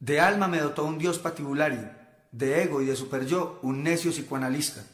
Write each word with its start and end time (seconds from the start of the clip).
De 0.00 0.20
alma 0.20 0.46
me 0.46 0.60
dotó 0.60 0.84
un 0.84 0.96
dios 0.96 1.18
patibulario, 1.18 1.90
de 2.30 2.62
ego 2.62 2.80
y 2.80 2.86
de 2.86 2.94
superyo 2.94 3.58
un 3.62 3.82
necio 3.82 4.12
psicoanalista. 4.12 4.84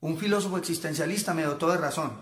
Un 0.00 0.18
filósofo 0.18 0.58
existencialista 0.58 1.32
me 1.32 1.44
dotó 1.44 1.70
de 1.70 1.78
razón. 1.78 2.12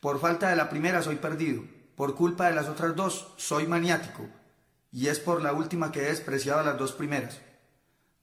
Por 0.00 0.18
falta 0.20 0.50
de 0.50 0.56
la 0.56 0.68
primera 0.68 1.00
soy 1.02 1.16
perdido, 1.16 1.62
por 1.96 2.16
culpa 2.16 2.48
de 2.48 2.56
las 2.56 2.68
otras 2.68 2.96
dos 2.96 3.32
soy 3.36 3.68
maniático, 3.68 4.26
y 4.90 5.06
es 5.06 5.20
por 5.20 5.42
la 5.42 5.52
última 5.52 5.92
que 5.92 6.00
he 6.00 6.06
despreciado 6.06 6.64
las 6.64 6.76
dos 6.76 6.92
primeras. 6.92 7.38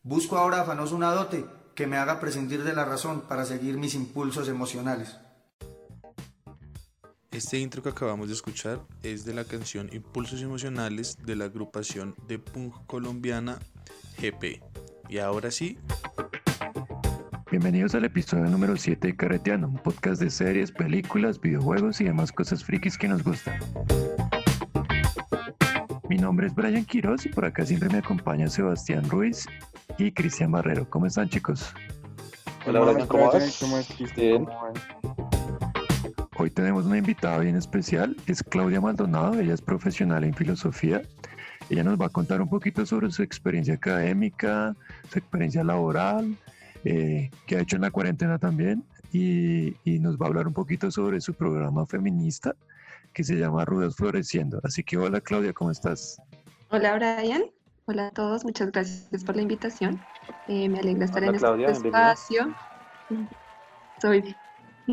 Busco 0.04 0.38
ahora 0.38 0.62
afanoso 0.62 0.96
una 0.96 1.14
dote 1.14 1.46
que 1.74 1.88
me 1.88 1.98
haga 1.98 2.20
prescindir 2.20 2.64
de 2.64 2.74
la 2.74 2.86
razón 2.86 3.22
para 3.22 3.46
seguir 3.46 3.78
mis 3.78 3.96
impulsos 3.96 4.50
emocionales. 4.50 5.16
Este 7.32 7.58
intro 7.58 7.82
que 7.82 7.88
acabamos 7.88 8.28
de 8.28 8.34
escuchar 8.34 8.82
es 9.04 9.24
de 9.24 9.34
la 9.34 9.46
canción 9.46 9.90
Impulsos 9.94 10.42
Emocionales 10.42 11.18
de 11.26 11.38
la 11.38 11.46
agrupación 11.46 12.14
de 12.28 12.40
punk 12.40 12.76
colombiana 12.88 13.58
GP. 14.20 14.62
Y 15.08 15.18
ahora 15.20 15.50
sí. 15.50 15.80
Bienvenidos 17.50 17.96
al 17.96 18.04
episodio 18.04 18.44
número 18.48 18.76
7 18.76 19.08
de 19.08 19.16
Carreteando, 19.16 19.70
un 19.70 19.78
podcast 19.78 20.22
de 20.22 20.30
series, 20.30 20.74
películas, 20.74 21.40
videojuegos 21.40 22.02
y 22.02 22.04
demás 22.04 22.34
cosas 22.34 22.66
frikis 22.66 22.98
que 22.98 23.08
nos 23.08 23.24
gustan. 23.24 23.58
Mi 26.10 26.18
nombre 26.18 26.48
es 26.48 26.54
Brian 26.54 26.84
Quiroz 26.84 27.26
y 27.26 27.30
por 27.30 27.46
acá 27.46 27.66
siempre 27.66 27.88
me 27.88 28.00
acompaña 28.00 28.50
Sebastián 28.50 29.10
Ruiz 29.10 29.46
y 29.98 30.12
Cristian 30.12 30.52
Barrero. 30.52 30.90
¿Cómo 30.90 31.06
están 31.06 31.30
chicos? 31.30 31.74
Hola, 32.68 32.82
Brian, 32.82 33.08
¿cómo 33.08 33.32
vas? 33.32 33.58
¿Cómo 33.58 33.78
es, 33.78 33.88
Cristian? 33.88 34.46
Hoy 36.38 36.50
tenemos 36.50 36.86
una 36.86 36.98
invitada 36.98 37.40
bien 37.40 37.58
especial, 37.58 38.16
es 38.26 38.42
Claudia 38.42 38.80
Maldonado, 38.80 39.38
ella 39.38 39.54
es 39.54 39.62
profesional 39.62 40.24
en 40.24 40.34
filosofía. 40.34 41.02
Ella 41.70 41.84
nos 41.84 42.00
va 42.00 42.06
a 42.06 42.10
contar 42.10 42.42
un 42.42 42.50
poquito 42.50 42.86
sobre 42.86 43.12
su 43.12 43.22
experiencia 43.22 43.74
académica, 43.74 44.74
su 45.12 45.20
experiencia 45.20 45.64
laboral, 45.64 46.38
eh, 46.86 47.30
que 47.46 47.58
ha 47.58 47.62
hecho 47.62 47.76
en 47.76 47.82
la 47.82 47.92
cuarentena 47.92 48.40
también, 48.40 48.84
y, 49.12 49.76
nos 50.00 50.18
va 50.18 50.26
a 50.26 50.30
hablar 50.30 50.48
un 50.48 50.54
poquito 50.54 50.90
sobre 50.90 51.20
su 51.20 51.34
programa 51.34 51.86
feminista 51.86 52.56
que 53.12 53.26
se 53.26 53.36
llama 53.36 53.66
Rudas 53.66 53.96
Floreciendo. 53.98 54.62
Así 54.64 54.84
que 54.84 54.98
hola 54.98 55.20
Claudia, 55.20 55.52
¿cómo 55.52 55.70
estás? 55.70 56.22
Hola 56.70 56.96
Brian, 56.96 57.44
hola 57.86 58.08
a 58.08 58.12
todos, 58.12 58.46
muchas 58.46 58.72
gracias 58.72 59.24
por 59.26 59.36
la 59.36 59.42
invitación. 59.42 60.02
Eh, 60.48 60.70
me 60.70 60.80
alegra 60.80 61.06
estar 61.06 61.24
en 61.26 61.36
este 61.36 61.88
espacio. 61.88 62.56
Soy 64.02 64.34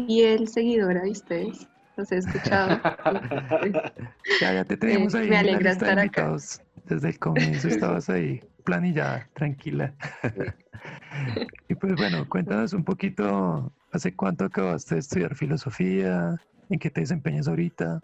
fiel 0.06 0.48
seguidora 0.48 1.02
de 1.02 1.10
ustedes. 1.10 1.68
Los 1.96 2.12
he 2.12 2.18
escuchado. 2.18 2.80
ya, 4.40 4.52
ya 4.55 4.64
te 4.64 4.77
tenemos 4.77 5.14
ahí. 5.14 5.28
me 5.28 5.36
alegra 5.36 5.72
estar 5.72 5.98
acá. 5.98 6.36
Desde 6.84 7.08
el 7.08 7.18
comienzo 7.18 7.68
estabas 7.68 8.08
ahí, 8.08 8.40
planillada, 8.64 9.28
tranquila. 9.34 9.94
y 11.68 11.74
pues 11.74 11.96
bueno, 11.96 12.28
cuéntanos 12.28 12.72
un 12.72 12.84
poquito, 12.84 13.72
¿hace 13.92 14.14
cuánto 14.14 14.44
acabaste 14.44 14.94
de 14.94 15.00
estudiar 15.00 15.34
filosofía? 15.34 16.36
¿En 16.70 16.78
qué 16.78 16.90
te 16.90 17.00
desempeñas 17.00 17.48
ahorita? 17.48 18.00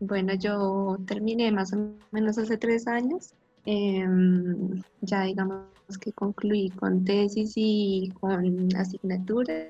Bueno, 0.00 0.34
yo 0.34 0.98
terminé 1.06 1.50
más 1.50 1.72
o 1.72 1.94
menos 2.10 2.36
hace 2.38 2.58
tres 2.58 2.86
años. 2.86 3.34
Em, 3.64 4.82
ya 5.00 5.22
digamos 5.22 5.64
que 6.00 6.12
concluí 6.12 6.70
con 6.70 7.04
tesis 7.04 7.52
y 7.54 8.12
con 8.20 8.68
asignaturas 8.76 9.68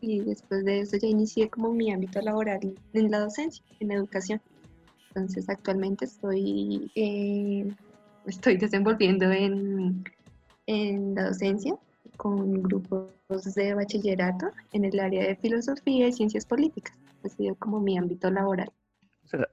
y 0.00 0.20
después 0.20 0.64
de 0.64 0.80
eso 0.80 0.96
ya 0.96 1.08
inicié 1.08 1.48
como 1.48 1.72
mi 1.72 1.92
ámbito 1.92 2.20
laboral 2.20 2.74
en 2.92 3.10
la 3.10 3.20
docencia, 3.20 3.64
en 3.80 3.92
educación. 3.92 4.40
Entonces 5.08 5.48
actualmente 5.48 6.04
estoy, 6.04 6.90
eh, 6.94 7.66
estoy 8.26 8.56
desenvolviendo 8.56 9.30
en, 9.30 10.04
en 10.66 11.14
la 11.14 11.28
docencia 11.28 11.76
con 12.16 12.62
grupos 12.62 13.54
de 13.54 13.74
bachillerato 13.74 14.50
en 14.72 14.84
el 14.84 15.00
área 15.00 15.26
de 15.26 15.36
filosofía 15.36 16.08
y 16.08 16.12
ciencias 16.12 16.44
políticas. 16.44 16.96
Ha 17.24 17.28
sido 17.28 17.54
como 17.56 17.80
mi 17.80 17.98
ámbito 17.98 18.30
laboral. 18.30 18.70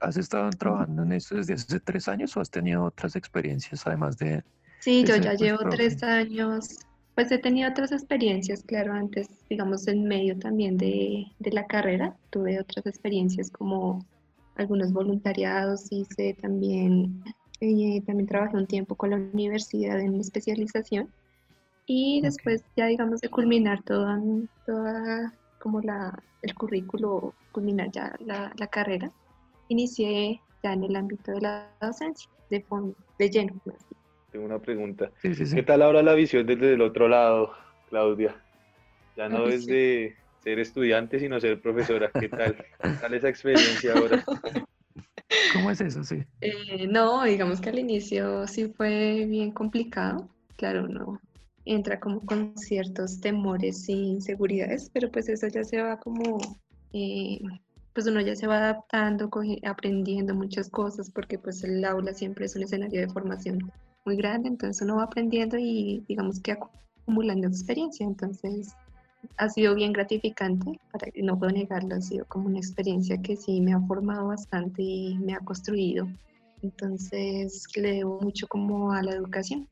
¿Has 0.00 0.16
estado 0.16 0.50
trabajando 0.50 1.02
en 1.02 1.12
esto 1.12 1.34
desde 1.36 1.54
hace 1.54 1.80
tres 1.80 2.06
años 2.08 2.36
o 2.36 2.40
has 2.40 2.50
tenido 2.50 2.84
otras 2.84 3.16
experiencias 3.16 3.86
además 3.86 4.16
de... 4.18 4.44
Sí, 4.78 5.02
yo 5.04 5.16
ya 5.16 5.34
llevo 5.34 5.68
tres 5.70 6.02
años 6.02 6.78
pues 7.14 7.30
he 7.30 7.38
tenido 7.38 7.70
otras 7.70 7.92
experiencias, 7.92 8.62
claro, 8.64 8.92
antes, 8.92 9.28
digamos, 9.48 9.86
en 9.86 10.04
medio 10.04 10.36
también 10.38 10.76
de, 10.76 11.26
la 11.38 11.66
carrera, 11.66 12.16
tuve 12.30 12.60
otras 12.60 12.86
experiencias 12.86 13.50
como 13.50 14.04
algunos 14.56 14.92
voluntariados, 14.92 15.92
hice 15.92 16.34
también, 16.34 17.22
eh, 17.60 18.00
también 18.02 18.26
trabajé 18.26 18.56
un 18.56 18.66
tiempo 18.66 18.96
con 18.96 19.10
la 19.10 19.16
universidad 19.16 20.00
en 20.00 20.20
especialización 20.20 21.08
y 21.86 22.20
después 22.20 22.64
ya, 22.76 22.86
digamos, 22.86 23.20
de 23.20 23.28
culminar 23.28 23.82
toda, 23.82 24.20
toda 24.66 25.32
como 25.60 25.80
la, 25.80 26.20
el 26.42 26.54
currículo, 26.54 27.34
culminar 27.52 27.90
ya 27.92 28.16
la, 28.20 28.52
la 28.56 28.66
carrera, 28.66 29.10
inicié 29.68 30.40
ya 30.64 30.72
en 30.72 30.84
el 30.84 30.96
ámbito 30.96 31.32
de 31.32 31.42
la 31.42 31.70
docencia, 31.80 32.28
de 32.50 32.60
fondo, 32.60 32.96
de 33.18 33.30
lleno. 33.30 33.54
Tengo 34.34 34.46
una 34.46 34.58
pregunta. 34.58 35.12
¿Qué 35.22 35.62
tal 35.62 35.80
ahora 35.80 36.02
la 36.02 36.12
visión 36.12 36.44
desde 36.44 36.74
el 36.74 36.80
otro 36.80 37.06
lado, 37.06 37.52
Claudia? 37.88 38.34
Ya 39.16 39.28
no 39.28 39.46
es 39.46 39.64
de 39.64 40.16
ser 40.42 40.58
estudiante, 40.58 41.20
sino 41.20 41.38
ser 41.38 41.60
profesora. 41.60 42.10
¿Qué 42.18 42.28
tal? 42.28 42.56
¿Qué 42.56 42.90
tal 43.00 43.14
esa 43.14 43.28
experiencia 43.28 43.92
ahora? 43.92 44.24
¿Cómo 45.52 45.70
es 45.70 45.80
eso? 45.80 46.02
Sí. 46.02 46.24
Eh, 46.40 46.88
no, 46.88 47.22
digamos 47.22 47.60
que 47.60 47.68
al 47.68 47.78
inicio 47.78 48.48
sí 48.48 48.66
fue 48.76 49.24
bien 49.28 49.52
complicado. 49.52 50.28
Claro, 50.56 50.88
no 50.88 51.20
entra 51.64 52.00
como 52.00 52.20
con 52.26 52.58
ciertos 52.58 53.20
temores 53.20 53.88
y 53.88 53.92
inseguridades, 53.92 54.90
pero 54.92 55.12
pues 55.12 55.28
eso 55.28 55.46
ya 55.46 55.62
se 55.62 55.80
va 55.80 56.00
como, 56.00 56.38
eh, 56.92 57.38
pues 57.92 58.08
uno 58.08 58.20
ya 58.20 58.34
se 58.34 58.48
va 58.48 58.56
adaptando, 58.56 59.30
aprendiendo 59.64 60.34
muchas 60.34 60.68
cosas, 60.70 61.08
porque 61.08 61.38
pues 61.38 61.62
el 61.62 61.84
aula 61.84 62.12
siempre 62.12 62.46
es 62.46 62.56
un 62.56 62.64
escenario 62.64 63.00
de 63.00 63.08
formación 63.08 63.70
muy 64.04 64.16
grande, 64.16 64.48
entonces 64.48 64.82
uno 64.82 64.96
va 64.96 65.04
aprendiendo 65.04 65.56
y 65.58 66.04
digamos 66.08 66.40
que 66.40 66.52
acumulando 66.52 67.48
experiencia, 67.48 68.06
entonces 68.06 68.74
ha 69.38 69.48
sido 69.48 69.74
bien 69.74 69.92
gratificante, 69.92 70.78
para, 70.92 71.06
no 71.22 71.38
puedo 71.38 71.52
negarlo, 71.52 71.94
ha 71.94 72.00
sido 72.00 72.24
como 72.26 72.48
una 72.48 72.58
experiencia 72.58 73.20
que 73.22 73.36
sí 73.36 73.60
me 73.60 73.72
ha 73.72 73.80
formado 73.80 74.28
bastante 74.28 74.82
y 74.82 75.18
me 75.18 75.34
ha 75.34 75.38
construido, 75.40 76.06
entonces 76.62 77.66
le 77.76 77.92
debo 77.92 78.20
mucho 78.20 78.46
como 78.46 78.92
a 78.92 79.02
la 79.02 79.12
educación. 79.12 79.68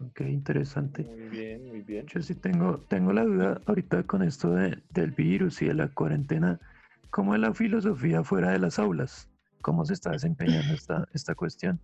Ok, 0.00 0.22
interesante. 0.22 1.04
Muy 1.04 1.28
bien, 1.28 1.68
muy 1.68 1.80
bien. 1.82 2.06
Yo 2.06 2.20
sí 2.22 2.34
tengo, 2.34 2.78
tengo 2.88 3.12
la 3.12 3.24
duda 3.24 3.60
ahorita 3.66 4.02
con 4.04 4.22
esto 4.22 4.50
de, 4.50 4.82
del 4.90 5.12
virus 5.12 5.62
y 5.62 5.66
de 5.66 5.74
la 5.74 5.88
cuarentena, 5.88 6.58
¿cómo 7.10 7.34
es 7.34 7.40
la 7.40 7.54
filosofía 7.54 8.24
fuera 8.24 8.50
de 8.50 8.58
las 8.58 8.78
aulas? 8.78 9.28
¿Cómo 9.60 9.84
se 9.84 9.92
está 9.94 10.10
desempeñando 10.10 10.74
esta, 10.74 11.06
esta 11.12 11.36
cuestión? 11.36 11.78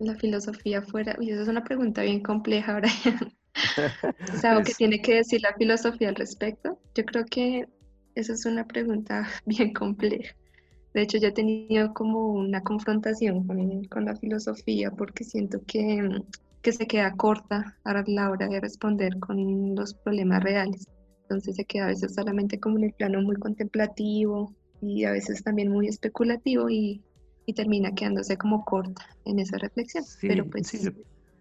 La 0.00 0.16
filosofía 0.16 0.82
fuera? 0.82 1.16
Uy, 1.18 1.30
esa 1.30 1.42
es 1.42 1.48
una 1.48 1.64
pregunta 1.64 2.02
bien 2.02 2.22
compleja, 2.22 2.74
Brian. 2.80 3.32
¿Sabes 4.40 4.66
qué 4.66 4.74
tiene 4.74 5.00
que 5.00 5.16
decir 5.16 5.40
la 5.42 5.54
filosofía 5.54 6.08
al 6.08 6.16
respecto? 6.16 6.78
Yo 6.94 7.04
creo 7.04 7.24
que 7.26 7.68
esa 8.14 8.32
es 8.32 8.44
una 8.46 8.66
pregunta 8.66 9.28
bien 9.46 9.72
compleja. 9.72 10.34
De 10.94 11.02
hecho, 11.02 11.18
yo 11.18 11.28
he 11.28 11.32
tenido 11.32 11.94
como 11.94 12.32
una 12.32 12.62
confrontación 12.62 13.46
con, 13.46 13.84
con 13.84 14.04
la 14.06 14.16
filosofía 14.16 14.90
porque 14.90 15.22
siento 15.22 15.60
que, 15.64 16.20
que, 16.62 16.72
se 16.72 16.88
queda 16.88 17.12
corta 17.12 17.78
a 17.84 18.02
la 18.08 18.30
hora 18.30 18.48
de 18.48 18.60
responder 18.60 19.16
con 19.20 19.76
los 19.76 19.94
problemas 19.94 20.42
reales. 20.42 20.88
Entonces 21.22 21.54
se 21.54 21.64
queda 21.64 21.84
a 21.84 21.88
veces 21.88 22.16
solamente 22.16 22.58
como 22.58 22.78
en 22.78 22.84
el 22.84 22.92
plano 22.92 23.22
muy 23.22 23.36
contemplativo 23.36 24.52
y 24.82 25.04
a 25.04 25.12
veces 25.12 25.44
también 25.44 25.70
muy 25.70 25.86
especulativo 25.86 26.68
y 26.68 27.04
y 27.50 27.52
termina 27.52 27.92
quedándose 27.92 28.36
como 28.36 28.64
corta 28.64 29.04
en 29.24 29.40
esa 29.40 29.58
reflexión. 29.58 30.04
Pero 30.20 30.46
pues... 30.46 30.90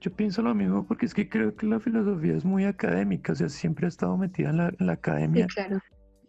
yo, 0.02 0.12
pienso 0.16 0.42
lo 0.42 0.56
mismo 0.56 0.86
porque 0.86 1.06
es 1.06 1.14
que 1.14 1.30
creo 1.30 1.56
que 1.56 1.68
la 1.68 1.80
filosofía 1.80 2.36
es 2.36 2.44
muy 2.44 2.66
académica, 2.66 3.34
o 3.34 3.36
sea, 3.36 3.50
siempre 3.50 3.86
ha 3.86 3.90
estado 3.90 4.18
metida 4.18 4.50
en 4.50 4.58
la, 4.58 4.94
academia. 4.94 5.48
claro. 5.48 5.80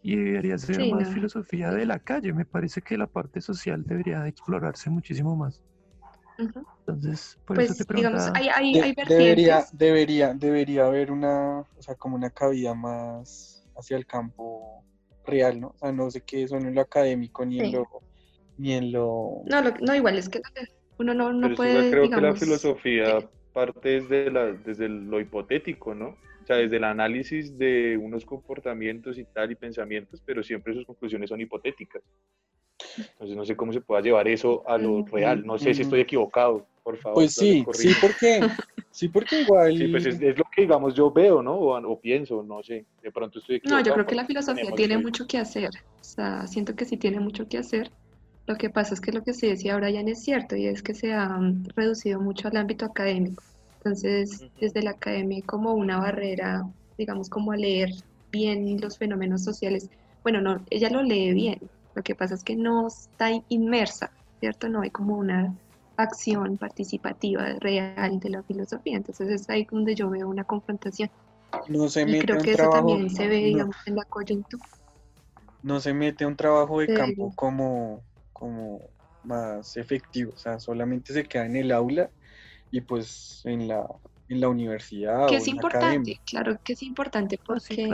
Y 0.02 0.16
debería 0.16 0.56
ser 0.56 0.90
más 0.90 1.08
filosofía 1.12 1.70
de 1.70 1.84
la 1.84 1.98
calle. 1.98 2.32
Me 2.32 2.46
parece 2.46 2.80
que 2.80 2.96
la 2.96 3.06
parte 3.06 3.42
social 3.42 3.84
debería 3.84 4.26
explorarse 4.26 4.88
muchísimo 4.88 5.36
más. 5.36 5.62
Entonces, 6.38 7.38
por 7.44 7.56
pues, 7.56 7.72
eso 7.72 7.84
te 7.84 7.94
digamos, 7.94 8.30
hay, 8.34 8.48
hay, 8.48 8.78
hay 8.78 8.94
debería, 9.06 9.66
debería, 9.74 10.32
debería 10.32 10.86
haber 10.86 11.12
una, 11.12 11.60
o 11.60 11.82
sea, 11.82 11.96
como 11.96 12.16
una 12.16 12.30
cabida 12.30 12.72
más 12.72 13.62
hacia 13.76 13.98
el 13.98 14.06
campo 14.06 14.82
real, 15.26 15.60
¿no? 15.60 15.68
O 15.68 15.78
sea, 15.78 15.92
no 15.92 16.10
sé 16.10 16.22
qué 16.22 16.44
eso 16.44 16.56
en 16.56 16.74
lo 16.74 16.80
académico 16.80 17.44
ni 17.44 17.60
en 17.60 17.72
lo 17.72 17.86
ni 18.60 18.74
en 18.74 18.92
lo... 18.92 19.42
No, 19.46 19.62
no 19.62 19.94
igual 19.94 20.18
es 20.18 20.28
que 20.28 20.40
uno 20.98 21.14
no, 21.14 21.32
no 21.32 21.54
puede... 21.54 21.84
Yo 21.84 21.90
creo 21.90 22.10
que 22.10 22.20
la 22.20 22.34
filosofía 22.34 23.18
parte 23.52 24.00
desde, 24.00 24.30
la, 24.30 24.52
desde 24.52 24.88
lo 24.88 25.18
hipotético, 25.20 25.94
¿no? 25.94 26.08
O 26.42 26.46
sea, 26.46 26.56
desde 26.56 26.76
el 26.76 26.84
análisis 26.84 27.56
de 27.56 27.96
unos 27.96 28.24
comportamientos 28.24 29.18
y 29.18 29.24
tal 29.24 29.50
y 29.50 29.54
pensamientos, 29.54 30.22
pero 30.24 30.42
siempre 30.42 30.74
sus 30.74 30.84
conclusiones 30.84 31.30
son 31.30 31.40
hipotéticas. 31.40 32.02
Entonces 32.96 33.36
no 33.36 33.44
sé 33.44 33.56
cómo 33.56 33.72
se 33.72 33.80
pueda 33.80 34.00
llevar 34.00 34.28
eso 34.28 34.62
a 34.68 34.76
lo 34.78 35.04
real. 35.06 35.44
No 35.44 35.58
sé 35.58 35.74
si 35.74 35.82
estoy 35.82 36.00
equivocado, 36.00 36.66
por 36.82 36.96
favor. 36.96 37.14
Pues 37.14 37.34
sí, 37.34 37.64
sí, 37.72 37.94
porque, 38.00 38.40
sí, 38.90 39.08
porque 39.08 39.42
igual. 39.42 39.76
Sí, 39.76 39.88
pues 39.88 40.06
es, 40.06 40.20
lo 40.20 40.44
que 40.54 40.62
digamos 40.62 40.94
yo 40.94 41.10
veo, 41.10 41.42
¿no? 41.42 41.56
O, 41.56 42.00
pienso, 42.00 42.42
no 42.42 42.62
sé. 42.62 42.86
De 43.02 43.12
pronto 43.12 43.38
estoy 43.38 43.56
equivocado. 43.56 43.80
No, 43.80 43.86
yo 43.86 43.94
creo 43.94 44.06
que 44.06 44.14
la 44.14 44.26
filosofía 44.26 44.70
tiene 44.72 44.98
mucho 44.98 45.26
que 45.26 45.38
hacer. 45.38 45.70
O 46.00 46.04
sea, 46.04 46.46
siento 46.46 46.74
que 46.74 46.84
sí 46.84 46.96
tiene 46.96 47.20
mucho 47.20 47.48
que 47.48 47.58
hacer. 47.58 47.90
Lo 48.46 48.56
que 48.56 48.70
pasa 48.70 48.94
es 48.94 49.00
que 49.00 49.12
lo 49.12 49.22
que 49.22 49.32
se 49.32 49.46
decía 49.46 49.74
ahora 49.74 49.90
ya 49.90 50.02
no 50.02 50.08
es 50.08 50.22
cierto 50.22 50.56
y 50.56 50.66
es 50.66 50.82
que 50.82 50.94
se 50.94 51.12
ha 51.12 51.38
reducido 51.76 52.20
mucho 52.20 52.48
al 52.48 52.56
ámbito 52.56 52.84
académico. 52.84 53.42
Entonces, 53.78 54.44
desde 54.60 54.82
la 54.82 54.90
academia 54.90 55.42
como 55.46 55.72
una 55.74 55.98
barrera, 55.98 56.64
digamos, 56.98 57.30
como 57.30 57.52
a 57.52 57.56
leer 57.56 57.90
bien 58.30 58.80
los 58.80 58.98
fenómenos 58.98 59.42
sociales. 59.42 59.88
Bueno, 60.22 60.40
no, 60.40 60.62
ella 60.70 60.90
lo 60.90 61.02
lee 61.02 61.32
bien. 61.32 61.58
Lo 61.94 62.02
que 62.02 62.14
pasa 62.14 62.34
es 62.34 62.44
que 62.44 62.56
no 62.56 62.88
está 62.88 63.30
inmersa, 63.48 64.10
¿cierto? 64.38 64.68
No 64.68 64.82
hay 64.82 64.90
como 64.90 65.16
una 65.16 65.54
acción 65.96 66.56
participativa 66.56 67.46
real 67.60 68.20
de 68.20 68.30
la 68.30 68.42
filosofía. 68.42 68.96
Entonces 68.96 69.28
es 69.28 69.50
ahí 69.50 69.66
donde 69.70 69.94
yo 69.94 70.10
veo 70.10 70.28
una 70.28 70.44
confrontación. 70.44 71.10
No 71.68 71.88
se 71.88 72.02
y 72.02 72.18
creo 72.18 72.38
que 72.38 72.52
eso 72.52 72.70
también 72.70 73.10
se 73.10 73.26
ve, 73.26 73.36
digamos, 73.36 73.76
en 73.86 73.96
la 73.96 74.04
coyuntura. 74.04 74.64
No 75.62 75.80
se 75.80 75.92
mete 75.92 76.24
un 76.24 76.36
trabajo 76.36 76.80
de 76.80 76.92
campo 76.94 77.32
como, 77.34 78.00
como 78.40 78.80
más 79.22 79.76
efectivo, 79.76 80.32
o 80.34 80.38
sea, 80.38 80.58
solamente 80.58 81.12
se 81.12 81.24
queda 81.24 81.44
en 81.44 81.56
el 81.56 81.72
aula 81.72 82.10
y 82.70 82.80
pues 82.80 83.42
en 83.44 83.68
la, 83.68 83.86
en 84.30 84.40
la 84.40 84.48
universidad. 84.48 85.28
Que 85.28 85.36
es 85.36 85.46
importante, 85.46 86.18
claro 86.24 86.58
que 86.64 86.72
es 86.72 86.82
importante 86.82 87.38
porque 87.44 87.86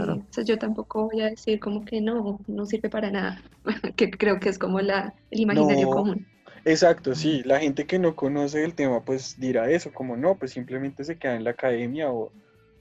yo 0.45 0.59
tampoco 0.59 1.09
voy 1.11 1.23
a 1.23 1.31
decir 1.31 1.59
como 1.59 1.85
que 1.85 2.01
no, 2.01 2.39
no 2.47 2.65
sirve 2.65 2.89
para 2.89 3.11
nada, 3.11 3.43
que 3.97 4.11
creo 4.11 4.39
que 4.39 4.49
es 4.49 4.59
como 4.59 4.81
la, 4.81 5.15
el 5.31 5.41
imaginario 5.41 5.91
común. 5.91 6.27
Exacto, 6.65 7.15
sí, 7.15 7.43
la 7.45 7.59
gente 7.59 7.87
que 7.87 7.99
no 7.99 8.15
conoce 8.15 8.65
el 8.65 8.75
tema 8.75 9.05
pues 9.05 9.39
dirá 9.39 9.69
eso, 9.69 9.93
como 9.93 10.17
no, 10.17 10.37
pues 10.37 10.53
simplemente 10.53 11.05
se 11.05 11.19
queda 11.19 11.35
en 11.35 11.45
la 11.45 11.51
academia 11.51 12.13
o, 12.13 12.33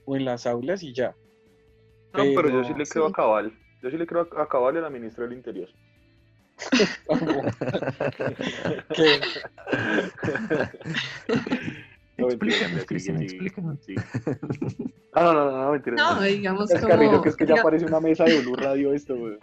en 0.06 0.24
las 0.24 0.46
aulas 0.46 0.84
y 0.84 0.92
ya. 0.92 1.16
No, 2.12 2.22
pero, 2.34 2.48
yo 2.48 2.64
sí 2.64 2.74
le 2.76 2.86
creo 2.86 3.06
a 3.06 3.12
Cabal, 3.12 3.52
yo 3.82 3.90
sí 3.90 3.96
le 3.96 4.06
creo 4.06 4.22
a 4.22 4.48
Cabal 4.48 4.76
y 4.76 4.78
a 4.78 4.82
la 4.82 4.90
ministra 4.90 5.24
del 5.24 5.34
Interior. 5.34 5.68
¿Qué? 8.94 9.20
explícanos, 12.18 12.84
Cristian, 12.86 13.22
explícanos. 13.22 13.78
No, 15.14 15.32
no, 15.32 15.50
no, 15.50 15.62
no, 15.62 15.72
mentira. 15.72 15.96
No, 15.96 16.20
digamos 16.22 16.70
es 16.70 16.80
como... 16.80 17.22
que 17.22 17.28
es 17.28 17.36
que 17.36 17.46
ya 17.46 17.62
parece 17.62 17.84
una 17.86 18.00
mesa 18.00 18.24
de 18.24 18.40
Blue 18.40 18.56
Radio 18.56 18.92
esto, 18.92 19.16
güey. 19.16 19.36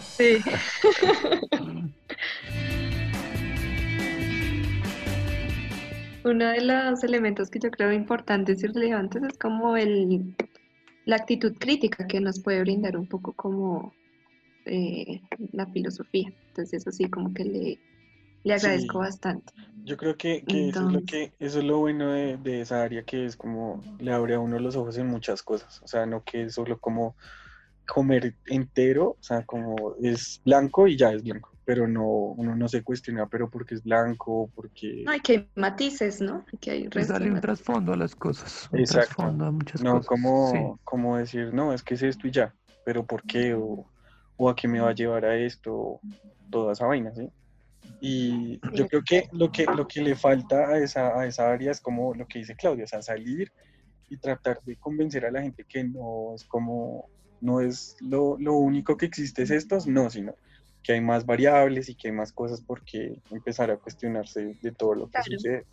Sí. 0.00 0.38
Uno 6.24 6.48
de 6.48 6.60
los 6.60 7.04
elementos 7.04 7.50
que 7.50 7.60
yo 7.60 7.70
creo 7.70 7.92
importantes 7.92 8.62
y 8.64 8.66
relevantes 8.66 9.22
es 9.22 9.38
como 9.38 9.76
el, 9.76 10.34
la 11.04 11.16
actitud 11.16 11.54
crítica 11.58 12.06
que 12.06 12.20
nos 12.20 12.40
puede 12.40 12.60
brindar 12.62 12.96
un 12.96 13.06
poco 13.06 13.32
como 13.32 13.94
eh, 14.66 15.20
la 15.52 15.66
filosofía. 15.66 16.32
Entonces 16.48 16.82
eso 16.82 16.90
sí, 16.90 17.08
como 17.08 17.32
que 17.32 17.44
le, 17.44 17.78
le 18.44 18.54
agradezco 18.54 18.98
bastante. 18.98 19.52
Yo 19.84 19.96
creo 19.96 20.16
que, 20.16 20.44
eso, 20.46 20.86
es 20.86 20.92
lo 20.92 21.04
que 21.04 21.32
eso 21.38 21.58
es 21.60 21.64
lo 21.64 21.78
bueno 21.78 22.10
de, 22.10 22.60
esa 22.60 22.82
área, 22.82 23.04
que 23.04 23.24
es 23.24 23.36
como 23.36 23.82
le 23.98 24.12
abre 24.12 24.34
a 24.34 24.40
uno 24.40 24.58
los 24.58 24.76
ojos 24.76 24.98
en 24.98 25.06
muchas 25.06 25.42
cosas. 25.42 25.80
O 25.82 25.88
sea, 25.88 26.06
no 26.06 26.24
que 26.24 26.42
es 26.42 26.54
solo 26.54 26.78
como 26.78 27.16
comer 27.86 28.34
entero, 28.46 29.10
o 29.10 29.22
sea, 29.22 29.44
como 29.44 29.94
es 30.02 30.40
blanco 30.44 30.88
y 30.88 30.96
ya 30.96 31.12
es 31.12 31.22
blanco, 31.22 31.52
pero 31.64 31.86
no, 31.86 32.04
uno 32.04 32.56
no 32.56 32.68
se 32.68 32.82
cuestiona, 32.82 33.26
pero 33.26 33.48
porque 33.48 33.76
es 33.76 33.84
blanco, 33.84 34.50
porque... 34.54 35.02
No, 35.04 35.12
hay 35.12 35.20
que 35.20 35.46
matices, 35.54 36.20
¿no? 36.20 36.44
Que 36.60 36.72
hay 36.72 36.88
pues 36.88 37.08
darle 37.08 37.30
un 37.30 37.40
trasfondo 37.40 37.92
a 37.92 37.96
las 37.96 38.14
cosas. 38.14 38.68
Un 38.72 38.84
Trasfondo 38.84 39.46
a 39.46 39.50
muchas 39.52 39.82
no, 39.82 39.92
cosas. 39.92 40.06
como, 40.06 40.80
como 40.82 41.16
decir, 41.16 41.54
no, 41.54 41.72
es 41.72 41.82
que 41.82 41.94
es 41.94 42.02
esto 42.02 42.26
y 42.26 42.32
ya, 42.32 42.52
pero 42.84 43.06
¿por 43.06 43.22
qué? 43.22 43.54
O, 43.54 43.86
o 44.36 44.48
a 44.48 44.56
qué 44.56 44.68
me 44.68 44.80
va 44.80 44.90
a 44.90 44.94
llevar 44.94 45.24
a 45.24 45.36
esto, 45.36 46.00
toda 46.50 46.72
esa 46.72 46.86
vaina, 46.86 47.14
¿sí? 47.14 47.28
Y 48.00 48.60
yo 48.74 48.86
creo 48.88 49.02
que 49.02 49.28
lo 49.32 49.50
que, 49.50 49.64
lo 49.64 49.86
que 49.86 50.02
le 50.02 50.14
falta 50.16 50.68
a 50.68 50.78
esa, 50.78 51.18
a 51.18 51.26
esa 51.26 51.50
área 51.50 51.70
es 51.70 51.80
como 51.80 52.14
lo 52.14 52.26
que 52.26 52.40
dice 52.40 52.56
Claudia, 52.56 52.84
o 52.84 52.88
sea, 52.88 53.02
salir 53.02 53.52
y 54.08 54.18
tratar 54.18 54.60
de 54.64 54.76
convencer 54.76 55.24
a 55.24 55.30
la 55.30 55.42
gente 55.42 55.64
que 55.64 55.84
no 55.84 56.34
es 56.34 56.44
como, 56.44 57.08
no 57.40 57.60
es 57.60 57.96
lo, 58.00 58.36
lo 58.38 58.54
único 58.54 58.96
que 58.96 59.06
existe 59.06 59.42
es 59.42 59.50
esto, 59.50 59.78
no, 59.86 60.10
sino 60.10 60.34
que 60.82 60.92
hay 60.92 61.00
más 61.00 61.26
variables 61.26 61.88
y 61.88 61.96
que 61.96 62.08
hay 62.08 62.14
más 62.14 62.32
cosas 62.32 62.60
por 62.60 62.84
qué 62.84 63.20
empezar 63.30 63.70
a 63.70 63.76
cuestionarse 63.76 64.56
de 64.62 64.72
todo 64.72 64.94
lo 64.94 65.10
que 65.10 65.22
sucede. 65.22 65.66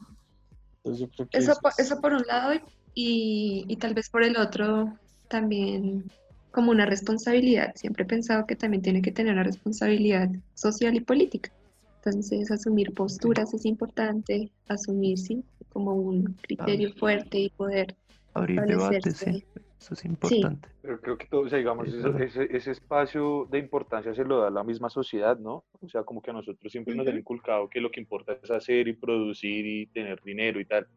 Entonces 0.78 1.02
yo 1.02 1.10
creo 1.10 1.30
que 1.30 1.38
eso, 1.38 1.54
por, 1.62 1.72
eso 1.78 2.02
por 2.02 2.14
un 2.14 2.24
lado 2.26 2.54
y, 2.96 3.66
y 3.68 3.76
tal 3.78 3.94
vez 3.94 4.10
por 4.10 4.24
el 4.24 4.38
otro 4.38 4.98
también 5.28 6.12
como 6.54 6.70
una 6.72 6.86
responsabilidad. 6.86 7.74
Siempre 7.76 8.04
he 8.04 8.06
pensado 8.06 8.46
que 8.46 8.56
también 8.56 8.84
tiene 8.84 9.02
que 9.02 9.12
tener 9.12 9.34
una 9.34 9.44
responsabilidad 9.44 10.30
social 10.54 10.96
y 10.96 11.02
política. 11.02 11.52
Entonces, 11.96 12.52
asumir 12.52 12.94
posturas 12.94 13.54
es 13.56 13.66
importante, 13.66 14.52
asumir, 14.68 15.18
sí, 15.18 15.44
como 15.70 15.96
un 15.96 16.36
criterio 16.44 16.94
fuerte 16.94 17.40
y 17.40 17.50
poder 17.50 17.96
abrir 18.36 18.62
debates, 18.62 19.18
sí. 19.18 19.44
Eso 19.80 19.96
es 19.96 20.06
importante. 20.06 20.70
Pero 20.82 21.02
creo 21.02 21.18
que 21.18 21.26
todo, 21.26 21.42
o 21.42 21.50
sea, 21.50 21.58
digamos, 21.58 21.88
ese, 21.88 22.56
ese, 22.56 22.72
espacio 22.72 23.48
de 23.52 23.60
importancia 23.60 24.14
se 24.14 24.24
lo 24.24 24.40
da 24.40 24.50
la 24.50 24.64
misma 24.64 24.90
sociedad, 24.90 25.38
¿no? 25.38 25.66
O 25.82 25.90
sea, 25.90 26.04
como 26.04 26.22
que 26.22 26.30
a 26.30 26.34
nosotros 26.34 26.72
siempre 26.72 26.96
nos 26.96 27.08
han 27.08 27.18
inculcado 27.18 27.68
que 27.68 27.82
lo 27.82 27.92
que 27.92 28.00
importa 28.00 28.38
es 28.42 28.50
hacer 28.52 28.88
y 28.88 28.94
producir 28.94 29.66
y 29.66 29.88
tener 29.88 30.22
dinero 30.22 30.62
y 30.62 30.66
tal 30.66 30.88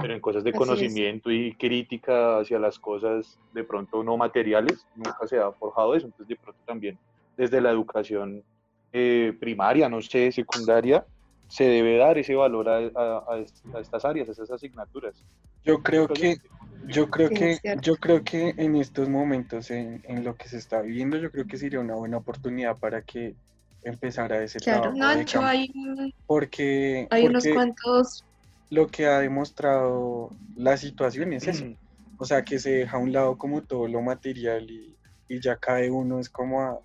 pero 0.00 0.14
en 0.14 0.20
cosas 0.20 0.44
de 0.44 0.52
conocimiento 0.52 1.30
y 1.30 1.54
crítica 1.54 2.38
hacia 2.38 2.58
las 2.58 2.78
cosas 2.78 3.38
de 3.52 3.64
pronto 3.64 4.02
no 4.02 4.16
materiales, 4.16 4.86
nunca 4.96 5.26
se 5.26 5.38
ha 5.38 5.52
forjado 5.52 5.94
eso. 5.94 6.06
Entonces, 6.06 6.28
de 6.28 6.36
pronto 6.36 6.60
también 6.66 6.98
desde 7.36 7.60
la 7.60 7.70
educación 7.70 8.42
eh, 8.92 9.32
primaria, 9.38 9.88
no 9.88 10.02
sé, 10.02 10.32
secundaria, 10.32 11.04
se 11.46 11.64
debe 11.64 11.96
dar 11.96 12.18
ese 12.18 12.34
valor 12.34 12.68
a, 12.68 12.78
a, 12.78 13.38
estas 13.80 14.04
áreas, 14.04 14.28
a 14.28 14.32
esas 14.32 14.50
asignaturas. 14.50 15.24
Yo 15.64 15.82
creo 15.82 16.08
que, 16.08 16.36
yo 16.86 17.08
creo 17.08 17.30
que, 17.30 17.58
yo 17.80 17.96
creo 17.96 18.24
que 18.24 18.54
en 18.56 18.76
estos 18.76 19.08
momentos, 19.08 19.70
en, 19.70 20.02
en, 20.08 20.24
lo 20.24 20.34
que 20.34 20.48
se 20.48 20.58
está 20.58 20.82
viviendo, 20.82 21.16
yo 21.16 21.30
creo 21.30 21.46
que 21.46 21.56
sería 21.56 21.80
una 21.80 21.94
buena 21.94 22.18
oportunidad 22.18 22.76
para 22.76 23.02
que 23.02 23.34
empezara 23.82 24.42
ese 24.42 24.58
claro, 24.58 24.92
trabajo. 24.92 24.98
Nacho, 24.98 25.40
hay, 25.42 25.70
porque, 26.26 27.06
hay 27.10 27.26
unos 27.26 27.46
cuantos 27.46 28.24
lo 28.70 28.86
que 28.88 29.06
ha 29.06 29.20
demostrado 29.20 30.30
la 30.56 30.76
situación 30.76 31.32
es 31.32 31.46
eso. 31.46 31.66
O 32.18 32.24
sea, 32.24 32.42
que 32.42 32.58
se 32.58 32.70
deja 32.70 32.96
a 32.96 33.00
un 33.00 33.12
lado 33.12 33.38
como 33.38 33.62
todo 33.62 33.86
lo 33.88 34.02
material 34.02 34.70
y, 34.70 34.94
ya 35.40 35.56
cae 35.56 35.90
uno 35.90 36.20
es 36.20 36.30
como 36.30 36.62
a, 36.62 36.80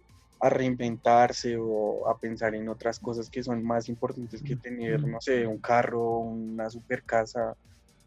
reinventarse 0.50 1.56
o 1.58 2.10
a 2.10 2.20
pensar 2.20 2.54
en 2.54 2.68
otras 2.68 3.00
cosas 3.00 3.30
que 3.30 3.42
son 3.42 3.64
más 3.64 3.88
importantes 3.88 4.42
que 4.44 4.58
tener, 4.58 5.08
no 5.08 5.22
sé, 5.22 5.48
un 5.48 5.60
carro, 5.60 6.18
una 6.20 6.70
super 6.70 7.04
casa, 7.04 7.56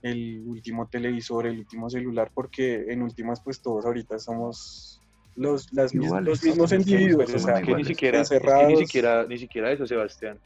el 0.02 0.45
último 0.47 0.87
televisor, 0.87 1.47
el 1.47 1.61
último 1.61 1.88
celular, 1.88 2.30
porque 2.35 2.92
en 2.92 3.00
últimas 3.00 3.40
pues 3.40 3.62
todos 3.62 3.87
ahorita 3.87 4.18
somos 4.18 5.00
los, 5.35 5.73
los 5.73 5.95
mismos 5.95 6.73
individuos, 6.73 7.35
o 7.35 7.38
sea, 7.38 7.62
que 7.62 7.75
ni 7.75 7.87
siquiera, 7.87 8.18
ni 8.18 8.76
siquiera, 8.76 9.26
ni 9.26 9.38
siquiera 9.38 9.73
eso, 9.73 9.87
Sebastián 9.87 10.38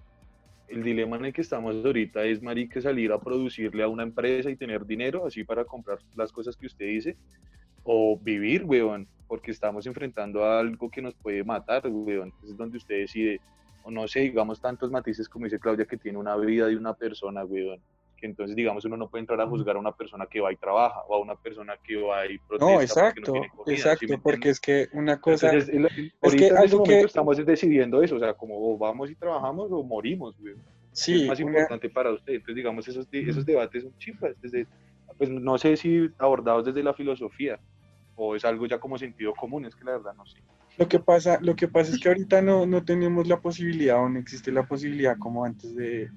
el 0.71 0.85
dilema 0.85 1.17
en 1.17 1.27
el 1.27 1.33
que 1.33 1.41
estamos 1.41 1.85
ahorita 1.85 2.25
es, 2.25 2.41
marica, 2.43 2.81
salir 2.81 3.13
a 3.13 3.19
producirle 3.19 3.83
a 3.83 3.89
una 3.89 4.05
empresa 4.05 4.51
y 4.51 4.57
tener 4.57 4.87
dinero 4.87 5.27
así 5.27 5.43
para 5.43 5.65
comprar 5.65 5.99
las 6.15 6.31
cosas 6.33 6.57
que 6.57 6.67
usted 6.67 6.87
dice, 6.87 7.17
o 7.83 8.19
vivir, 8.19 8.65
weón, 8.65 9.09
porque 9.27 9.51
estamos 9.51 9.87
enfrentando 9.87 10.45
a 10.45 10.61
algo 10.61 10.91
que 10.91 11.03
nos 11.03 11.15
puede 11.15 11.43
matar, 11.43 11.83
weón. 11.87 12.33
Es 12.45 12.57
donde 12.57 12.79
usted 12.79 13.01
decide, 13.01 13.41
o 13.83 13.91
no 13.91 14.07
sé, 14.07 14.21
digamos 14.21 14.61
tantos 14.61 14.91
matices 14.91 15.29
como 15.29 15.47
dice 15.47 15.59
Claudia, 15.59 15.87
que 15.87 15.97
tiene 15.97 16.19
una 16.19 16.37
vida 16.37 16.67
de 16.69 16.77
una 16.77 16.95
persona, 16.95 17.45
weón. 17.45 17.81
Que 18.21 18.27
entonces, 18.27 18.55
digamos, 18.55 18.85
uno 18.85 18.97
no 18.97 19.09
puede 19.09 19.23
entrar 19.23 19.41
a 19.41 19.47
juzgar 19.47 19.77
a 19.77 19.79
una 19.79 19.93
persona 19.93 20.27
que 20.27 20.41
va 20.41 20.53
y 20.53 20.57
trabaja, 20.57 21.01
o 21.09 21.15
a 21.15 21.21
una 21.21 21.35
persona 21.37 21.75
que 21.83 21.97
va 21.97 22.27
y 22.27 22.39
protesta. 22.39 22.73
No, 22.73 22.81
exacto, 22.81 23.33
exacto, 23.67 24.19
porque 24.23 24.51
es 24.51 24.61
que 24.61 24.89
una 24.93 25.19
cosa... 25.21 25.53
es, 25.55 25.71
que 25.71 26.47
en 26.49 26.57
algo 26.57 26.83
que... 26.83 27.01
estamos 27.01 27.45
decidiendo 27.45 28.03
eso, 28.03 28.17
o 28.17 28.19
sea, 28.19 28.35
como 28.35 28.77
vamos 28.77 29.11
y 29.11 29.15
trabajamos 29.15 29.73
o 29.73 29.83
morimos, 29.83 30.39
weón. 30.39 30.59
Sí, 30.93 31.23
es 31.23 31.29
más 31.29 31.41
importante 31.41 31.89
para 31.89 32.11
usted. 32.11 32.35
Entonces, 32.35 32.57
digamos, 32.57 32.87
esos, 32.89 33.07
esos 33.11 33.47
debates 33.47 33.85
son 33.85 33.97
chifas, 33.99 34.35
desde, 34.43 34.67
pues 35.17 35.31
no 35.31 35.57
sé 35.57 35.77
si 35.77 36.11
abordados 36.19 36.67
desde 36.67 36.83
la 36.83 36.93
filosofía 36.93 37.59
o 38.17 38.37
es 38.37 38.45
algo 38.45 38.67
ya 38.67 38.79
como 38.79 38.99
sentido 38.99 39.33
común, 39.35 39.65
es 39.65 39.75
que 39.75 39.85
la 39.85 39.93
verdad 39.93 40.15
no 40.15 40.27
sé. 40.27 40.41
Lo 40.77 40.89
que 40.89 40.99
pasa, 40.99 41.39
lo 41.41 41.57
que 41.57 41.69
pasa 41.69 41.93
es 41.93 42.01
que 42.01 42.09
ahorita 42.09 42.43
no, 42.43 42.67
no 42.67 42.85
tenemos 42.85 43.27
la 43.27 43.41
posibilidad 43.41 44.03
o 44.03 44.09
no 44.09 44.19
existe 44.19 44.53
la 44.53 44.67
posibilidad 44.67 45.17
como 45.19 45.45
antes 45.45 45.75
de, 45.75 46.11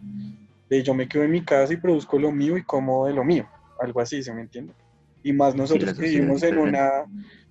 de 0.73 0.83
yo 0.83 0.93
me 0.93 1.07
quedo 1.07 1.23
en 1.23 1.31
mi 1.31 1.43
casa 1.43 1.73
y 1.73 1.77
produzco 1.77 2.17
lo 2.19 2.31
mío 2.31 2.57
y 2.57 2.63
como 2.63 3.07
de 3.07 3.13
lo 3.13 3.23
mío, 3.23 3.47
algo 3.79 4.01
así, 4.01 4.23
¿se 4.23 4.33
me 4.33 4.41
entiende? 4.41 4.73
Y 5.23 5.31
más 5.33 5.55
nosotros 5.55 5.93
que 5.93 6.01
vivimos 6.07 6.43
en 6.43 6.57
una, 6.57 7.05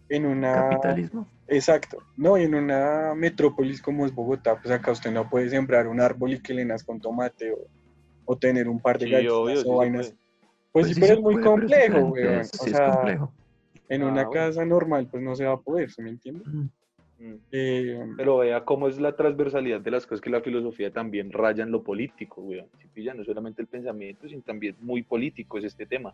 en 0.09 0.26
una... 0.26 0.55
Capitalismo. 0.55 1.26
Exacto. 1.49 1.99
No, 2.17 2.38
y 2.38 2.45
en 2.45 2.55
una 2.55 3.14
metrópolis 3.14 3.83
como 3.83 4.07
es 4.07 4.14
Bogotá, 4.14 4.59
pues 4.61 4.73
acá 4.73 4.93
usted 4.93 5.11
no 5.11 5.29
puede 5.29 5.50
sembrar 5.50 5.87
un 5.87 6.00
árbol 6.00 6.33
y 6.33 6.41
que 6.41 6.55
le 6.55 6.64
nazca 6.64 6.93
un 6.93 7.00
tomate 7.00 7.52
o, 7.52 7.59
o 8.25 8.37
tener 8.37 8.69
un 8.69 8.81
par 8.81 8.99
de 8.99 9.07
Sí, 9.07 9.12
gallinas 9.12 9.35
obvio, 9.35 9.57
sí 9.62 9.69
o 9.69 9.76
vainas. 9.76 10.07
Pues, 10.09 10.17
Pues 10.73 10.87
sí, 10.88 10.95
sí 10.95 11.00
pero 11.00 11.14
es 11.14 11.21
muy 11.21 11.35
puede, 11.35 11.47
complejo, 11.47 11.99
weón. 11.99 12.45
sí 12.45 12.50
O 12.61 12.64
es 12.64 12.71
sea, 12.71 12.91
complejo. 12.91 13.33
en 13.88 14.02
Ah, 14.02 14.07
una 14.07 14.25
bueno. 14.25 14.31
casa 14.31 14.64
normal, 14.64 15.09
pues 15.11 15.23
no 15.23 15.37
se 15.37 15.45
va 15.45 15.52
a 15.52 15.61
poder, 15.61 15.91
¿se 15.91 16.02
me 16.02 16.11
entiende? 16.11 16.43
Mm. 16.47 16.69
Mm. 17.23 17.35
Eh, 17.52 18.05
Pero 18.17 18.38
vea 18.38 18.64
cómo 18.64 18.88
es 18.88 19.00
la 19.00 19.14
transversalidad 19.14 19.81
de 19.81 19.91
las 19.93 20.07
cosas 20.07 20.21
que 20.21 20.31
la 20.31 20.41
filosofía 20.41 20.91
también 20.91 21.31
raya 21.31 21.62
en 21.62 21.71
lo 21.71 21.83
político, 21.83 22.43
weón. 22.43 22.67
Si 22.95 23.05
no 23.05 23.25
solamente 23.25 23.62
el 23.62 23.69
pensamiento, 23.69 24.29
sino 24.29 24.43
también 24.43 24.75
muy 24.81 25.02
político 25.05 25.59
es 25.59 25.64
este 25.64 25.87
tema. 25.87 26.12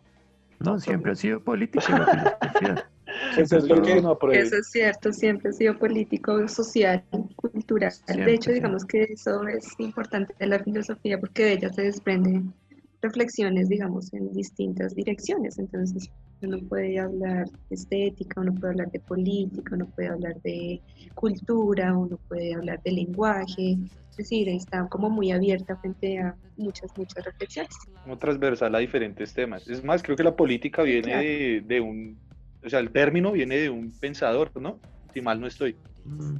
No, 0.59 0.79
siempre 0.79 1.13
ha 1.13 1.15
sido 1.23 1.41
política 1.41 1.97
la 1.97 2.05
filosofía. 2.05 2.89
pues 3.35 3.51
es 3.51 3.67
lo 3.67 3.81
que... 3.81 4.01
No. 4.01 4.17
Eso 4.31 4.57
es 4.57 4.69
cierto, 4.69 5.11
siempre 5.11 5.49
ha 5.49 5.53
sido 5.53 5.79
político, 5.79 6.47
social, 6.47 7.03
cultural. 7.35 7.91
Siempre, 7.91 8.25
de 8.25 8.33
hecho, 8.33 8.51
siempre. 8.51 8.53
digamos 8.53 8.85
que 8.85 9.03
eso 9.03 9.47
es 9.47 9.67
importante 9.79 10.35
de 10.37 10.45
la 10.45 10.59
filosofía 10.59 11.19
porque 11.19 11.43
de 11.43 11.53
ella 11.53 11.73
se 11.73 11.81
desprenden 11.83 12.53
reflexiones, 13.01 13.67
digamos, 13.67 14.13
en 14.13 14.31
distintas 14.33 14.93
direcciones. 14.93 15.57
Entonces, 15.57 16.11
uno 16.41 16.57
puede 16.67 16.99
hablar 16.99 17.45
de 17.69 17.75
estética, 17.75 18.41
uno 18.41 18.53
puede 18.55 18.71
hablar 18.73 18.91
de 18.91 18.99
política, 19.01 19.75
uno 19.75 19.85
puede 19.87 20.07
hablar 20.07 20.41
de 20.41 20.81
cultura, 21.13 21.95
uno 21.97 22.19
puede 22.27 22.53
hablar 22.53 22.81
de 22.83 22.91
lenguaje. 22.91 23.77
Es 24.11 24.17
decir, 24.17 24.49
está 24.49 24.87
como 24.89 25.09
muy 25.09 25.31
abierta 25.31 25.75
frente 25.77 26.19
a 26.19 26.35
muchas, 26.57 26.91
muchas 26.97 27.23
reflexiones. 27.25 27.69
como 28.03 28.17
transversal 28.17 28.73
a 28.75 28.79
diferentes 28.79 29.33
temas. 29.33 29.67
Es 29.67 29.83
más, 29.83 30.01
creo 30.03 30.15
que 30.15 30.23
la 30.23 30.35
política 30.35 30.83
viene 30.83 31.01
Claro. 31.03 31.21
de, 31.27 31.63
de 31.67 31.81
un, 31.81 32.17
o 32.63 32.69
sea, 32.69 32.79
el 32.79 32.89
término 32.91 33.31
viene 33.31 33.57
de 33.57 33.69
un 33.69 33.91
pensador, 33.99 34.49
¿no? 34.59 34.79
Si 35.13 35.21
mal 35.21 35.39
no 35.39 35.47
estoy. 35.47 35.75
Mm. 36.05 36.35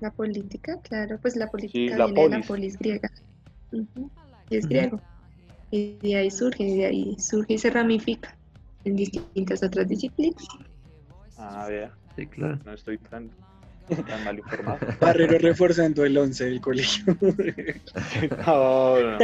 La 0.00 0.10
política, 0.10 0.78
claro, 0.82 1.18
pues 1.22 1.36
la 1.36 1.46
política 1.48 1.96
la 1.96 2.06
viene 2.06 2.22
de 2.22 2.28
la 2.28 2.36
polis. 2.42 2.46
polis 2.48 2.78
griega. 2.78 3.10
Ujú, 3.70 4.10
Y 4.50 4.56
es 4.56 4.66
griego. 4.68 5.00
Y 5.70 5.96
de 6.02 6.16
ahí 6.16 6.30
surge, 6.30 6.64
y 6.64 6.76
de 6.78 6.86
ahí 6.86 7.16
surge 7.18 7.54
y 7.54 7.58
se 7.58 7.70
ramifica 7.70 8.36
en 8.84 8.96
distintas 8.96 9.62
otras 9.62 9.88
disciplinas. 9.88 10.46
Ah, 11.38 11.66
vea, 11.68 11.92
Sí, 12.16 12.26
claro. 12.26 12.58
no 12.64 12.72
estoy 12.72 12.98
tan, 12.98 13.30
tan 14.06 14.24
mal 14.24 14.38
informado. 14.38 14.78
Barrero 15.00 15.38
reforzando 15.38 16.04
el 16.04 16.16
11 16.16 16.44
del 16.44 16.60
colegio. 16.60 17.16
No, 18.46 19.00
no, 19.00 19.18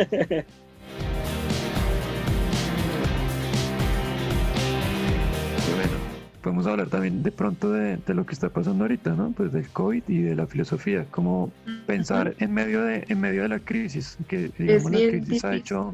podemos 6.43 6.67
hablar 6.67 6.89
también 6.89 7.23
de 7.23 7.33
pronto 7.33 7.73
de, 7.73 7.97
de 7.99 8.15
lo 8.15 8.25
que 8.25 8.33
está 8.33 8.49
pasando 8.49 8.85
ahorita, 8.85 9.13
¿no? 9.15 9.33
Pues 9.33 9.53
del 9.53 9.69
COVID 9.69 10.03
y 10.09 10.19
de 10.23 10.35
la 10.37 10.47
filosofía, 10.47 11.05
como 11.11 11.53
pensar 11.87 12.35
en 12.39 12.53
medio 12.55 12.83
de, 12.83 13.05
en 13.09 13.21
medio 13.21 13.43
de 13.43 13.49
la 13.49 13.59
crisis, 13.59 14.17
que 14.29 14.51
digamos 14.59 14.91
la 14.91 14.99
crisis 14.99 15.45
ha 15.45 15.51
difícil. 15.51 15.53
hecho, 15.53 15.93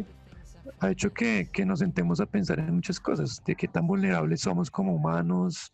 ha 0.85 0.91
hecho 0.91 1.13
que, 1.13 1.49
que 1.53 1.65
nos 1.65 1.81
sentemos 1.81 2.21
a 2.21 2.27
pensar 2.27 2.59
en 2.59 2.75
muchas 2.75 3.01
cosas, 3.01 3.43
de 3.45 3.55
qué 3.55 3.69
tan 3.69 3.87
vulnerables 3.87 4.43
somos 4.43 4.71
como 4.71 4.95
humanos, 4.95 5.73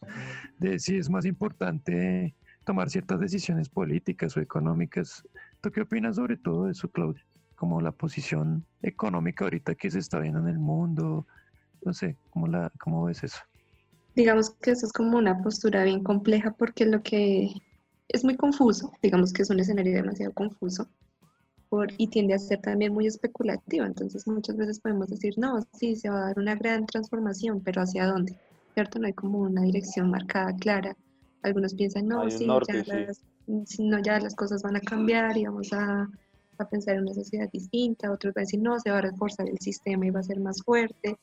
de 0.59 0.79
si 0.79 0.97
es 0.97 1.11
más 1.11 1.25
importante 1.25 2.35
tomar 2.65 2.91
ciertas 2.91 3.21
decisiones 3.21 3.69
políticas 3.69 4.37
o 4.37 4.41
económicas. 4.41 5.23
¿Tú 5.61 5.71
qué 5.71 5.83
opinas 5.83 6.17
sobre 6.17 6.37
todo 6.37 6.69
eso, 6.69 6.89
Claudia? 6.91 7.25
Como 7.57 7.81
la 7.81 7.93
posición 7.93 8.65
económica 8.83 9.45
ahorita 9.45 9.75
que 9.75 9.91
se 9.91 9.99
está 9.99 10.19
viendo 10.19 10.41
en 10.41 10.49
el 10.49 10.59
mundo, 10.59 11.27
no 11.85 11.93
sé, 11.93 12.17
¿cómo, 12.31 12.47
la, 12.47 12.73
cómo 12.79 13.05
ves 13.05 13.25
eso? 13.25 13.39
Digamos 14.15 14.51
que 14.51 14.73
eso 14.73 14.87
es 14.87 14.93
como 14.93 15.19
una 15.19 15.43
postura 15.43 15.85
bien 15.85 16.03
compleja 16.03 16.53
porque 16.53 16.87
lo 16.87 17.03
que 17.03 17.51
es 18.09 18.25
muy 18.25 18.37
confuso, 18.37 18.93
digamos 19.03 19.33
que 19.33 19.43
es 19.43 19.51
un 19.51 19.61
escenario 19.61 19.95
demasiado 19.95 20.33
confuso 20.33 20.89
por, 21.71 21.89
y 21.97 22.09
tiende 22.09 22.35
a 22.35 22.39
ser 22.39 22.61
también 22.61 22.93
muy 22.93 23.07
especulativo. 23.07 23.87
Entonces 23.87 24.27
muchas 24.27 24.57
veces 24.57 24.81
podemos 24.81 25.07
decir, 25.09 25.33
no, 25.39 25.59
sí, 25.73 25.97
se 25.97 26.11
va 26.11 26.19
a 26.19 26.27
dar 26.27 26.39
una 26.39 26.55
gran 26.57 26.85
transformación, 26.85 27.63
pero 27.63 27.81
¿hacia 27.81 28.07
dónde? 28.07 28.37
¿Cierto? 28.75 28.99
No 28.99 29.07
hay 29.07 29.13
como 29.15 29.39
una 29.39 29.63
dirección 29.63 30.11
marcada, 30.11 30.55
clara. 30.57 30.95
Algunos 31.43 31.75
piensan, 31.75 32.07
no, 32.09 32.29
sí, 32.31 32.47
norte, 32.47 32.75
ya, 32.75 32.85
sí. 32.85 32.91
las, 33.07 33.21
no, 33.79 33.99
ya 34.03 34.19
las 34.21 34.35
cosas 34.35 34.63
van 34.63 34.77
a 34.77 34.81
cambiar 34.81 35.37
y 35.39 35.47
vamos 35.47 35.73
a, 35.73 36.07
a 36.59 36.69
pensar 36.69 36.97
en 36.97 37.03
una 37.03 37.15
sociedad 37.15 37.49
distinta. 37.51 38.13
Otros 38.13 38.35
van 38.35 38.43
a 38.43 38.45
decir, 38.47 38.61
no, 38.61 38.79
se 38.79 38.91
va 38.91 38.99
a 38.99 39.03
reforzar 39.03 39.49
el 39.49 39.59
sistema 39.61 40.07
y 40.07 40.11
va 40.11 40.21
a 40.21 40.25
ser 40.25 40.39
más 40.41 40.63
fuerte. 40.63 41.17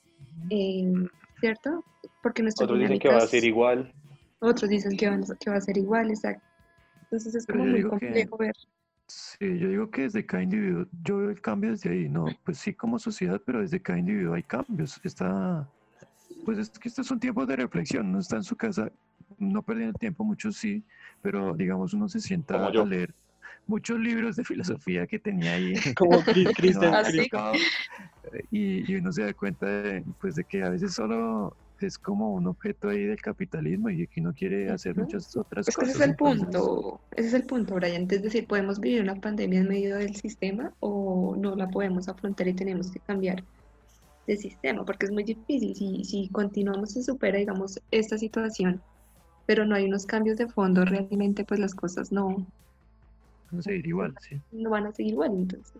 Eh, 0.49 0.91
¿Cierto? 1.39 1.83
Porque 2.23 2.41
Otros 2.41 2.79
dicen 2.79 2.97
que 2.99 3.09
va 3.09 3.17
a 3.17 3.27
ser 3.27 3.43
igual. 3.43 3.93
otros 4.39 4.69
dicen 4.69 4.97
que, 4.97 5.07
van 5.09 5.23
que 5.39 5.49
va 5.51 5.57
a 5.57 5.61
ser 5.61 5.77
igual, 5.77 6.09
exacto. 6.09 6.41
Entonces 7.03 7.35
es 7.35 7.45
Pero 7.45 7.59
como 7.59 7.71
muy 7.71 7.83
que- 7.83 7.89
complejo 7.89 8.37
ver. 8.37 8.53
Sí, 9.09 9.37
yo 9.57 9.69
digo 9.69 9.89
que 9.89 10.01
desde 10.03 10.25
cada 10.25 10.43
individuo, 10.43 10.85
yo 11.03 11.17
veo 11.19 11.29
el 11.29 11.41
cambio 11.41 11.71
desde 11.71 11.89
ahí, 11.91 12.09
no, 12.09 12.37
pues 12.43 12.57
sí 12.57 12.73
como 12.75 12.99
sociedad, 12.99 13.41
pero 13.45 13.61
desde 13.61 13.81
cada 13.81 13.99
individuo 13.99 14.33
hay 14.33 14.43
cambios. 14.43 14.99
Está, 15.03 15.71
pues 16.43 16.57
es 16.59 16.69
que 16.71 16.89
estos 16.89 17.07
son 17.07 17.19
tiempos 17.19 17.47
de 17.47 17.55
reflexión, 17.55 18.07
uno 18.07 18.19
está 18.19 18.37
en 18.37 18.43
su 18.43 18.57
casa, 18.57 18.91
no 19.37 19.63
perdiendo 19.63 19.91
el 19.91 19.99
tiempo, 19.99 20.25
muchos 20.25 20.57
sí, 20.57 20.85
pero 21.21 21.55
digamos 21.55 21.93
uno 21.93 22.09
se 22.09 22.19
sienta 22.19 22.67
a 22.67 22.85
leer 22.85 23.15
muchos 23.65 23.99
libros 23.99 24.35
de 24.35 24.43
filosofía 24.45 25.07
que 25.07 25.19
tenía 25.19 25.53
ahí. 25.53 25.73
Como 25.97 26.23
no 26.73 26.81
ha 26.83 26.99
¿Ah, 26.99 27.03
sí? 27.05 27.17
aplicado, 27.19 27.53
y, 28.51 28.91
y 28.91 28.95
uno 28.97 29.11
se 29.13 29.23
da 29.23 29.33
cuenta 29.33 29.67
de, 29.67 30.03
pues, 30.19 30.35
de 30.35 30.43
que 30.45 30.63
a 30.63 30.69
veces 30.69 30.93
solo 30.93 31.57
es 31.85 31.97
como 31.99 32.33
un 32.33 32.47
objeto 32.47 32.89
ahí 32.89 33.03
del 33.05 33.21
capitalismo 33.21 33.89
y 33.89 34.07
que 34.07 34.19
uno 34.21 34.33
quiere 34.33 34.71
hacer 34.71 34.93
Ujú. 34.93 35.01
muchas 35.01 35.35
otras 35.37 35.67
Es 35.67 35.75
que 35.75 35.81
cosas. 35.81 35.95
ese 35.95 36.03
es 36.03 36.05
el 36.05 36.11
entonces- 36.11 36.43
punto, 36.45 37.01
ese 37.15 37.27
es 37.27 37.33
el 37.35 37.43
punto, 37.43 37.75
Brian. 37.75 38.07
Es 38.09 38.23
decir, 38.23 38.47
¿podemos 38.47 38.79
vivir 38.79 39.01
una 39.01 39.15
pandemia 39.15 39.59
en 39.59 39.67
medio 39.67 39.95
del 39.97 40.15
sistema 40.15 40.73
o 40.79 41.35
no 41.37 41.55
la 41.55 41.67
podemos 41.69 42.07
afrontar 42.09 42.47
y 42.47 42.53
tenemos 42.53 42.89
que 42.91 42.99
cambiar 42.99 43.43
de 44.25 44.37
sistema? 44.37 44.83
Porque 44.83 45.05
es 45.05 45.11
muy 45.11 45.23
difícil. 45.23 45.75
Si, 45.75 46.03
si 46.03 46.29
continuamos 46.29 46.93
se 46.93 47.03
supera, 47.03 47.37
digamos, 47.37 47.79
esta 47.91 48.17
situación, 48.17 48.81
pero 49.45 49.65
no 49.65 49.75
hay 49.75 49.85
unos 49.85 50.05
cambios 50.05 50.37
de 50.37 50.47
fondo, 50.47 50.83
realmente 50.83 51.45
pues 51.45 51.59
las 51.59 51.75
cosas 51.75 52.11
no, 52.11 52.45
Van 53.49 53.59
a 53.59 53.63
seguir 53.63 53.87
igual, 53.87 54.13
sí. 54.19 54.41
no 54.51 54.69
van 54.71 54.87
a 54.87 54.91
seguir 54.91 55.13
igual. 55.13 55.31
Entonces, 55.31 55.73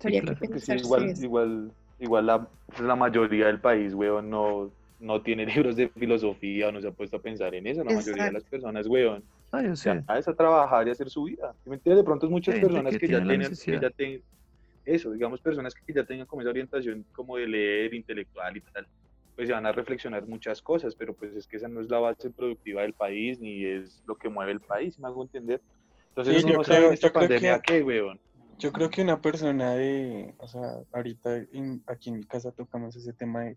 Sí, 0.00 0.08
claro. 0.20 0.38
que 0.40 0.58
sí, 0.60 0.72
igual, 0.72 1.14
igual, 1.22 1.72
igual 1.98 2.24
la, 2.26 2.48
la 2.82 2.96
mayoría 2.96 3.48
del 3.48 3.60
país, 3.60 3.92
weón, 3.92 4.30
no, 4.30 4.70
no 5.00 5.22
tiene 5.22 5.46
libros 5.66 5.76
de 5.76 5.88
filosofía 5.88 6.68
o 6.68 6.72
no 6.72 6.80
se 6.80 6.88
ha 6.88 6.92
puesto 6.92 7.16
a 7.16 7.22
pensar 7.22 7.54
en 7.54 7.66
eso. 7.66 7.82
La 7.82 7.92
mayoría 7.92 8.24
de 8.24 8.32
las 8.32 8.42
Exacto. 8.42 8.50
personas, 8.50 8.86
weón, 8.86 9.24
Ah, 9.52 9.62
yo 9.62 9.74
sé. 9.74 10.04
ya 10.06 10.16
es 10.18 10.28
a 10.28 10.34
trabajar 10.34 10.86
y 10.86 10.90
hacer 10.92 11.10
su 11.10 11.24
vida. 11.24 11.52
¿Sí 11.64 11.70
¿Me 11.70 11.76
entiendes? 11.76 12.02
De 12.02 12.04
pronto 12.04 12.26
es 12.26 12.30
muchas 12.30 12.54
personas 12.60 12.92
que 12.92 13.00
que, 13.00 13.08
ya 13.08 13.22
tienen, 13.24 13.50
que 13.50 13.80
ya 13.80 13.90
ten- 13.90 14.22
eso, 14.84 15.10
digamos, 15.12 15.40
personas 15.40 15.74
que 15.74 15.92
ya 15.92 16.04
tengan 16.04 16.26
como 16.26 16.42
esa 16.42 16.50
orientación 16.50 17.04
como 17.12 17.36
de 17.36 17.46
leer, 17.48 17.92
intelectual 17.94 18.56
y 18.56 18.60
tal, 18.60 18.86
pues 19.34 19.48
se 19.48 19.54
van 19.54 19.66
a 19.66 19.72
reflexionar 19.72 20.26
muchas 20.26 20.62
cosas, 20.62 20.94
pero 20.94 21.14
pues 21.14 21.34
es 21.34 21.46
que 21.46 21.56
esa 21.56 21.68
no 21.68 21.80
es 21.80 21.90
la 21.90 21.98
base 21.98 22.30
productiva 22.30 22.82
del 22.82 22.94
país, 22.94 23.40
ni 23.40 23.64
es 23.64 24.02
lo 24.06 24.16
que 24.16 24.28
mueve 24.28 24.52
el 24.52 24.60
país, 24.60 24.98
¿me 24.98 25.08
hago 25.08 25.22
entender? 25.22 25.60
Entonces 26.08 26.42
Sí, 26.42 26.48
yo 26.48 26.60
creo- 26.62 26.88
en 26.88 26.92
esta 26.94 27.08
yo 27.08 27.12
creo 27.12 27.28
pandemia 27.28 27.60
que- 27.60 27.72
qué, 27.78 27.82
weón. 27.82 28.20
Yo 28.58 28.72
creo 28.72 28.90
que 28.90 29.00
una 29.02 29.20
persona 29.20 29.74
de, 29.74 30.34
o 30.38 30.46
sea, 30.46 30.60
ahorita 30.92 31.36
en- 31.52 31.82
aquí 31.86 32.10
en 32.10 32.16
mi 32.18 32.24
casa 32.24 32.52
tocamos 32.52 32.94
ese 32.96 33.12
tema 33.14 33.40
de 33.44 33.56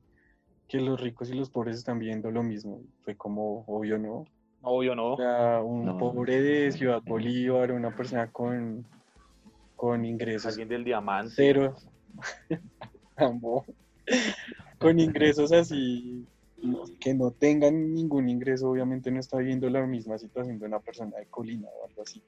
que 0.68 0.80
los 0.80 1.00
ricos 1.00 1.30
y 1.30 1.34
los 1.34 1.50
pobres 1.50 1.78
están 1.78 2.00
viendo 2.00 2.32
lo 2.32 2.44
mismo. 2.44 2.82
Fue 3.04 3.16
como 3.16 3.64
obvio, 3.68 3.98
¿no? 3.98 4.26
Obvio 4.62 4.96
no. 4.96 5.14
O 5.14 5.18
sea, 5.18 5.62
un 5.62 5.86
No. 5.86 5.98
pobre 5.98 6.42
de 6.42 6.72
Ciudad 6.72 7.02
Bolívar, 7.06 7.72
una 7.72 7.96
persona 7.96 8.32
con, 8.32 8.86
con 9.76 10.06
ingresos 10.06 10.52
Alguien 10.54 10.70
del 10.70 10.84
diamante. 10.84 11.34
cero, 11.36 11.76
con 14.80 15.00
ingresos 15.00 15.52
así 15.52 16.26
que 17.00 17.14
no 17.14 17.32
tengan 17.32 17.94
ningún 17.94 18.30
ingreso, 18.30 18.70
obviamente 18.70 19.12
no 19.12 19.20
está 19.20 19.38
viviendo 19.38 19.70
la 19.70 19.86
misma 19.86 20.18
situación 20.18 20.60
de 20.60 20.66
una 20.66 20.80
persona 20.80 21.18
de 21.18 21.26
Colina 21.26 21.68
o 21.68 21.88
algo 21.88 22.02
así, 22.04 22.24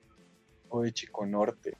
o 0.69 0.81
de 0.81 0.91
Chico 0.91 1.25
Norte. 1.25 1.77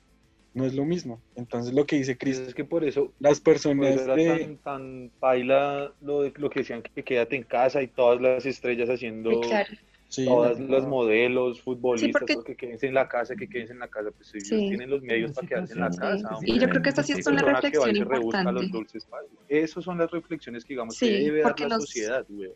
No 0.55 0.65
es 0.65 0.73
lo 0.73 0.85
mismo. 0.85 1.21
Entonces 1.35 1.73
lo 1.73 1.85
que 1.85 1.97
dice 1.97 2.17
Cristo, 2.17 2.47
Es 2.47 2.55
que 2.55 2.63
por 2.63 2.83
eso, 2.83 3.13
las 3.19 3.39
por 3.41 3.53
personas 3.53 3.95
eso 3.95 4.03
era 4.05 4.15
de... 4.15 4.39
tan, 4.39 4.57
tan 4.57 5.11
baila 5.19 5.91
lo, 6.01 6.21
de- 6.23 6.33
lo 6.37 6.49
que 6.49 6.61
decían 6.61 6.81
que 6.81 7.03
quédate 7.03 7.35
en 7.35 7.43
casa 7.43 7.83
y 7.83 7.87
todas 7.87 8.19
las 8.21 8.45
estrellas 8.45 8.89
haciendo 8.89 9.31
Sí, 9.31 9.49
claro. 9.49 9.73
Sí, 10.07 10.23
todas 10.25 10.57
la- 10.59 10.67
los 10.67 10.87
modelos, 10.87 11.61
futbolistas, 11.61 12.11
porque- 12.21 12.35
porque 12.35 12.55
quédense 12.55 12.87
en 12.87 12.93
la 12.93 13.07
casa, 13.09 13.35
que 13.35 13.49
quédense 13.49 13.73
en 13.73 13.79
la 13.79 13.89
casa, 13.89 14.11
pues 14.15 14.33
ellos 14.33 14.47
Sí. 14.47 14.55
tienen 14.69 14.89
los 14.89 15.01
medios 15.01 15.33
para 15.33 15.45
quedarse 15.47 15.73
en 15.73 15.79
la 15.81 15.89
casa. 15.89 16.35
Hombre. 16.35 16.51
y 16.53 16.59
yo 16.59 16.69
creo 16.69 16.81
que 16.81 16.89
esta 16.89 17.03
sí 17.03 17.11
es 17.13 17.27
una 17.27 17.41
persona 17.43 17.59
que 17.71 17.77
va 17.79 17.89
y 17.89 17.91
reflexión 17.91 18.07
se 18.07 18.13
rebusca 18.15 18.43
los 18.51 18.63
importante. 18.63 18.77
dulces. 18.77 19.07
Esas 19.49 19.83
son 19.83 19.97
las 19.97 20.09
reflexiones 20.11 20.63
que 20.63 20.73
digamos 20.73 20.95
Sí, 20.95 21.05
que 21.07 21.11
debe 21.19 21.41
dar 21.41 21.59
la 21.59 21.67
nos- 21.67 21.81
sociedad, 21.85 22.25
güey. 22.29 22.51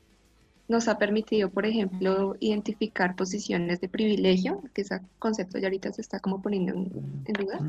Nos 0.69 0.87
ha 0.87 0.99
permitido, 0.99 1.49
por 1.49 1.65
ejemplo, 1.65 2.35
identificar 2.39 3.15
posiciones 3.15 3.81
de 3.81 3.89
privilegio, 3.89 4.61
que 4.73 4.81
ese 4.81 5.01
concepto 5.17 5.57
ya 5.57 5.65
ahorita 5.67 5.91
se 5.91 6.01
está 6.01 6.19
como 6.19 6.43
poniendo 6.43 6.73
en, 6.73 6.91
en 7.25 7.33
duda, 7.33 7.59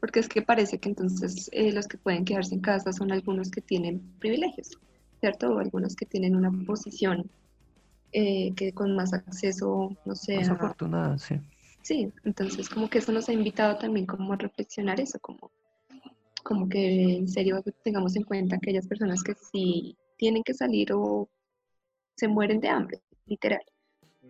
porque 0.00 0.18
es 0.18 0.28
que 0.28 0.42
parece 0.42 0.78
que 0.78 0.88
entonces 0.88 1.48
eh, 1.52 1.72
los 1.72 1.86
que 1.86 1.98
pueden 1.98 2.24
quedarse 2.24 2.54
en 2.56 2.60
casa 2.60 2.92
son 2.92 3.12
algunos 3.12 3.50
que 3.50 3.60
tienen 3.60 4.00
privilegios, 4.18 4.76
¿cierto? 5.20 5.54
O 5.54 5.60
algunos 5.60 5.94
que 5.94 6.04
tienen 6.04 6.34
una 6.34 6.50
posición 6.66 7.30
eh, 8.12 8.52
que 8.56 8.72
con 8.72 8.96
más 8.96 9.12
acceso, 9.12 9.96
no 10.04 10.14
sé. 10.16 10.38
Más 10.38 10.50
afortunada, 10.50 11.16
sí. 11.16 11.36
Sí, 11.82 12.12
entonces 12.24 12.68
como 12.68 12.90
que 12.90 12.98
eso 12.98 13.12
nos 13.12 13.28
ha 13.28 13.32
invitado 13.32 13.78
también 13.78 14.04
como 14.04 14.32
a 14.32 14.36
reflexionar 14.36 15.00
eso, 15.00 15.18
como, 15.20 15.52
como 16.42 16.68
que 16.68 17.18
en 17.18 17.28
serio 17.28 17.62
tengamos 17.84 18.16
en 18.16 18.24
cuenta 18.24 18.56
aquellas 18.56 18.86
personas 18.88 19.22
que 19.22 19.34
sí 19.34 19.96
tienen 20.16 20.42
que 20.42 20.54
salir 20.54 20.92
o 20.92 21.28
se 22.18 22.26
mueren 22.26 22.58
de 22.58 22.68
hambre, 22.68 23.00
literal. 23.26 23.62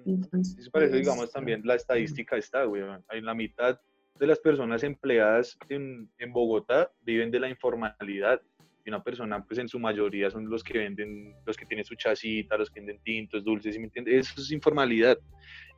Entonces, 0.05 0.69
por 0.69 0.83
eso, 0.83 0.95
digamos, 0.95 1.33
también 1.33 1.63
la 1.65 1.75
estadística 1.75 2.37
está, 2.37 2.65
güey. 2.65 2.83
Hay 3.09 3.23
la 3.23 3.35
mitad 3.35 3.81
de 4.19 4.27
las 4.27 4.39
personas 4.39 4.83
empleadas 4.83 5.57
en, 5.71 6.11
en, 6.19 6.33
Bogotá 6.33 6.91
viven 7.03 7.31
de 7.31 7.41
la 7.41 7.49
informalidad. 7.49 8.43
Y 8.85 8.91
una 8.91 9.03
persona, 9.03 9.43
pues 9.43 9.59
en 9.59 9.69
su 9.69 9.79
mayoría 9.79 10.31
son 10.31 10.49
los 10.51 10.63
que 10.63 10.79
venden, 10.79 11.35
los 11.47 11.57
que 11.57 11.65
tienen 11.65 11.85
su 11.85 11.95
chacita, 11.95 12.59
los 12.59 12.71
que 12.71 12.81
venden 12.81 13.01
tintos, 13.03 13.43
dulces, 13.43 13.75
¿sí 13.75 13.81
me 13.81 13.87
entiendes? 13.87 14.29
Eso 14.29 14.41
es 14.41 14.51
informalidad. 14.53 15.19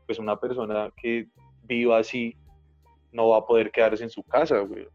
Pues 0.07 0.19
una 0.19 0.38
persona 0.38 0.90
que 0.97 1.29
viva 1.62 1.99
así 1.99 2.37
no 3.12 3.29
va 3.29 3.38
a 3.38 3.47
poder 3.47 3.71
quedarse 3.71 4.02
en 4.02 4.11
su 4.11 4.23
casa, 4.25 4.59
güey. 4.61 4.87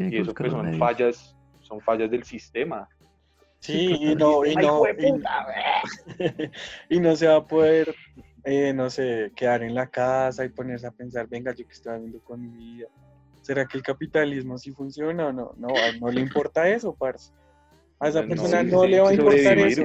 y 0.00 0.16
eso 0.16 0.34
pues 0.34 0.50
son 0.50 0.74
fallas, 0.74 1.36
son 1.60 1.80
fallas 1.80 2.10
del 2.10 2.24
sistema. 2.24 2.88
Sí, 3.62 3.96
y 4.00 4.14
no, 4.16 4.44
y 4.44 4.56
no, 4.56 4.82
y, 6.88 6.98
no 6.98 7.14
se 7.14 7.28
va 7.28 7.36
a 7.36 7.46
poder, 7.46 7.94
eh, 8.42 8.72
no 8.74 8.90
sé, 8.90 9.30
quedar 9.36 9.62
en 9.62 9.76
la 9.76 9.86
casa 9.86 10.44
y 10.44 10.48
ponerse 10.48 10.88
a 10.88 10.90
pensar, 10.90 11.28
venga, 11.28 11.54
yo 11.54 11.64
que 11.64 11.72
estoy 11.72 11.94
haciendo 11.94 12.18
con 12.24 12.40
mi 12.40 12.50
vida. 12.50 12.88
¿Será 13.40 13.64
que 13.66 13.78
el 13.78 13.84
capitalismo 13.84 14.58
sí 14.58 14.72
funciona 14.72 15.28
o 15.28 15.32
no? 15.32 15.54
No, 15.58 15.68
no 16.00 16.10
le 16.10 16.20
importa 16.20 16.68
eso, 16.68 16.92
parce. 16.92 17.32
A 18.00 18.08
esa 18.08 18.24
persona 18.24 18.64
no, 18.64 18.84
le 18.84 18.98
va 18.98 19.10
a 19.10 19.14
importar 19.14 19.56
eso. 19.58 19.84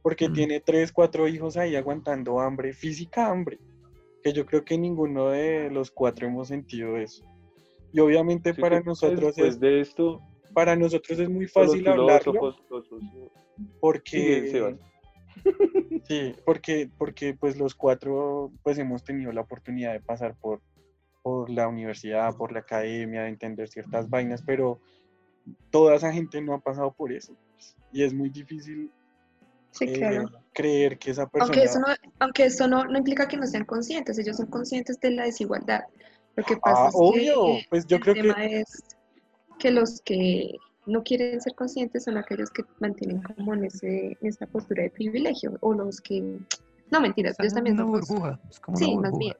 Porque 0.00 0.30
mm. 0.30 0.32
tiene 0.32 0.60
tres, 0.60 0.90
cuatro 0.90 1.28
hijos 1.28 1.58
ahí 1.58 1.76
aguantando 1.76 2.40
hambre, 2.40 2.72
física 2.72 3.26
hambre. 3.26 3.58
Que 4.22 4.32
yo 4.32 4.46
creo 4.46 4.64
que 4.64 4.78
ninguno 4.78 5.28
de 5.28 5.68
los 5.70 5.90
cuatro 5.90 6.26
hemos 6.26 6.48
sentido 6.48 6.96
eso. 6.96 7.22
Y 7.92 8.00
obviamente 8.00 8.54
para 8.54 8.80
nosotros 8.80 9.36
es, 9.36 9.60
de 9.60 9.80
esto 9.80 10.22
para 10.52 10.76
nosotros 10.76 11.18
es 11.18 11.28
muy 11.28 11.46
fácil 11.46 11.86
hablarlo. 11.88 12.54
porque 13.80 14.72
sí, 16.08 16.34
porque, 16.44 16.90
porque 16.98 17.34
pues 17.34 17.56
los 17.56 17.74
cuatro 17.74 18.52
pues 18.62 18.78
hemos 18.78 19.04
tenido 19.04 19.32
la 19.32 19.42
oportunidad 19.42 19.92
de 19.92 20.00
pasar 20.00 20.34
por, 20.36 20.60
por 21.22 21.50
la 21.50 21.68
universidad, 21.68 22.36
por 22.36 22.52
la 22.52 22.60
academia, 22.60 23.22
de 23.22 23.28
entender 23.28 23.68
ciertas 23.68 24.08
vainas, 24.08 24.42
pero 24.42 24.80
toda 25.70 25.94
esa 25.94 26.12
gente 26.12 26.40
no 26.40 26.54
ha 26.54 26.60
pasado 26.60 26.92
por 26.92 27.12
eso. 27.12 27.34
Pues, 27.52 27.76
y 27.92 28.02
es 28.02 28.12
muy 28.12 28.28
difícil 28.28 28.90
eh, 29.80 30.24
creer 30.52 30.98
que 30.98 31.12
esa 31.12 31.28
persona... 31.28 31.52
Aunque 31.52 31.64
eso, 31.64 31.78
no, 31.80 31.86
aunque 32.18 32.44
eso 32.44 32.68
no, 32.68 32.84
no, 32.84 32.98
implica 32.98 33.28
que 33.28 33.36
no 33.36 33.46
sean 33.46 33.64
conscientes, 33.64 34.18
ellos 34.18 34.36
son 34.36 34.46
conscientes 34.46 34.98
de 35.00 35.12
la 35.12 35.24
desigualdad. 35.24 35.84
Lo 36.36 36.44
que 36.44 36.56
pasa 36.56 36.84
ah, 36.84 36.88
es 36.88 36.94
obvio. 36.96 37.44
que 37.44 37.66
pues 37.70 37.86
yo 37.86 37.96
el 37.96 38.02
creo 38.02 38.14
tema 38.14 38.34
que... 38.34 38.60
es 38.60 38.96
que 39.60 39.70
los 39.70 40.00
que 40.00 40.56
no 40.86 41.04
quieren 41.04 41.40
ser 41.40 41.54
conscientes 41.54 42.04
son 42.04 42.16
aquellos 42.16 42.50
que 42.50 42.64
mantienen 42.80 43.22
como 43.22 43.54
en, 43.54 43.64
ese, 43.66 44.16
en 44.20 44.26
esa 44.26 44.46
postura 44.46 44.82
de 44.82 44.90
privilegio 44.90 45.56
o 45.60 45.74
los 45.74 46.00
que... 46.00 46.38
No, 46.90 47.00
mentiras, 47.00 47.36
ellos 47.38 47.54
también 47.54 47.76
una 47.76 47.84
burbuja, 47.84 48.40
es 48.50 48.58
como 48.58 48.76
sí, 48.76 48.92
una 48.92 49.10
más 49.10 49.18
bien. 49.18 49.36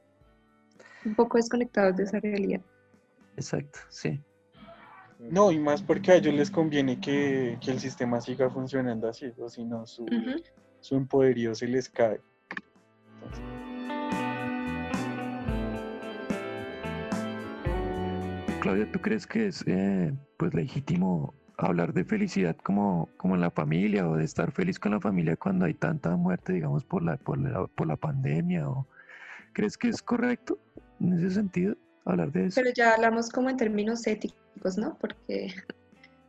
Un 1.03 1.15
poco 1.15 1.37
desconectados 1.37 1.97
de 1.97 2.03
esa 2.03 2.19
realidad. 2.21 2.61
Exacto, 3.35 3.79
sí. 3.89 4.21
No, 5.19 5.51
y 5.51 5.59
más 5.59 5.81
porque 5.81 6.11
a 6.11 6.15
ellos 6.15 6.33
les 6.33 6.49
conviene 6.49 6.99
que, 6.99 7.57
que 7.59 7.71
el 7.71 7.79
sistema 7.79 8.21
siga 8.21 8.49
funcionando 8.49 9.09
así, 9.09 9.33
o 9.37 9.49
si 9.49 9.65
no, 9.65 9.85
su, 9.85 10.05
su 10.79 10.95
empoderío 10.95 11.53
se 11.53 11.67
les 11.67 11.89
cae. 11.89 12.21
Claudia, 18.61 18.91
¿tú 18.91 18.99
crees 19.01 19.25
que 19.25 19.47
es 19.47 19.63
eh, 19.65 20.13
pues 20.37 20.53
legítimo 20.53 21.33
hablar 21.57 21.93
de 21.93 22.05
felicidad 22.05 22.55
como, 22.57 23.09
como 23.17 23.33
en 23.33 23.41
la 23.41 23.49
familia 23.49 24.07
o 24.07 24.15
de 24.15 24.23
estar 24.23 24.51
feliz 24.51 24.77
con 24.77 24.91
la 24.91 24.99
familia 24.99 25.35
cuando 25.35 25.65
hay 25.65 25.73
tanta 25.73 26.15
muerte, 26.15 26.53
digamos, 26.53 26.85
por 26.85 27.01
la, 27.01 27.17
por 27.17 27.39
la, 27.39 27.65
por 27.65 27.87
la 27.87 27.95
pandemia? 27.95 28.69
O, 28.69 28.87
¿Crees 29.53 29.79
que 29.79 29.89
es 29.89 30.03
correcto 30.03 30.59
en 30.99 31.13
ese 31.13 31.31
sentido 31.31 31.75
hablar 32.05 32.31
de 32.31 32.45
eso? 32.45 32.61
Pero 32.61 32.71
ya 32.75 32.93
hablamos 32.93 33.29
como 33.29 33.49
en 33.49 33.57
términos 33.57 34.05
éticos, 34.05 34.77
¿no? 34.77 34.95
Porque 34.99 35.55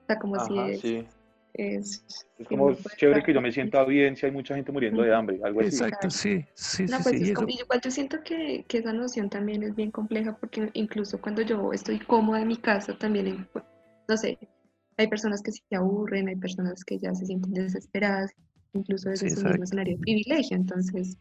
está 0.01 0.19
como 0.19 0.43
si 0.47 0.59
es, 0.59 1.05
es, 1.55 2.05
como 2.49 2.75
chévere 2.97 3.23
que 3.23 3.35
yo 3.35 3.41
me 3.41 3.53
sienta 3.53 3.85
bien 3.85 4.17
si 4.17 4.27
hay 4.27 4.33
mucha 4.33 4.55
gente 4.55 4.73
muriendo 4.73 5.03
de 5.03 5.15
hambre, 5.15 5.39
algo 5.43 5.61
así. 5.61 5.69
Exacto, 5.69 6.11
sí, 6.11 6.45
sí, 6.55 6.85
no, 6.85 6.97
sí, 6.99 7.03
pues 7.03 7.19
sí, 7.19 7.31
es 7.31 7.35
como, 7.35 7.49
igual 7.49 7.81
yo 7.83 7.91
siento 7.91 8.23
que, 8.23 8.65
que, 8.67 8.79
esa 8.79 8.93
noción 8.93 9.29
también 9.29 9.63
es 9.63 9.75
bien 9.75 9.91
compleja 9.91 10.37
porque 10.37 10.71
incluso 10.75 11.21
cuando 11.21 11.43
yo 11.43 11.73
estoy 11.73 11.99
cómoda 11.99 12.41
en 12.41 12.49
mi 12.49 12.57
casa 12.57 12.97
también, 12.97 13.49
no 14.09 14.17
sé, 14.17 14.39
hay 14.97 15.07
personas 15.09 15.43
que 15.43 15.53
se 15.53 15.63
aburren, 15.75 16.29
hay 16.29 16.37
personas 16.37 16.85
que 16.85 16.99
ya 16.99 17.15
se 17.15 17.27
sienten 17.27 17.53
desesperadas, 17.53 18.33
incluso 18.75 19.11
desde 19.11 19.31
su 19.31 19.45
mismo 19.45 19.65
escenario 19.65 19.97
de 19.97 20.01
privilegio, 20.01 20.57
entonces 20.57 21.17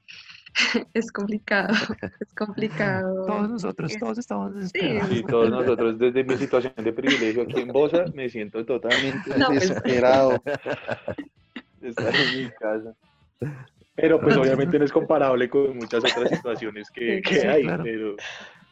es 0.93 1.11
complicado, 1.11 1.73
es 2.19 2.33
complicado. 2.33 3.25
Todos 3.27 3.49
nosotros, 3.49 3.97
todos 3.99 4.17
estamos 4.17 4.55
desesperados. 4.55 5.09
Sí, 5.09 5.23
todos 5.23 5.49
nosotros 5.49 5.99
desde 5.99 6.23
mi 6.23 6.37
situación 6.37 6.73
de 6.77 6.93
privilegio 6.93 7.43
aquí 7.43 7.61
en 7.61 7.67
Bosa 7.69 8.05
me 8.13 8.29
siento 8.29 8.65
totalmente 8.65 9.31
pues, 9.47 9.49
desesperado 9.49 10.41
de 11.79 11.89
estar 11.89 12.13
en 12.15 12.43
mi 12.43 12.49
casa. 12.51 12.95
Pero 13.95 14.19
pues 14.19 14.37
obviamente 14.37 14.79
no 14.79 14.85
es 14.85 14.91
comparable 14.91 15.49
con 15.49 15.75
muchas 15.77 16.03
otras 16.03 16.29
situaciones 16.29 16.89
que, 16.89 17.21
que 17.21 17.47
hay, 17.47 17.65
pero... 17.83 18.15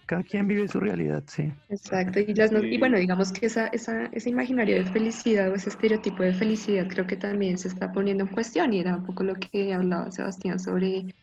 Cada 0.10 0.24
quien 0.24 0.48
vive 0.48 0.68
su 0.68 0.80
realidad, 0.80 1.24
sí. 1.28 1.54
Exacto, 1.70 2.20
y, 2.20 2.34
las 2.34 2.52
y 2.52 2.80
bueno, 2.80 2.98
digamos 2.98 3.32
que 3.32 3.46
esa, 3.46 3.68
esa, 3.68 4.06
ese 4.06 4.32
imaginario 4.32 4.78
de 4.78 4.86
felicidad 4.86 5.52
o 5.52 5.54
ese 5.54 5.70
estereotipo 5.70 6.24
de 6.24 6.34
felicidad 6.34 6.88
creo 6.88 7.06
que 7.06 7.16
también 7.16 7.60
se 7.60 7.68
está 7.68 7.92
poniendo 7.92 8.24
en 8.24 8.32
cuestión 8.32 8.74
y 8.74 8.80
era 8.80 8.96
un 8.96 9.06
poco 9.06 9.24
lo 9.24 9.36
que 9.36 9.72
hablaba 9.72 10.12
Sebastián 10.12 10.60
sobre 10.60 11.14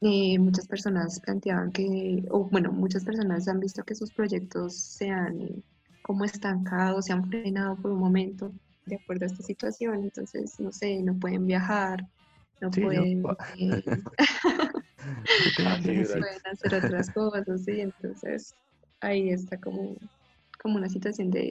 eh, 0.00 0.38
muchas 0.40 0.66
personas 0.66 1.20
planteaban 1.20 1.70
que, 1.70 2.24
o 2.32 2.48
bueno, 2.50 2.72
muchas 2.72 3.04
personas 3.04 3.46
han 3.46 3.60
visto 3.60 3.84
que 3.84 3.94
sus 3.94 4.10
proyectos 4.10 4.74
se 4.74 5.08
han 5.08 5.62
como 6.02 6.24
estancado, 6.24 7.00
se 7.00 7.12
han 7.12 7.24
frenado 7.28 7.76
por 7.76 7.92
un 7.92 8.00
momento 8.00 8.50
de 8.86 8.96
acuerdo 8.96 9.22
a 9.22 9.28
esta 9.28 9.44
situación, 9.44 10.02
entonces, 10.02 10.58
no 10.58 10.72
sé, 10.72 11.00
no 11.00 11.14
pueden 11.14 11.46
viajar, 11.46 12.04
no 12.60 12.72
pueden, 12.72 13.22
eh, 13.60 13.82
pueden 15.56 16.46
hacer 16.46 16.74
otras 16.74 17.10
cosas, 17.10 17.64
¿sí? 17.64 17.80
entonces 17.80 18.54
ahí 19.00 19.30
está 19.30 19.58
como, 19.58 19.96
como 20.60 20.76
una 20.76 20.88
situación 20.88 21.30
de, 21.30 21.50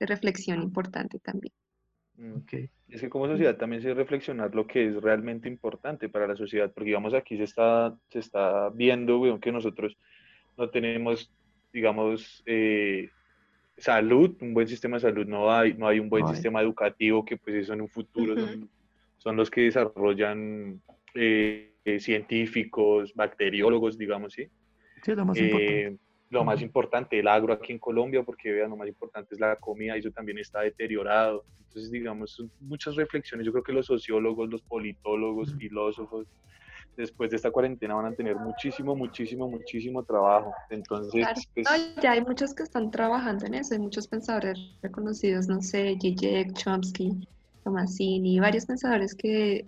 de 0.00 0.06
reflexión 0.06 0.62
importante 0.62 1.18
también. 1.18 1.52
Mm, 2.16 2.36
okay. 2.42 2.68
Es 2.88 3.00
que 3.00 3.08
como 3.08 3.26
sociedad 3.26 3.56
también 3.56 3.82
se 3.82 3.94
reflexionar 3.94 4.54
lo 4.54 4.66
que 4.66 4.86
es 4.86 5.00
realmente 5.00 5.48
importante 5.48 6.08
para 6.08 6.26
la 6.26 6.36
sociedad, 6.36 6.70
porque 6.72 6.88
digamos 6.88 7.14
aquí 7.14 7.36
se 7.36 7.44
está, 7.44 7.96
se 8.10 8.18
está 8.18 8.68
viendo 8.70 9.38
que 9.40 9.52
nosotros 9.52 9.96
no 10.58 10.68
tenemos, 10.68 11.32
digamos, 11.72 12.42
eh, 12.46 13.08
salud, 13.78 14.36
un 14.40 14.54
buen 14.54 14.68
sistema 14.68 14.96
de 14.96 15.00
salud 15.00 15.26
no 15.26 15.50
hay, 15.50 15.74
no 15.74 15.88
hay 15.88 15.98
un 15.98 16.08
buen 16.08 16.26
sistema 16.28 16.60
educativo 16.60 17.24
que 17.24 17.36
pues 17.36 17.56
eso 17.56 17.72
en 17.72 17.80
un 17.80 17.88
futuro 17.88 18.34
son, 19.16 19.36
los 19.36 19.50
que 19.50 19.62
desarrollan 19.62 20.82
eh, 21.14 21.71
eh, 21.84 22.00
científicos, 22.00 23.12
bacteriólogos, 23.14 23.98
digamos, 23.98 24.34
¿sí? 24.34 24.48
Sí, 25.02 25.14
lo 25.14 25.24
más 25.24 25.38
importante 25.38 25.98
lo 26.32 26.44
más 26.44 26.62
importante, 26.62 27.18
el 27.18 27.28
agro 27.28 27.52
aquí 27.52 27.72
en 27.72 27.78
Colombia, 27.78 28.22
porque 28.22 28.50
vean, 28.50 28.70
lo 28.70 28.76
más 28.76 28.88
importante 28.88 29.34
es 29.34 29.40
la 29.40 29.54
comida 29.56 29.96
y 29.96 30.00
eso 30.00 30.10
también 30.10 30.38
está 30.38 30.60
deteriorado. 30.60 31.44
Entonces, 31.68 31.90
digamos, 31.90 32.32
son 32.32 32.50
muchas 32.58 32.96
reflexiones. 32.96 33.44
Yo 33.44 33.52
creo 33.52 33.62
que 33.62 33.72
los 33.74 33.86
sociólogos, 33.86 34.48
los 34.48 34.62
politólogos, 34.62 35.54
filósofos, 35.54 36.26
después 36.96 37.30
de 37.30 37.36
esta 37.36 37.50
cuarentena 37.50 37.94
van 37.94 38.06
a 38.06 38.14
tener 38.14 38.36
muchísimo, 38.36 38.96
muchísimo, 38.96 39.46
muchísimo 39.48 40.02
trabajo. 40.04 40.52
Entonces, 40.70 41.26
pues, 41.54 41.66
ya 42.02 42.12
hay 42.12 42.22
muchos 42.22 42.54
que 42.54 42.62
están 42.62 42.90
trabajando 42.90 43.44
en 43.44 43.54
eso, 43.54 43.74
hay 43.74 43.80
muchos 43.80 44.08
pensadores 44.08 44.58
reconocidos, 44.82 45.48
no 45.48 45.60
sé, 45.60 45.98
Zizek, 46.00 46.54
Chomsky, 46.54 47.28
Tomasini, 47.62 48.40
varios 48.40 48.64
pensadores 48.64 49.14
que 49.14 49.66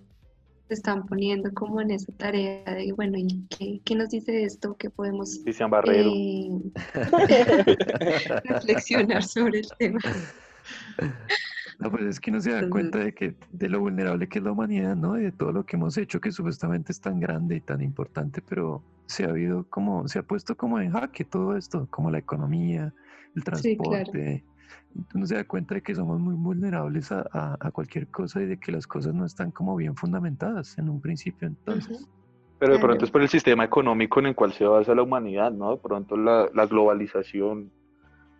se 0.68 0.74
están 0.74 1.07
poniendo 1.07 1.53
como 1.53 1.81
en 1.81 1.90
esa 1.90 2.12
tarea 2.12 2.64
de, 2.64 2.92
bueno, 2.92 3.18
¿y 3.18 3.46
qué, 3.85 3.94
nos 3.94 4.09
dice 4.11 4.44
esto? 4.44 4.77
¿Qué 4.79 4.90
podemos 4.90 5.40
eh, 5.46 6.50
reflexionar 8.44 9.22
sobre 9.22 9.61
el 9.61 9.68
tema? 9.79 10.00
No, 11.79 11.90
pues 11.90 12.05
es 12.05 12.20
que 12.20 12.31
no 12.31 12.40
se 12.40 12.53
da 12.53 12.68
cuenta 12.70 12.98
de 12.98 13.12
que 13.12 13.35
de 13.53 13.68
lo 13.68 13.81
vulnerable 13.81 14.29
que 14.29 14.38
es 14.38 14.44
la 14.44 14.53
humanidad, 14.53 14.96
¿no? 14.96 15.18
Y 15.18 15.24
de 15.24 15.33
todo 15.33 15.53
lo 15.53 15.66
que 15.66 15.77
hemos 15.77 15.98
hecho, 15.98 16.20
que 16.20 16.33
supuestamente 16.33 16.92
es 16.92 17.00
tan 17.00 17.20
grande 17.20 17.57
y 17.57 17.61
tan 17.61 17.83
importante, 17.83 18.40
pero 18.40 18.83
se 19.07 19.24
ha 19.24 19.31
habido 19.31 19.64
como, 19.68 20.09
se 20.09 20.20
ha 20.20 20.22
puesto 20.22 20.57
como 20.57 20.81
en 20.81 20.92
jaque 20.92 21.24
todo 21.24 21.57
esto, 21.57 21.87
como 21.90 22.11
la 22.11 22.18
economía, 22.18 22.94
el 23.35 23.44
transporte, 23.44 24.44
uno 25.14 25.26
se 25.26 25.34
da 25.34 25.44
cuenta 25.44 25.74
de 25.74 25.82
que 25.82 25.94
somos 25.94 26.20
muy 26.20 26.34
vulnerables 26.34 27.10
a, 27.12 27.26
a, 27.32 27.70
cualquier 27.70 28.08
cosa 28.08 28.40
y 28.42 28.46
de 28.46 28.58
que 28.58 28.72
las 28.72 28.87
cosas 28.87 29.14
no 29.14 29.24
están 29.24 29.50
como 29.50 29.74
bien 29.76 29.96
fundamentadas 29.96 30.78
en 30.78 30.88
un 30.88 31.00
principio 31.00 31.48
entonces. 31.48 32.06
Pero 32.58 32.74
de 32.74 32.78
pronto 32.78 33.04
es 33.04 33.10
por 33.10 33.22
el 33.22 33.28
sistema 33.28 33.64
económico 33.64 34.20
en 34.20 34.26
el 34.26 34.34
cual 34.34 34.52
se 34.52 34.64
basa 34.64 34.94
la 34.94 35.02
humanidad, 35.02 35.50
¿no? 35.50 35.72
De 35.72 35.76
pronto 35.78 36.16
la, 36.16 36.48
la 36.54 36.66
globalización, 36.66 37.70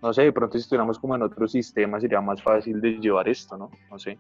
no 0.01 0.13
sé, 0.13 0.23
de 0.23 0.33
pronto 0.33 0.57
si 0.57 0.63
estuviéramos 0.63 0.99
como 0.99 1.17
en 1.17 1.23
otro 1.23 1.49
sistema 1.49 2.01
sería 2.01 2.21
más 2.21 2.43
fácil 2.43 2.81
de 2.81 2.93
llevar 2.99 3.29
esto, 3.29 3.57
¿no? 3.57 3.71
No 3.91 3.99
sé. 3.99 4.19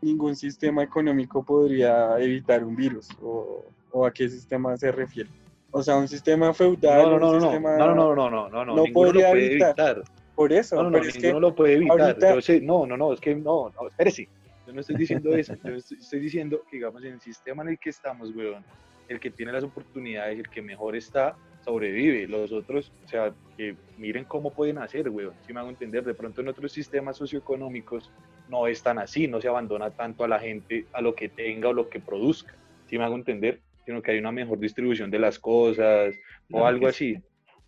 Ningún 0.00 0.36
sistema 0.36 0.82
económico 0.82 1.42
podría 1.42 2.18
evitar 2.20 2.62
un 2.62 2.76
virus, 2.76 3.08
o, 3.20 3.64
o 3.90 4.06
a 4.06 4.12
qué 4.12 4.28
sistema 4.28 4.76
se 4.76 4.92
refiere. 4.92 5.30
O 5.70 5.82
sea, 5.82 5.96
un 5.96 6.08
sistema 6.08 6.54
feudal. 6.54 7.02
No, 7.02 7.10
no, 7.10 7.18
no, 7.18 7.30
un 7.30 7.38
no, 7.38 7.40
sistema... 7.40 7.76
no, 7.76 7.94
no, 7.94 8.14
no, 8.14 8.30
no, 8.30 8.48
no, 8.48 8.48
no, 8.48 8.64
no 8.64 8.76
lo 8.76 8.92
podría 8.92 9.30
puede 9.30 9.46
evitar. 9.46 9.74
evitar. 9.76 10.02
Por 10.36 10.52
eso, 10.52 10.76
No, 10.76 10.82
no, 10.84 10.90
no, 10.90 10.98
es 10.98 11.16
que 11.16 11.32
lo 11.32 11.54
puede 11.54 11.74
evitar. 11.74 12.00
ahorita- 12.00 12.34
Yo 12.34 12.40
sé, 12.42 12.60
no, 12.60 12.86
no, 12.86 12.96
no, 12.96 13.12
es 13.12 13.20
que 13.20 13.34
no, 13.34 13.72
no, 13.80 13.88
espérese. 13.88 14.28
Yo 14.66 14.72
no 14.72 14.80
estoy 14.80 14.96
diciendo 14.96 15.34
eso. 15.34 15.54
Yo 15.64 15.74
estoy, 15.76 15.98
estoy 15.98 16.20
diciendo 16.20 16.62
que, 16.70 16.76
digamos, 16.76 17.02
en 17.04 17.14
el 17.14 17.20
sistema 17.20 17.62
en 17.62 17.70
el 17.70 17.78
que 17.78 17.90
estamos, 17.90 18.30
weón, 18.34 18.62
el 19.08 19.18
que 19.18 19.30
tiene 19.30 19.52
las 19.52 19.64
oportunidades, 19.64 20.38
el 20.38 20.48
que 20.50 20.60
mejor 20.62 20.94
está, 20.94 21.36
sobrevive. 21.64 22.28
Los 22.28 22.52
otros, 22.52 22.92
o 23.04 23.08
sea, 23.08 23.32
que 23.56 23.74
miren 23.96 24.24
cómo 24.24 24.52
pueden 24.52 24.78
hacer, 24.78 25.08
weón. 25.08 25.34
Si 25.46 25.52
me 25.52 25.60
hago 25.60 25.70
entender, 25.70 26.04
de 26.04 26.14
pronto 26.14 26.40
en 26.42 26.48
otros 26.48 26.70
sistemas 26.70 27.16
socioeconómicos 27.16 28.10
no 28.50 28.66
es 28.66 28.82
tan 28.82 28.98
así, 28.98 29.26
no 29.26 29.40
se 29.40 29.48
abandona 29.48 29.90
tanto 29.90 30.22
a 30.24 30.28
la 30.28 30.38
gente 30.38 30.86
a 30.92 31.00
lo 31.00 31.14
que 31.14 31.28
tenga 31.28 31.68
o 31.70 31.72
lo 31.72 31.88
que 31.88 31.98
produzca. 32.00 32.54
Si 32.88 32.98
me 32.98 33.04
hago 33.04 33.16
entender, 33.16 33.60
sino 33.84 34.02
que 34.02 34.10
hay 34.12 34.18
una 34.18 34.32
mejor 34.32 34.58
distribución 34.58 35.10
de 35.10 35.18
las 35.20 35.38
cosas 35.38 36.14
o 36.50 36.66
algo 36.66 36.88
así. 36.88 37.16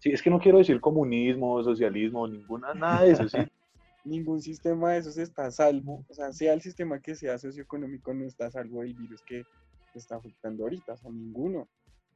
Sí, 0.08 0.14
es 0.14 0.22
que 0.22 0.30
no 0.30 0.38
quiero 0.38 0.56
decir 0.56 0.80
comunismo, 0.80 1.62
socialismo, 1.62 2.26
ninguna, 2.26 2.72
nada 2.72 3.02
de 3.04 3.12
eso, 3.12 3.28
sí. 3.28 3.36
ningún 4.04 4.40
sistema 4.40 4.92
de 4.92 5.00
esos 5.00 5.18
está 5.18 5.44
a 5.46 5.50
salvo, 5.50 6.02
o 6.08 6.14
sea, 6.14 6.32
sea 6.32 6.54
el 6.54 6.62
sistema 6.62 6.98
que 6.98 7.14
sea 7.14 7.36
socioeconómico, 7.36 8.14
no 8.14 8.24
está 8.24 8.46
a 8.46 8.50
salvo 8.50 8.80
del 8.80 8.94
virus 8.94 9.22
que 9.22 9.42
está 9.94 10.16
afectando 10.16 10.62
ahorita, 10.62 10.94
o 10.94 10.96
sea, 10.96 11.10
ninguno, 11.10 11.68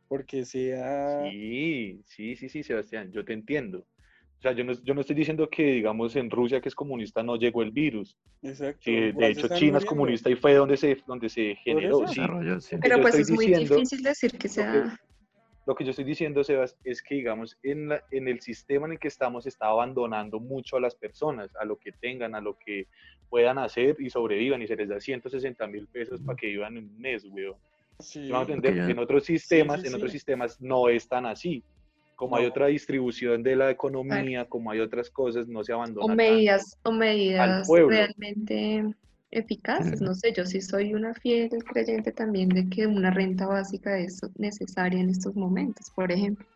porque 0.08 0.46
sea... 0.46 1.28
Sí, 1.30 2.00
sí, 2.06 2.34
sí, 2.34 2.48
sí, 2.48 2.62
Sebastián, 2.62 3.12
yo 3.12 3.26
te 3.26 3.34
entiendo. 3.34 3.80
O 3.80 4.40
sea, 4.40 4.52
yo 4.52 4.64
no, 4.64 4.72
yo 4.72 4.94
no 4.94 5.02
estoy 5.02 5.16
diciendo 5.16 5.50
que, 5.50 5.64
digamos, 5.64 6.16
en 6.16 6.30
Rusia, 6.30 6.62
que 6.62 6.70
es 6.70 6.74
comunista, 6.74 7.22
no 7.22 7.36
llegó 7.36 7.62
el 7.62 7.72
virus. 7.72 8.16
Exacto. 8.42 8.90
De 8.90 9.28
hecho, 9.28 9.48
China 9.48 9.76
es 9.76 9.84
comunista 9.84 10.30
y 10.30 10.34
fue 10.34 10.54
donde 10.54 10.78
se, 10.78 10.96
donde 11.06 11.28
se 11.28 11.56
generó. 11.56 12.08
Sí. 12.08 12.22
Pero 12.80 12.96
yo 12.96 13.02
pues 13.02 13.16
es 13.16 13.30
muy 13.30 13.48
diciendo- 13.48 13.74
difícil 13.74 14.02
decir 14.02 14.38
que 14.38 14.48
sea... 14.48 14.98
Lo 15.64 15.74
que 15.76 15.84
yo 15.84 15.90
estoy 15.90 16.04
diciendo, 16.04 16.42
Sebas, 16.42 16.76
es 16.82 17.02
que, 17.02 17.14
digamos, 17.14 17.56
en, 17.62 17.88
la- 17.90 18.02
en 18.10 18.26
el 18.26 18.40
sistema 18.40 18.86
en 18.86 18.92
el 18.94 18.98
que 18.98 19.08
estamos, 19.08 19.46
está 19.46 19.66
abandonando 19.66 20.40
mucho 20.40 20.76
a 20.76 20.80
las 20.80 20.94
personas, 20.96 21.54
a 21.56 21.64
lo 21.64 21.76
que 21.76 21.92
tengan, 21.92 22.34
a 22.34 22.40
lo 22.40 22.58
que 22.58 22.88
puedan 23.28 23.58
hacer 23.58 23.96
y 24.00 24.10
sobrevivan, 24.10 24.60
y 24.62 24.66
se 24.66 24.74
les 24.76 24.88
da 24.88 24.98
160 25.00 25.66
mil 25.68 25.86
pesos 25.86 26.20
para 26.20 26.36
que 26.36 26.48
vivan 26.48 26.76
en 26.76 26.84
un 26.84 26.98
mes, 26.98 27.24
weón. 27.24 27.54
Sí, 28.00 28.14
¿Sí 28.14 28.20
me 28.26 28.32
van 28.32 28.40
a 28.40 28.42
entender? 28.54 28.74
Ya. 28.76 28.90
En 28.90 28.98
otros 28.98 29.24
sistemas, 29.24 29.80
sí, 29.80 29.86
en 29.86 29.92
sí. 29.92 29.96
otros 29.96 30.10
sistemas 30.12 30.60
no 30.60 30.88
es 30.88 31.06
tan 31.08 31.26
así. 31.26 31.62
Como 32.16 32.36
hay 32.36 32.42
No. 32.44 32.50
otra 32.50 32.66
distribución 32.66 33.42
de 33.42 33.54
la 33.56 33.70
economía, 33.70 34.44
como 34.48 34.70
hay 34.72 34.80
otras 34.80 35.10
cosas, 35.10 35.46
no 35.48 35.62
se 35.62 35.72
abandona. 35.72 36.12
O 36.12 36.16
medidas, 36.16 36.76
o 36.82 36.90
medidas 36.92 37.68
realmente 37.88 38.94
eficaces. 39.32 40.00
No 40.00 40.14
sé, 40.14 40.32
yo 40.32 40.46
sí 40.46 40.60
soy 40.60 40.94
una 40.94 41.14
fiel 41.14 41.50
creyente 41.64 42.12
también 42.12 42.48
de 42.50 42.68
que 42.68 42.86
una 42.86 43.10
renta 43.10 43.46
básica 43.46 43.98
es 43.98 44.20
necesaria 44.36 45.00
en 45.00 45.10
estos 45.10 45.34
momentos, 45.34 45.90
por 45.94 46.12
ejemplo. 46.12 46.46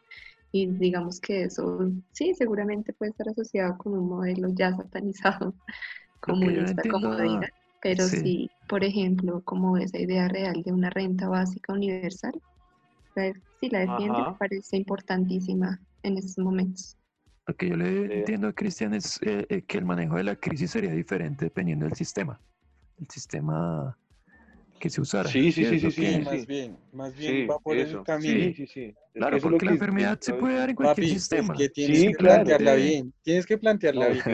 Y 0.52 0.68
digamos 0.68 1.20
que 1.20 1.44
eso 1.44 1.80
sí, 2.12 2.34
seguramente 2.34 2.92
puede 2.92 3.10
estar 3.10 3.28
asociado 3.28 3.76
con 3.78 3.94
un 3.94 4.08
modelo 4.08 4.48
ya 4.54 4.74
satanizado, 4.74 5.54
comunista, 6.20 6.82
como 6.90 7.16
digan. 7.16 7.50
Pero 7.80 8.04
sí. 8.04 8.16
sí, 8.18 8.50
por 8.68 8.84
ejemplo, 8.84 9.42
como 9.42 9.76
esa 9.76 9.98
idea 9.98 10.28
real 10.28 10.62
de 10.62 10.72
una 10.72 10.90
renta 10.90 11.28
básica 11.28 11.72
universal, 11.72 12.32
la- 13.14 13.32
sí 13.60 13.70
la 13.70 13.80
defiendo, 13.80 14.18
Ajá. 14.20 14.32
me 14.32 14.38
parece 14.38 14.76
importantísima 14.76 15.80
en 16.02 16.18
estos 16.18 16.38
momentos. 16.44 16.96
Lo 17.46 17.54
que 17.54 17.68
yo 17.68 17.76
le 17.76 18.20
entiendo 18.20 18.48
a 18.48 18.52
Cristian 18.52 18.94
es 18.94 19.20
eh, 19.22 19.46
eh, 19.48 19.62
que 19.62 19.78
el 19.78 19.84
manejo 19.84 20.16
de 20.16 20.24
la 20.24 20.36
crisis 20.36 20.70
sería 20.72 20.92
diferente 20.92 21.44
dependiendo 21.44 21.86
del 21.86 21.94
sistema. 21.94 22.40
El 22.98 23.08
sistema 23.10 23.96
que 24.78 24.90
se 24.90 25.00
usara. 25.00 25.28
Sí, 25.28 25.52
sí, 25.52 25.64
sí, 25.64 25.78
sí, 25.78 25.90
sí, 25.90 26.20
más 26.24 26.46
bien, 26.46 26.78
más 26.92 27.14
bien 27.16 27.32
Sí, 27.32 27.46
va 27.46 27.58
por 27.58 27.76
eso. 27.76 27.98
el 27.98 28.04
camino. 28.04 28.34
Sí, 28.34 28.54
sí, 28.54 28.66
sí. 28.66 28.94
Claro, 29.14 29.38
porque 29.40 29.64
la 29.64 29.72
enfermedad 29.72 30.18
se 30.20 30.34
puede 30.34 30.56
dar 30.56 30.70
en 30.70 30.76
cualquier 30.76 31.06
Papi, 31.06 31.18
sistema. 31.18 31.54
es 31.54 31.58
que 31.58 31.68
tienes 31.70 32.00
Sí, 32.00 32.06
que 32.08 32.14
claro. 32.14 32.34
plantearla 32.44 32.74
bien, 32.74 33.14
tienes 33.22 33.46
que 33.46 33.58
plantearla 33.58 34.08
No, 34.08 34.12
bien. 34.12 34.24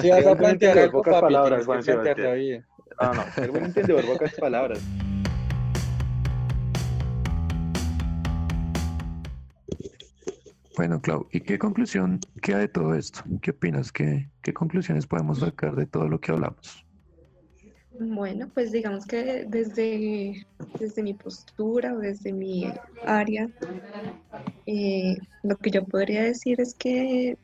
Si 0.00 0.10
vas 0.10 0.26
a 0.26 0.36
plantear 0.36 0.78
algo, 0.78 0.98
pocas 0.98 1.14
papi, 1.14 1.34
palabras, 1.34 1.66
tienes 1.66 1.86
que 1.86 1.92
plantearla 1.94 2.34
bien. 2.34 2.66
Ah, 2.98 3.12
no, 3.14 3.32
ser 3.32 3.50
buen 3.50 3.64
entendedor, 3.64 4.04
pocas 4.04 4.34
palabras. 4.34 4.80
Bueno, 10.76 11.00
Clau, 11.00 11.26
¿y 11.32 11.40
qué 11.40 11.58
conclusión 11.58 12.20
queda 12.40 12.58
de 12.58 12.68
todo 12.68 12.94
esto? 12.94 13.20
¿Qué 13.42 13.50
opinas? 13.50 13.90
¿Qué, 13.90 14.30
qué 14.42 14.52
conclusiones 14.52 15.06
podemos 15.06 15.40
sacar 15.40 15.74
de 15.74 15.86
todo 15.86 16.06
lo 16.06 16.20
que 16.20 16.30
hablamos? 16.30 16.84
Bueno, 18.00 18.48
pues 18.54 18.70
digamos 18.70 19.06
que 19.06 19.44
desde, 19.48 20.46
desde 20.78 21.02
mi 21.02 21.14
postura 21.14 21.94
o 21.94 21.98
desde 21.98 22.32
mi 22.32 22.72
área, 23.04 23.48
eh, 24.66 25.16
lo 25.42 25.56
que 25.56 25.70
yo 25.70 25.84
podría 25.84 26.22
decir 26.22 26.60
es 26.60 26.74
que 26.74 27.36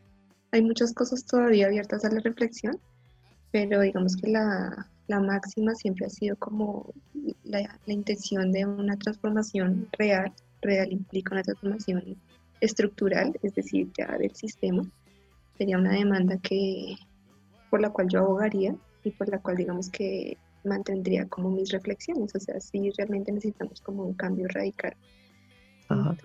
hay 0.52 0.62
muchas 0.62 0.92
cosas 0.94 1.26
todavía 1.26 1.66
abiertas 1.66 2.04
a 2.04 2.10
la 2.10 2.20
reflexión, 2.20 2.78
pero 3.50 3.80
digamos 3.80 4.16
que 4.16 4.30
la, 4.30 4.88
la 5.08 5.18
máxima 5.18 5.74
siempre 5.74 6.06
ha 6.06 6.10
sido 6.10 6.36
como 6.36 6.92
la, 7.42 7.76
la 7.86 7.92
intención 7.92 8.52
de 8.52 8.64
una 8.64 8.96
transformación 8.96 9.88
real, 9.98 10.32
real 10.62 10.92
implica 10.92 11.34
una 11.34 11.42
transformación 11.42 12.16
estructural, 12.60 13.36
es 13.42 13.54
decir, 13.56 13.90
ya 13.98 14.16
del 14.18 14.34
sistema, 14.36 14.84
sería 15.58 15.78
una 15.78 15.92
demanda 15.92 16.38
que 16.38 16.94
por 17.70 17.80
la 17.80 17.90
cual 17.90 18.06
yo 18.08 18.20
abogaría 18.20 18.76
y 19.02 19.10
por 19.10 19.28
la 19.28 19.40
cual 19.40 19.56
digamos 19.56 19.90
que 19.90 20.38
mantendría 20.64 21.27
como 21.29 21.50
mis 21.50 21.70
reflexiones, 21.70 22.35
o 22.35 22.40
sea, 22.40 22.61
si 22.61 22.90
realmente 22.96 23.33
necesitamos 23.33 23.81
como 23.81 24.05
un 24.05 24.14
cambio 24.14 24.46
radical. 24.48 24.94
Ajá. 25.88 26.16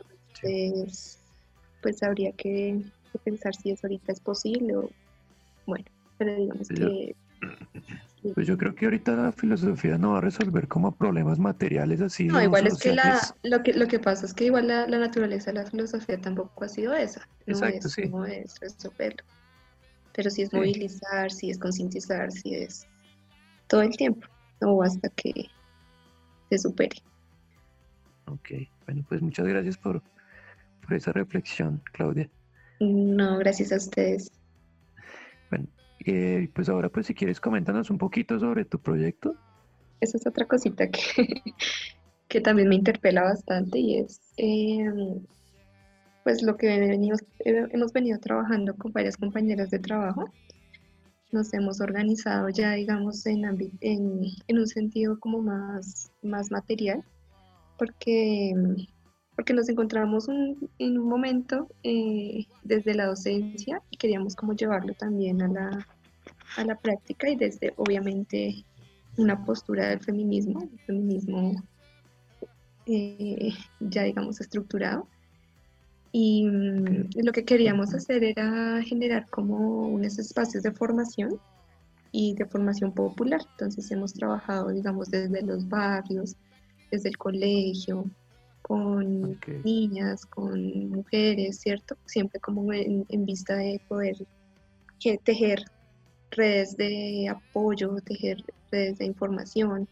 Entonces, 0.41 1.19
pues 1.81 2.01
habría 2.03 2.31
que, 2.33 2.81
que 3.11 3.19
pensar 3.19 3.55
si 3.55 3.71
eso 3.71 3.87
ahorita 3.87 4.11
es 4.13 4.19
posible 4.21 4.75
o 4.77 4.91
bueno, 5.65 5.85
pero 6.17 6.35
digamos 6.35 6.69
Yo- 6.69 6.87
que 6.87 7.15
Pues 8.35 8.45
yo 8.47 8.57
creo 8.57 8.75
que 8.75 8.85
ahorita 8.85 9.15
la 9.15 9.31
filosofía 9.31 9.97
no 9.97 10.11
va 10.11 10.17
a 10.17 10.21
resolver 10.21 10.67
como 10.67 10.93
problemas 10.93 11.39
materiales 11.39 12.01
así. 12.01 12.25
no, 12.27 12.41
igual 12.43 12.67
es 12.67 12.77
que 12.77 12.93
la, 12.93 13.17
lo 13.43 13.63
que 13.63 13.73
lo 13.73 13.87
que 13.87 13.99
pasa 13.99 14.25
es 14.25 14.33
que 14.33 14.45
igual 14.45 14.67
la, 14.67 14.87
la 14.87 14.99
naturaleza 14.99 15.51
de 15.51 15.59
la 15.63 15.65
filosofía 15.65 16.19
tampoco 16.19 16.65
ha 16.65 16.67
sido 16.67 16.93
esa, 16.93 17.27
no 17.47 17.53
Exacto, 17.53 17.87
es, 17.87 17.93
sí. 17.93 18.01
no 18.09 18.25
es 18.25 18.59
resolverlo. 18.59 19.23
Pero 20.13 20.29
sí 20.29 20.41
es 20.41 20.49
Sí. 20.49 20.57
movilizar, 20.57 21.31
sí 21.31 21.49
es 21.49 21.57
concientizar, 21.57 22.29
sí 22.31 22.55
es 22.55 22.85
todo 23.69 23.81
el 23.83 23.95
tiempo, 23.95 24.27
o 24.61 24.83
hasta 24.83 25.07
que 25.09 25.45
se 26.49 26.57
supere. 26.57 26.97
Ok, 28.25 28.49
bueno, 28.85 29.05
pues 29.07 29.21
muchas 29.21 29.47
gracias 29.47 29.77
por, 29.77 30.01
por 30.81 30.93
esa 30.93 31.13
reflexión, 31.13 31.81
Claudia. 31.93 32.29
No, 32.79 33.37
gracias 33.37 33.71
a 33.71 33.77
ustedes. 33.77 34.31
Bueno, 35.49 35.67
eh, 36.05 36.49
pues 36.53 36.69
ahora 36.69 36.89
pues 36.89 37.05
si 37.05 37.13
quieres 37.13 37.39
coméntanos 37.39 37.89
un 37.89 37.97
poquito 37.97 38.39
sobre 38.39 38.65
tu 38.65 38.79
proyecto. 38.79 39.35
Esa 40.01 40.17
es 40.17 40.27
otra 40.27 40.45
cosita 40.45 40.89
que, 40.89 41.41
que 42.27 42.41
también 42.41 42.69
me 42.69 42.75
interpela 42.75 43.23
bastante 43.23 43.79
y 43.79 43.97
es 43.97 44.21
em, 44.37 45.21
pues 46.23 46.41
lo 46.41 46.57
que 46.57 46.67
venimos, 46.79 47.21
eh, 47.45 47.67
hemos 47.71 47.91
venido 47.91 48.19
trabajando 48.19 48.75
con 48.75 48.91
varias 48.93 49.17
compañeras 49.17 49.69
de 49.69 49.79
trabajo. 49.79 50.31
Nos 51.31 51.53
hemos 51.53 51.79
organizado 51.79 52.49
ya, 52.49 52.73
digamos, 52.73 53.25
en, 53.25 53.45
en 53.81 54.57
un 54.57 54.67
sentido 54.67 55.19
como 55.19 55.41
más, 55.41 56.11
más 56.23 56.49
material, 56.49 57.03
porque, 57.77 58.53
porque 59.35 59.53
nos 59.53 59.69
encontramos 59.69 60.27
un- 60.27 60.69
en 60.79 60.97
un 60.97 61.07
momento 61.07 61.67
eh, 61.83 62.45
desde 62.63 62.95
la 62.95 63.05
docencia 63.05 63.81
y 63.91 63.97
queríamos 63.97 64.35
como 64.35 64.53
llevarlo 64.53 64.93
también 64.95 65.41
a 65.43 65.47
la, 65.47 65.87
a 66.57 66.65
la 66.65 66.75
práctica 66.75 67.29
y 67.29 67.35
desde, 67.35 67.73
obviamente, 67.77 68.65
una 69.17 69.45
postura 69.45 69.89
del 69.89 69.99
feminismo, 69.99 70.61
el 70.61 70.79
feminismo 70.87 71.63
eh, 72.85 73.53
ya 73.79 74.03
digamos 74.03 74.41
estructurado. 74.41 75.07
Y 76.11 76.47
lo 77.15 77.31
que 77.31 77.45
queríamos 77.45 77.93
hacer 77.93 78.23
era 78.23 78.81
generar 78.83 79.29
como 79.29 79.87
unos 79.87 80.17
espacios 80.17 80.63
de 80.63 80.71
formación 80.71 81.39
y 82.11 82.33
de 82.33 82.45
formación 82.45 82.93
popular. 82.93 83.41
Entonces 83.51 83.91
hemos 83.91 84.13
trabajado, 84.13 84.69
digamos, 84.69 85.09
desde 85.11 85.41
los 85.43 85.67
barrios, 85.67 86.35
desde 86.89 87.09
el 87.09 87.17
colegio, 87.17 88.05
con 88.61 89.33
Ok. 89.33 89.47
niñas, 89.63 90.25
con 90.25 90.89
mujeres, 90.89 91.59
¿cierto? 91.59 91.95
Siempre 92.05 92.39
como 92.39 92.73
en, 92.73 93.05
en 93.09 93.25
vista 93.25 93.55
de 93.55 93.81
poder 93.87 94.15
tejer 95.23 95.63
redes 96.31 96.75
de 96.77 97.27
apoyo, 97.29 97.95
tejer 98.03 98.43
redes 98.71 98.97
de 98.97 99.05
información 99.05 99.87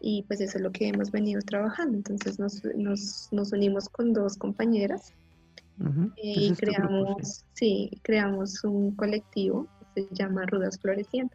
y 0.00 0.22
pues 0.24 0.40
eso 0.40 0.58
es 0.58 0.64
lo 0.64 0.72
que 0.72 0.88
hemos 0.88 1.10
venido 1.10 1.40
trabajando. 1.42 1.96
Entonces 1.98 2.38
nos, 2.38 2.62
nos, 2.76 3.28
nos 3.30 3.52
unimos 3.52 3.88
con 3.88 4.12
dos 4.12 4.36
compañeras 4.36 5.12
y 6.16 6.52
creamos, 6.54 7.44
sí, 7.54 7.90
creamos 8.02 8.62
un 8.64 8.94
colectivo 8.94 9.66
que 9.94 10.02
se 10.02 10.14
llama 10.14 10.44
Rudas 10.46 10.78
Floreciendo. 10.80 11.34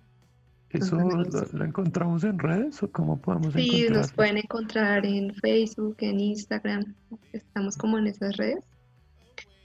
¿Eso 0.69 0.97
lo, 0.97 1.63
encontramos 1.63 2.23
en 2.25 2.37
redes 2.37 2.83
o 2.83 2.91
cómo 2.91 3.17
podemos 3.17 3.53
Sí, 3.53 3.87
nos 3.89 4.11
pueden 4.11 4.37
encontrar 4.37 5.05
en 5.05 5.33
Facebook, 5.35 5.95
en 5.99 6.19
Instagram, 6.19 6.93
estamos 7.31 7.77
como 7.77 7.97
en 7.97 8.07
esas 8.07 8.35
redes 8.35 8.63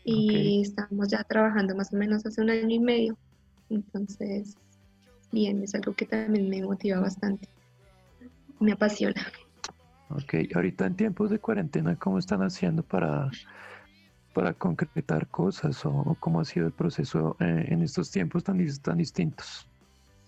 y 0.05 0.63
estamos 0.63 1.09
ya 1.09 1.25
trabajando 1.25 1.75
más 1.75 1.93
o 1.93 1.97
menos 1.97 2.25
hace 2.25 2.41
un 2.41 2.51
año 2.51 2.75
y 2.75 2.79
medio. 2.79 3.19
Entonces, 3.71 4.57
bien, 5.33 5.63
es 5.63 5.75
algo 5.75 5.95
que 5.95 6.07
también 6.07 6.49
me 6.49 6.63
motiva 6.63 7.01
bastante, 7.01 7.49
me 8.61 8.73
apasiona. 8.73 9.27
Ok, 10.11 10.35
ahorita 10.55 10.87
en 10.87 10.97
tiempos 10.97 11.31
de 11.31 11.39
cuarentena, 11.39 11.97
¿cómo 11.97 12.19
están 12.19 12.43
haciendo 12.43 12.83
para, 12.83 13.31
para 14.33 14.55
concretar 14.55 15.27
cosas 15.29 15.85
o, 15.85 16.17
cómo 16.21 16.41
ha 16.41 16.45
sido 16.45 16.67
el 16.67 16.73
proceso 16.73 17.37
eh, 17.41 17.67
en 17.69 17.83
estos 17.83 18.11
tiempos 18.11 18.45
tan, 18.45 18.59
tan 18.83 18.99
distintos? 18.99 19.67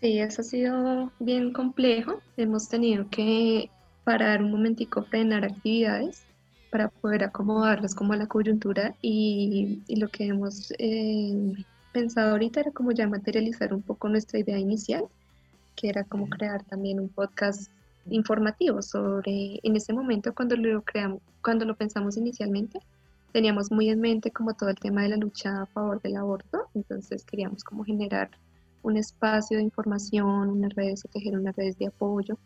Sí, 0.00 0.18
eso 0.18 0.40
ha 0.40 0.44
sido 0.44 1.12
bien 1.20 1.52
complejo. 1.52 2.20
Hemos 2.36 2.68
tenido 2.68 3.08
que 3.08 3.70
parar 4.04 4.42
un 4.42 4.50
momentico, 4.50 5.04
frenar 5.04 5.44
actividades 5.44 6.24
para 6.70 6.88
poder 6.88 7.22
acomodarlas 7.24 7.94
como 7.94 8.14
a 8.14 8.16
la 8.16 8.26
coyuntura 8.26 8.96
y, 9.02 9.82
lo 9.88 10.08
que 10.08 10.26
hemos 10.26 10.72
eh, 10.78 11.52
pensado 11.92 12.32
ahorita 12.32 12.60
era 12.60 12.70
como 12.72 12.92
ya 12.92 13.06
materializar 13.06 13.72
un 13.74 13.82
poco 13.82 14.08
nuestra 14.08 14.40
idea 14.40 14.58
inicial, 14.58 15.04
que 15.76 15.88
era 15.88 16.02
como 16.04 16.28
crear 16.28 16.64
también 16.64 16.98
un 16.98 17.08
podcast 17.08 17.70
informativo 18.10 18.82
sobre, 18.82 19.60
en 19.62 19.76
ese 19.76 19.92
momento 19.92 20.34
cuando 20.34 20.56
lo 20.56 20.82
creamos, 20.82 21.20
cuando 21.42 21.64
lo 21.64 21.76
pensamos 21.76 22.16
inicialmente, 22.16 22.80
teníamos 23.32 23.70
muy 23.70 23.88
en 23.88 24.00
mente 24.00 24.30
como 24.30 24.54
todo 24.54 24.68
el 24.68 24.76
tema 24.76 25.02
de 25.02 25.10
la 25.10 25.16
lucha 25.16 25.62
a 25.62 25.66
favor 25.66 26.00
del 26.02 26.16
aborto, 26.16 26.68
entonces 26.74 27.24
queríamos 27.24 27.64
como 27.64 27.84
generar 27.84 28.30
un 28.82 28.96
espacio 28.96 29.56
de 29.56 29.64
información, 29.64 30.48
unas 30.48 30.74
redes, 30.74 31.06
tejer 31.12 31.38
unas 31.38 31.56
redes 31.56 31.78
de 31.78 31.86
apoyo. 31.86 32.38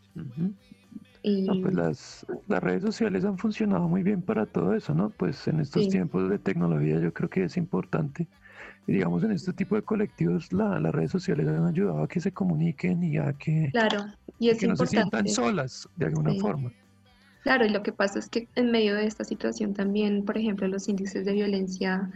y... 1.23 1.61
pues 1.61 1.73
las, 1.73 2.25
las, 2.47 2.63
redes 2.63 2.83
sociales 2.83 3.25
han 3.25 3.37
funcionado 3.37 3.87
muy 3.87 4.03
bien 4.03 4.21
para 4.21 4.45
todo 4.45 4.73
eso, 4.73 4.93
¿no? 4.93 5.09
Pues 5.09 5.47
en 5.47 5.59
estos 5.59 5.89
tiempos 5.89 6.29
de 6.29 6.39
tecnología 6.39 6.99
yo 6.99 7.13
creo 7.13 7.29
que 7.29 7.43
es 7.43 7.57
importante. 7.57 8.27
Y 8.85 8.93
digamos, 8.93 9.23
en 9.23 9.31
este 9.31 9.51
tipo 9.51 9.75
de 9.75 9.81
colectivos 9.81 10.53
la, 10.53 10.79
las 10.79 10.95
redes 10.95 11.11
sociales 11.11 11.47
han 11.47 11.65
ayudado 11.65 12.03
a 12.03 12.07
que 12.07 12.21
se 12.21 12.31
comuniquen 12.31 13.03
y 13.03 13.17
a 13.17 13.33
que, 13.33 13.69
claro, 13.71 14.05
y 14.39 14.49
es 14.49 14.59
que 14.59 14.67
no 14.67 14.77
se 14.77 14.87
sientan 14.87 15.27
solas 15.27 15.89
de 15.97 16.05
alguna 16.05 16.33
forma. 16.35 16.71
Claro, 17.47 17.65
y 17.65 17.69
lo 17.69 17.81
que 17.81 17.93
pasa 17.93 18.19
es 18.19 18.27
que 18.27 18.49
en 18.55 18.71
medio 18.71 18.93
de 18.93 19.05
esta 19.05 19.23
situación 19.23 19.73
también, 19.73 20.25
por 20.25 20.37
ejemplo, 20.37 20.67
los 20.67 20.89
índices 20.89 21.23
de 21.23 21.31
violencia 21.31 22.11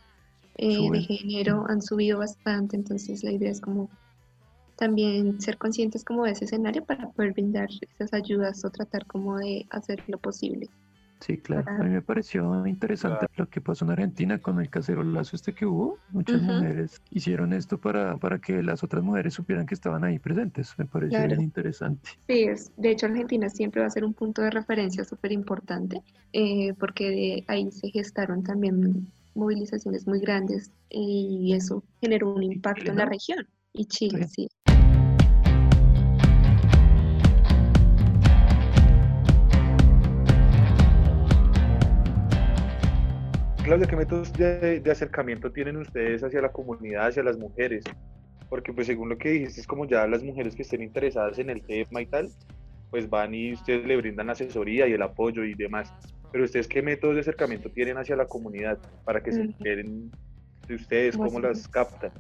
eh, 0.58 0.92
de 0.92 1.00
género 1.00 1.64
han 1.70 1.82
subido 1.82 2.20
bastante, 2.20 2.76
entonces 2.76 3.24
la 3.24 3.32
idea 3.32 3.50
es 3.50 3.62
como 3.62 3.90
también 4.76 5.40
ser 5.40 5.58
conscientes 5.58 6.04
como 6.04 6.26
de 6.26 6.32
ese 6.32 6.44
escenario 6.44 6.84
para 6.84 7.10
poder 7.12 7.32
brindar 7.32 7.70
esas 7.98 8.14
ayudas 8.14 8.66
o 8.66 8.72
tratar 8.72 9.06
como 9.06 9.38
de 9.38 9.66
hacer 9.70 10.04
lo 10.08 10.18
posible. 10.18 10.70
Sí, 11.22 11.38
claro. 11.38 11.70
A 11.70 11.84
mí 11.84 11.90
me 11.90 12.02
pareció 12.02 12.66
interesante 12.66 13.28
lo 13.36 13.48
que 13.48 13.62
pasó 13.62 13.86
en 13.86 13.92
Argentina 13.92 14.40
con 14.42 14.60
el 14.60 14.70
cacerolazo 14.70 15.36
este 15.36 15.54
que 15.54 15.68
hubo. 15.68 16.00
Muchas 16.10 16.42
mujeres 16.42 17.00
hicieron 17.12 17.54
esto 17.54 17.80
para, 17.80 18.18
para 18.18 18.40
que 18.40 18.64
las 18.64 18.84
otras 18.84 19.04
mujeres 19.04 19.36
supieran 19.36 19.68
que 19.68 19.76
estaban 19.76 20.04
ahí 20.04 20.18
presentes. 20.18 20.74
Me 20.80 20.86
pareció 20.86 21.24
bien 21.28 21.42
interesante. 21.42 22.10
Sí, 22.28 22.44
es, 22.44 22.72
de 22.76 22.90
hecho 22.90 23.06
Argentina 23.06 23.50
siempre 23.50 23.82
va 23.82 23.88
a 23.88 23.92
ser 23.92 24.04
un 24.04 24.16
punto 24.16 24.42
de 24.42 24.50
referencia 24.50 25.04
súper 25.04 25.32
importante 25.32 26.02
eh, 26.34 26.74
porque 26.80 27.10
de 27.10 27.46
ahí 27.48 27.72
se 27.72 27.90
gestaron 27.90 28.44
también 28.44 29.12
movilizaciones 29.36 30.08
muy 30.08 30.20
grandes 30.20 30.72
y 30.90 31.54
eso 31.54 31.84
generó 32.02 32.34
un 32.34 32.44
impacto 32.44 32.90
en 32.90 32.98
la 32.98 33.06
región. 33.06 33.48
Y 33.74 33.86
Chile, 33.86 34.28
sí. 34.28 34.50
Claudia, 43.64 43.86
¿qué 43.86 43.96
métodos 43.96 44.34
de, 44.34 44.82
acercamiento 44.92 45.52
tienen 45.52 45.78
ustedes 45.78 46.24
hacia 46.24 46.42
la 46.42 46.52
comunidad, 46.52 47.08
hacia 47.08 47.22
las 47.22 47.38
mujeres? 47.38 47.84
Porque 48.50 48.74
pues 48.74 48.88
según 48.88 49.10
lo 49.10 49.18
que 49.20 49.30
dijiste, 49.30 49.62
es 49.62 49.68
como 49.68 49.86
ya 49.86 50.08
las 50.08 50.24
mujeres 50.24 50.56
que 50.56 50.64
estén 50.64 50.82
interesadas 50.82 51.38
en 51.38 51.52
el 51.52 51.62
tema 51.62 52.02
y 52.02 52.08
tal, 52.08 52.30
pues 52.90 53.08
van 53.08 53.36
y 53.36 53.54
ustedes 53.54 53.86
le 53.86 53.98
brindan 53.98 54.32
asesoría 54.32 54.88
y 54.88 54.94
el 54.94 55.02
apoyo 55.04 55.44
y 55.44 55.54
demás. 55.54 55.94
Pero 56.32 56.44
ustedes, 56.44 56.68
¿qué 56.68 56.82
métodos 56.82 57.16
de 57.16 57.22
acercamiento 57.22 57.70
tienen 57.70 57.98
hacia 57.98 58.16
la 58.16 58.26
comunidad 58.26 58.80
para 59.06 59.22
que 59.22 59.32
se 59.32 59.42
enteren 59.42 60.10
de 60.68 60.76
ustedes? 60.76 61.16
¿Cómo 61.16 61.40
las 61.40 61.68
captan? 61.68 62.12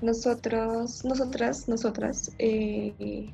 Nosotros, 0.00 1.04
nosotras, 1.04 1.68
nosotras, 1.68 2.30
eh, 2.38 3.32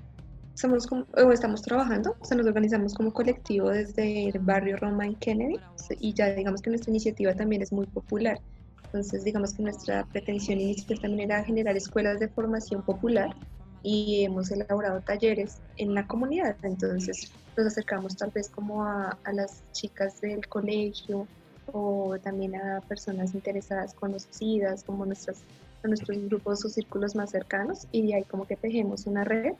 somos 0.60 0.86
o 0.92 1.32
estamos 1.32 1.62
trabajando, 1.62 2.14
o 2.20 2.24
sea, 2.24 2.36
nos 2.36 2.46
organizamos 2.46 2.92
como 2.94 3.12
colectivo 3.12 3.70
desde 3.70 4.28
el 4.28 4.38
barrio 4.40 4.76
Roma 4.76 5.06
en 5.06 5.14
Kennedy 5.14 5.58
y 5.98 6.12
ya 6.12 6.34
digamos 6.34 6.60
que 6.60 6.68
nuestra 6.68 6.90
iniciativa 6.90 7.34
también 7.34 7.62
es 7.62 7.72
muy 7.72 7.86
popular. 7.86 8.38
Entonces, 8.84 9.24
digamos 9.24 9.54
que 9.54 9.62
nuestra 9.62 10.04
pretensión 10.04 10.60
inicial 10.60 11.00
también 11.00 11.30
era 11.30 11.42
generar 11.44 11.76
escuelas 11.76 12.20
de 12.20 12.28
formación 12.28 12.82
popular 12.82 13.34
y 13.82 14.24
hemos 14.24 14.50
elaborado 14.50 15.00
talleres 15.00 15.58
en 15.78 15.94
la 15.94 16.06
comunidad. 16.06 16.56
Entonces, 16.62 17.32
nos 17.56 17.66
acercamos 17.66 18.16
tal 18.16 18.30
vez 18.30 18.50
como 18.50 18.84
a, 18.84 19.16
a 19.24 19.32
las 19.32 19.62
chicas 19.72 20.20
del 20.20 20.46
colegio 20.46 21.26
o 21.72 22.18
también 22.22 22.56
a 22.56 22.80
personas 22.82 23.32
interesadas 23.34 23.94
conocidas, 23.94 24.84
como 24.84 25.06
nuestras, 25.06 25.38
nuestros 25.84 26.18
grupos 26.26 26.64
o 26.64 26.68
círculos 26.68 27.14
más 27.14 27.30
cercanos 27.30 27.86
y 27.92 28.06
de 28.06 28.16
ahí 28.16 28.24
como 28.24 28.46
que 28.46 28.56
tejemos 28.56 29.06
una 29.06 29.24
red 29.24 29.54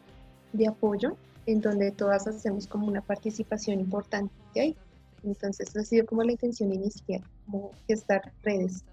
de 0.52 0.68
apoyo 0.68 1.16
en 1.46 1.60
donde 1.60 1.90
todas 1.90 2.26
hacemos 2.26 2.66
como 2.66 2.86
una 2.86 3.00
participación 3.00 3.80
importante 3.80 4.32
ahí. 4.56 4.76
Entonces, 5.24 5.74
ha 5.76 5.84
sido 5.84 6.06
como 6.06 6.22
la 6.22 6.32
intención 6.32 6.72
inicial, 6.72 7.22
como 7.46 7.72
gestar 7.86 8.32
redes. 8.42 8.84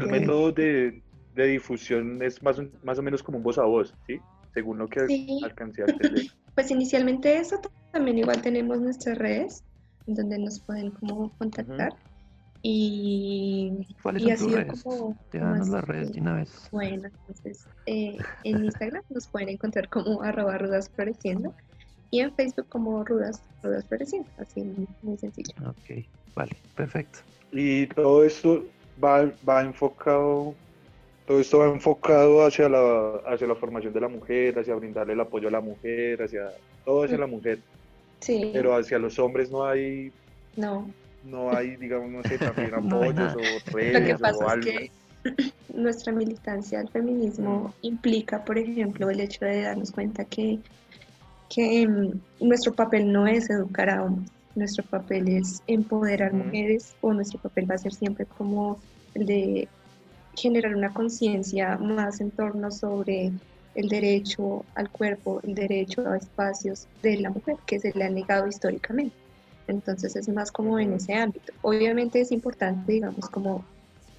El 0.00 0.06
método 0.08 0.52
de, 0.52 1.02
de, 1.34 1.46
difusión 1.46 2.22
es 2.22 2.42
más, 2.42 2.60
más 2.82 2.98
o 2.98 3.02
menos 3.02 3.22
como 3.22 3.38
un 3.38 3.44
voz 3.44 3.58
a 3.58 3.64
voz, 3.64 3.94
¿sí? 4.06 4.18
Según 4.54 4.78
lo 4.78 4.88
que 4.88 5.06
sí. 5.06 5.40
alcancé 5.44 5.82
a 5.82 5.86
entender. 5.88 6.26
Pues 6.54 6.70
inicialmente 6.70 7.36
eso, 7.36 7.60
también 7.92 8.18
igual 8.18 8.42
tenemos 8.42 8.80
nuestras 8.80 9.18
redes, 9.18 9.64
en 10.06 10.14
donde 10.14 10.38
nos 10.38 10.60
pueden 10.60 10.90
como 10.90 11.30
contactar. 11.38 11.94
Y, 12.62 13.86
¿Cuáles 14.02 14.22
son 14.22 14.48
tus 14.48 14.52
redes? 14.52 14.82
Como, 14.82 15.16
las 15.32 15.84
redes 15.84 16.12
de 16.12 16.20
una 16.20 16.34
vez. 16.34 16.68
Bueno, 16.70 17.08
entonces 17.08 17.66
eh, 17.86 18.18
en 18.44 18.64
Instagram 18.64 19.02
nos 19.08 19.26
pueden 19.26 19.48
encontrar 19.50 19.88
como 19.88 20.22
arroba 20.22 20.58
rudas 20.58 20.90
floreciendo 20.90 21.54
y 22.10 22.20
en 22.20 22.34
Facebook 22.34 22.66
como 22.68 23.02
rudas, 23.04 23.42
rudas 23.62 23.86
floreciendo, 23.86 24.28
así 24.38 24.62
muy 25.02 25.16
sencillo. 25.16 25.54
Ok, 25.66 26.04
vale, 26.34 26.56
perfecto. 26.74 27.20
Y 27.52 27.86
todo 27.86 28.24
esto 28.24 28.64
va, 29.02 29.30
va 29.48 29.62
enfocado, 29.62 30.54
todo 31.26 31.40
esto 31.40 31.60
va 31.60 31.68
enfocado 31.68 32.44
hacia 32.44 32.68
la, 32.68 33.20
hacia 33.26 33.46
la 33.46 33.54
formación 33.54 33.94
de 33.94 34.00
la 34.00 34.08
mujer, 34.08 34.58
hacia 34.58 34.74
brindarle 34.74 35.14
el 35.14 35.20
apoyo 35.20 35.48
a 35.48 35.52
la 35.52 35.60
mujer, 35.60 36.22
hacia 36.22 36.50
todo 36.84 37.04
hacia 37.04 37.16
la 37.16 37.26
mujer. 37.26 37.60
Sí. 38.18 38.50
Pero 38.52 38.76
hacia 38.76 38.98
los 38.98 39.18
hombres 39.18 39.50
no 39.50 39.64
hay... 39.64 40.12
No 40.56 40.90
no 41.24 41.54
hay, 41.54 41.76
digamos, 41.76 42.10
no 42.10 42.22
sé, 42.22 42.38
también 42.38 42.74
apoyos 42.74 43.34
o 43.34 43.72
redes 43.72 44.00
Lo 44.00 44.06
que 44.06 44.18
pasa 44.18 44.44
o 44.44 44.48
algo. 44.48 44.68
Es 44.68 44.76
que 44.76 44.90
nuestra 45.74 46.12
militancia 46.12 46.80
al 46.80 46.88
feminismo 46.88 47.68
mm. 47.68 47.86
implica, 47.86 48.44
por 48.44 48.58
ejemplo, 48.58 49.10
el 49.10 49.20
hecho 49.20 49.44
de 49.44 49.62
darnos 49.62 49.90
cuenta 49.90 50.24
que, 50.24 50.58
que 51.54 51.86
mm, 51.86 52.46
nuestro 52.46 52.72
papel 52.72 53.12
no 53.12 53.26
es 53.26 53.50
educar 53.50 53.90
a 53.90 54.04
hombres, 54.04 54.30
nuestro 54.54 54.84
papel 54.84 55.28
es 55.28 55.62
empoderar 55.66 56.32
mm. 56.32 56.38
mujeres 56.38 56.94
o 57.00 57.12
nuestro 57.12 57.38
papel 57.40 57.70
va 57.70 57.74
a 57.74 57.78
ser 57.78 57.92
siempre 57.92 58.26
como 58.26 58.80
el 59.14 59.26
de 59.26 59.68
generar 60.36 60.74
una 60.74 60.92
conciencia 60.92 61.76
más 61.76 62.20
en 62.20 62.30
torno 62.30 62.70
sobre 62.70 63.32
el 63.74 63.88
derecho 63.88 64.64
al 64.74 64.90
cuerpo, 64.90 65.40
el 65.42 65.54
derecho 65.54 66.08
a 66.08 66.16
espacios 66.16 66.86
de 67.02 67.16
la 67.18 67.30
mujer 67.30 67.56
que 67.66 67.78
se 67.78 67.92
le 67.92 68.04
ha 68.04 68.10
negado 68.10 68.48
históricamente. 68.48 69.14
Entonces 69.70 70.16
es 70.16 70.28
más 70.28 70.52
como 70.52 70.78
en 70.78 70.92
ese 70.94 71.14
ámbito. 71.14 71.52
Obviamente 71.62 72.20
es 72.20 72.32
importante, 72.32 72.92
digamos, 72.92 73.28
como 73.28 73.64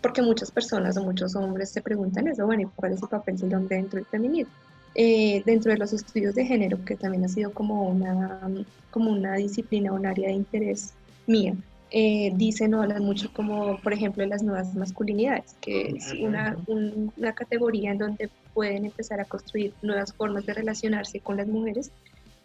porque 0.01 0.21
muchas 0.21 0.51
personas 0.51 0.97
o 0.97 1.03
muchos 1.03 1.35
hombres 1.35 1.69
se 1.69 1.81
preguntan 1.81 2.27
eso, 2.27 2.45
bueno, 2.45 2.71
¿cuál 2.75 2.93
es 2.93 3.01
el 3.03 3.07
papel 3.07 3.37
del 3.37 3.53
hombre 3.53 3.77
dentro 3.77 3.97
del 3.97 4.07
feminismo? 4.07 4.51
Eh, 4.95 5.41
dentro 5.45 5.71
de 5.71 5.77
los 5.77 5.93
estudios 5.93 6.35
de 6.35 6.45
género, 6.45 6.83
que 6.83 6.95
también 6.95 7.23
ha 7.23 7.29
sido 7.29 7.53
como 7.53 7.83
una, 7.83 8.41
como 8.89 9.11
una 9.11 9.35
disciplina, 9.35 9.93
un 9.93 10.05
área 10.05 10.27
de 10.27 10.33
interés 10.33 10.93
mía, 11.27 11.53
eh, 11.91 12.31
dicen 12.35 12.73
o 12.73 12.81
hablan 12.81 13.03
mucho 13.03 13.31
como, 13.31 13.79
por 13.81 13.93
ejemplo, 13.93 14.25
las 14.25 14.43
nuevas 14.43 14.73
masculinidades, 14.75 15.55
que 15.61 15.93
es 15.95 16.13
una, 16.13 16.57
una 16.67 17.33
categoría 17.33 17.91
en 17.91 17.99
donde 17.99 18.29
pueden 18.53 18.85
empezar 18.85 19.21
a 19.21 19.25
construir 19.25 19.73
nuevas 19.81 20.13
formas 20.13 20.45
de 20.45 20.53
relacionarse 20.53 21.19
con 21.19 21.37
las 21.37 21.47
mujeres 21.47 21.91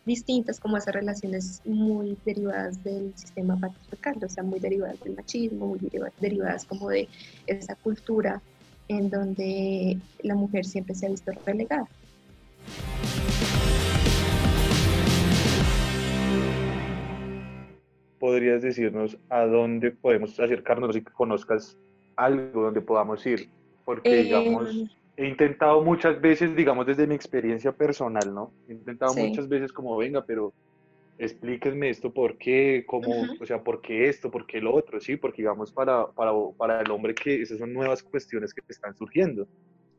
distintas 0.06 0.60
como 0.60 0.76
esas 0.76 0.94
relaciones 0.94 1.60
muy 1.64 2.16
derivadas 2.24 2.82
del 2.82 3.12
sistema 3.16 3.58
patriarcal, 3.58 4.24
o 4.24 4.28
sea, 4.28 4.44
muy 4.44 4.60
derivadas 4.60 5.00
del 5.00 5.16
machismo, 5.16 5.66
muy 5.66 5.80
derivadas 6.20 6.64
como 6.64 6.88
de 6.88 7.08
esa 7.46 7.74
cultura 7.74 8.40
en 8.88 9.10
donde 9.10 9.98
la 10.22 10.36
mujer 10.36 10.64
siempre 10.64 10.94
se 10.94 11.06
ha 11.06 11.10
visto 11.10 11.32
relegada. 11.44 11.88
¿Podrías 18.20 18.62
decirnos 18.62 19.18
a 19.28 19.44
dónde 19.44 19.90
podemos 19.90 20.38
acercarnos 20.38 20.96
y 20.96 21.02
que 21.02 21.12
conozcas 21.12 21.76
algo 22.14 22.62
donde 22.62 22.80
podamos 22.80 23.26
ir? 23.26 23.48
Porque, 23.84 24.22
digamos, 24.22 24.70
em, 24.70 24.88
he 25.16 25.26
intentado 25.26 25.82
muchas 25.82 26.20
veces, 26.20 26.54
digamos, 26.54 26.86
desde 26.86 27.06
mi 27.06 27.14
experiencia 27.14 27.72
personal, 27.72 28.34
¿no? 28.34 28.52
He 28.68 28.72
intentado 28.72 29.14
muchas 29.14 29.48
veces 29.48 29.72
como, 29.72 29.96
venga, 29.96 30.24
pero 30.24 30.52
explíquenme 31.18 31.88
esto, 31.88 32.12
¿por 32.12 32.36
qué? 32.36 32.84
¿Cómo? 32.86 33.24
O 33.40 33.46
sea, 33.46 33.62
¿por 33.62 33.80
qué 33.80 34.08
esto? 34.08 34.30
¿Por 34.30 34.46
qué 34.46 34.60
lo 34.60 34.74
otro? 34.74 35.00
Sí, 35.00 35.16
porque, 35.16 35.42
digamos, 35.42 35.72
para, 35.72 36.06
para, 36.08 36.32
para 36.58 36.82
el 36.82 36.90
hombre 36.90 37.14
que 37.14 37.40
esas 37.40 37.58
son 37.58 37.72
nuevas 37.72 38.02
cuestiones 38.02 38.52
que 38.52 38.60
están 38.68 38.94
surgiendo. 38.94 39.48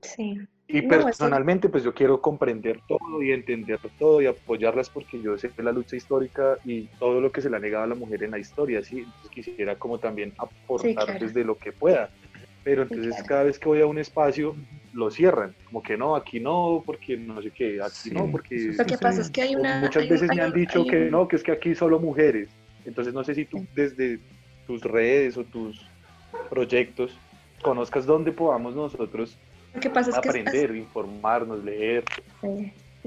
Sí. 0.02 0.38
Y 0.68 0.84
personalmente, 0.84 1.70
pues 1.70 1.84
yo 1.84 1.92
quiero 1.96 2.22
comprender 2.22 2.82
todo 2.88 3.24
y 3.24 3.32
entender 3.32 3.80
todo 3.98 4.22
y 4.22 4.28
apoyarlas 4.28 4.92
porque 4.92 5.20
yo 5.20 5.36
sé 5.40 5.50
que 5.50 5.64
la 5.64 5.72
lucha 5.72 5.96
histórica 5.96 6.58
y 6.64 6.84
todo 7.00 7.20
lo 7.20 7.32
que 7.32 7.42
se 7.42 7.50
le 7.50 7.58
ha 7.58 7.60
negado 7.60 7.86
a 7.86 7.88
la 7.88 7.96
mujer 7.96 8.22
en 8.22 8.32
la 8.32 8.38
historia, 8.38 8.84
¿sí? 8.84 9.00
Entonces 9.00 9.32
quisiera 9.32 9.76
como 9.80 9.98
también 9.98 10.34
aportar 10.38 11.20
desde 11.20 11.44
lo 11.44 11.58
que 11.58 11.72
pueda 11.72 12.12
pero 12.68 12.82
entonces 12.82 13.24
cada 13.24 13.44
vez 13.44 13.58
que 13.58 13.70
voy 13.70 13.80
a 13.80 13.86
un 13.86 13.98
espacio 13.98 14.54
lo 14.98 15.12
cierran, 15.12 15.54
como 15.66 15.84
que 15.84 15.96
no, 15.96 16.16
aquí 16.16 16.40
no, 16.40 16.82
porque 16.84 17.16
no 17.18 17.40
sé 17.40 17.52
qué, 17.52 17.80
aquí 17.80 18.10
no, 18.10 18.32
porque... 18.32 18.74
Lo 18.76 18.84
que 18.84 18.98
pasa 18.98 19.22
es 19.22 19.30
que 19.30 19.44
hay 19.44 19.56
una... 19.56 19.80
Muchas 19.80 20.10
veces 20.10 20.28
me 20.36 20.42
han 20.42 20.52
dicho 20.52 20.84
que 20.86 21.12
no, 21.12 21.28
que 21.28 21.36
es 21.36 21.44
que 21.44 21.52
aquí 21.52 21.76
solo 21.76 22.00
mujeres, 22.00 22.50
entonces 22.84 23.14
no 23.14 23.24
sé 23.24 23.36
si 23.36 23.46
tú 23.46 23.64
desde 23.76 24.20
tus 24.66 24.82
redes 24.82 25.38
o 25.38 25.44
tus 25.44 25.86
proyectos 26.50 27.16
conozcas 27.62 28.08
dónde 28.08 28.32
podamos 28.32 28.76
nosotros 28.76 29.38
aprender, 30.16 30.76
informarnos, 30.76 31.64
leer. 31.64 32.04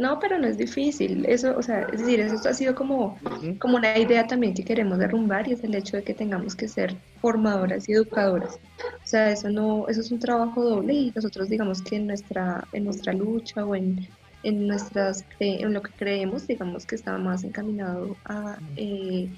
No, 0.00 0.18
pero 0.18 0.38
no 0.38 0.46
es 0.46 0.56
difícil. 0.56 1.26
Eso, 1.26 1.54
o 1.58 1.62
sea, 1.62 1.82
es 1.92 2.00
decir, 2.00 2.20
eso 2.20 2.48
ha 2.48 2.54
sido 2.54 2.74
como, 2.74 3.18
como 3.58 3.76
una 3.76 3.98
idea 3.98 4.26
también 4.26 4.54
que 4.54 4.64
queremos 4.64 4.96
derrumbar 4.96 5.46
y 5.46 5.52
es 5.52 5.62
el 5.62 5.74
hecho 5.74 5.98
de 5.98 6.02
que 6.02 6.14
tengamos 6.14 6.54
que 6.56 6.68
ser 6.68 6.96
formadoras 7.20 7.86
y 7.86 7.92
educadoras. 7.92 8.58
O 9.04 9.06
sea, 9.06 9.30
eso 9.30 9.50
no, 9.50 9.86
eso 9.88 10.00
es 10.00 10.10
un 10.10 10.18
trabajo 10.18 10.64
doble 10.64 10.94
y 10.94 11.12
nosotros 11.14 11.50
digamos 11.50 11.82
que 11.82 11.96
en 11.96 12.06
nuestra, 12.06 12.66
en 12.72 12.84
nuestra 12.84 13.12
lucha 13.12 13.62
o 13.66 13.74
en, 13.74 14.08
en 14.42 14.66
nuestras 14.66 15.26
en 15.38 15.70
lo 15.70 15.82
que 15.82 15.92
creemos, 15.92 16.46
digamos 16.46 16.86
que 16.86 16.94
está 16.94 17.18
más 17.18 17.44
encaminado 17.44 18.16
a 18.24 18.56
eh, 18.76 19.28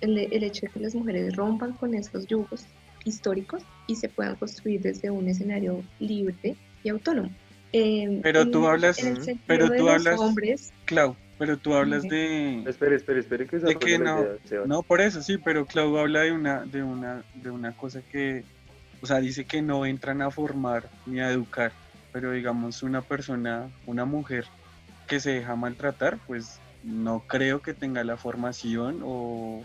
el, 0.00 0.18
el 0.18 0.42
hecho 0.42 0.66
de 0.66 0.72
que 0.72 0.80
las 0.80 0.96
mujeres 0.96 1.36
rompan 1.36 1.74
con 1.74 1.94
esos 1.94 2.26
yugos 2.26 2.66
históricos 3.04 3.62
y 3.86 3.94
se 3.94 4.08
puedan 4.08 4.34
construir 4.34 4.80
desde 4.80 5.12
un 5.12 5.28
escenario 5.28 5.84
libre 6.00 6.56
y 6.82 6.88
autónomo. 6.88 7.30
Em, 7.72 8.22
pero 8.22 8.48
tú 8.48 8.66
hablas, 8.66 8.98
pero 9.46 9.70
tú 9.70 9.88
hablas, 9.88 10.18
hombres, 10.20 10.72
Clau, 10.86 11.16
pero 11.38 11.58
tú 11.58 11.74
hablas 11.74 12.02
de, 12.02 12.62
espere, 12.66 12.96
espere, 12.96 13.20
espere 13.20 13.46
que, 13.46 13.58
de 13.58 13.76
que 13.76 13.98
no, 13.98 14.24
no 14.66 14.82
por 14.82 15.00
eso 15.00 15.22
sí, 15.22 15.36
pero 15.38 15.66
Clau 15.66 15.98
habla 15.98 16.20
de 16.20 16.32
una, 16.32 16.64
de 16.64 16.82
una, 16.82 17.24
de 17.34 17.50
una 17.50 17.76
cosa 17.76 18.00
que, 18.02 18.44
o 19.02 19.06
sea, 19.06 19.20
dice 19.20 19.44
que 19.44 19.60
no 19.60 19.84
entran 19.84 20.22
a 20.22 20.30
formar 20.30 20.88
ni 21.04 21.20
a 21.20 21.30
educar, 21.30 21.72
pero 22.12 22.32
digamos 22.32 22.82
una 22.82 23.02
persona, 23.02 23.68
una 23.86 24.06
mujer 24.06 24.46
que 25.06 25.20
se 25.20 25.32
deja 25.32 25.54
maltratar, 25.54 26.18
pues 26.26 26.60
no 26.82 27.20
creo 27.26 27.60
que 27.60 27.74
tenga 27.74 28.02
la 28.04 28.16
formación 28.16 29.00
o, 29.04 29.62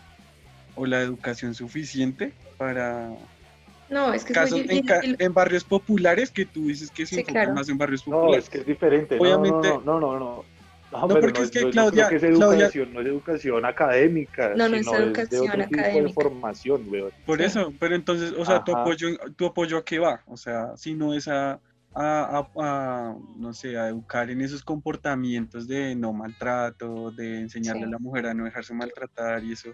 o 0.75 0.85
la 0.85 1.01
educación 1.01 1.53
suficiente 1.53 2.33
para, 2.57 3.09
no, 3.89 4.13
es 4.13 4.23
que 4.25 4.33
Casos 4.33 4.61
en, 4.67 5.33
barrios 5.33 5.63
populares 5.63 6.31
que 6.31 6.45
tú 6.45 6.67
dices 6.67 6.89
que 6.89 7.05
se 7.05 7.23
sí, 7.23 7.33
más 7.53 7.69
en 7.69 7.77
barrios 7.77 8.03
populares. 8.03 8.31
No, 8.31 8.39
es 8.39 8.49
que 8.49 8.57
es 8.59 8.65
diferente. 8.65 9.17
Obviamente. 9.19 9.69
No, 9.69 9.81
no, 9.81 9.99
no, 9.99 10.19
no. 10.19 10.53
No, 10.91 11.07
porque 11.07 11.41
es 11.41 11.51
que 11.51 11.69
Claudia, 11.71 12.07
es 12.09 12.21
educación, 12.21 12.93
no 12.93 13.01
es 13.01 13.07
educación 13.07 13.65
académica. 13.65 14.53
No, 14.55 14.69
no 14.69 14.75
es 14.75 14.87
educación 14.87 15.17
es 15.17 15.29
de 15.29 15.39
otro 15.39 15.63
académica. 15.63 15.91
Tipo 15.91 16.07
de 16.07 16.13
formación, 16.13 16.85
weón. 16.87 17.11
Por 17.25 17.41
eso, 17.41 17.73
pero 17.79 17.95
entonces, 17.95 18.33
o 18.37 18.45
sea, 18.45 18.63
tu 18.63 18.75
apoyo, 18.75 19.07
tu 19.35 19.47
apoyo 19.47 19.77
a 19.77 19.85
qué 19.85 19.99
va? 19.99 20.21
O 20.27 20.37
sea, 20.37 20.77
si 20.77 20.93
no 20.93 21.13
es 21.13 21.27
a, 21.27 21.59
a, 21.95 22.47
a, 22.57 23.15
no 23.37 23.53
sé, 23.53 23.77
a 23.77 23.87
educar 23.87 24.29
en 24.29 24.41
esos 24.41 24.63
comportamientos 24.63 25.67
de 25.67 25.95
no 25.95 26.13
maltrato, 26.13 27.11
de 27.11 27.39
enseñarle 27.41 27.85
a 27.85 27.89
la 27.89 27.99
mujer 27.99 28.27
a 28.27 28.33
no 28.33 28.45
dejarse 28.45 28.73
maltratar 28.73 29.43
y 29.43 29.53
eso. 29.53 29.69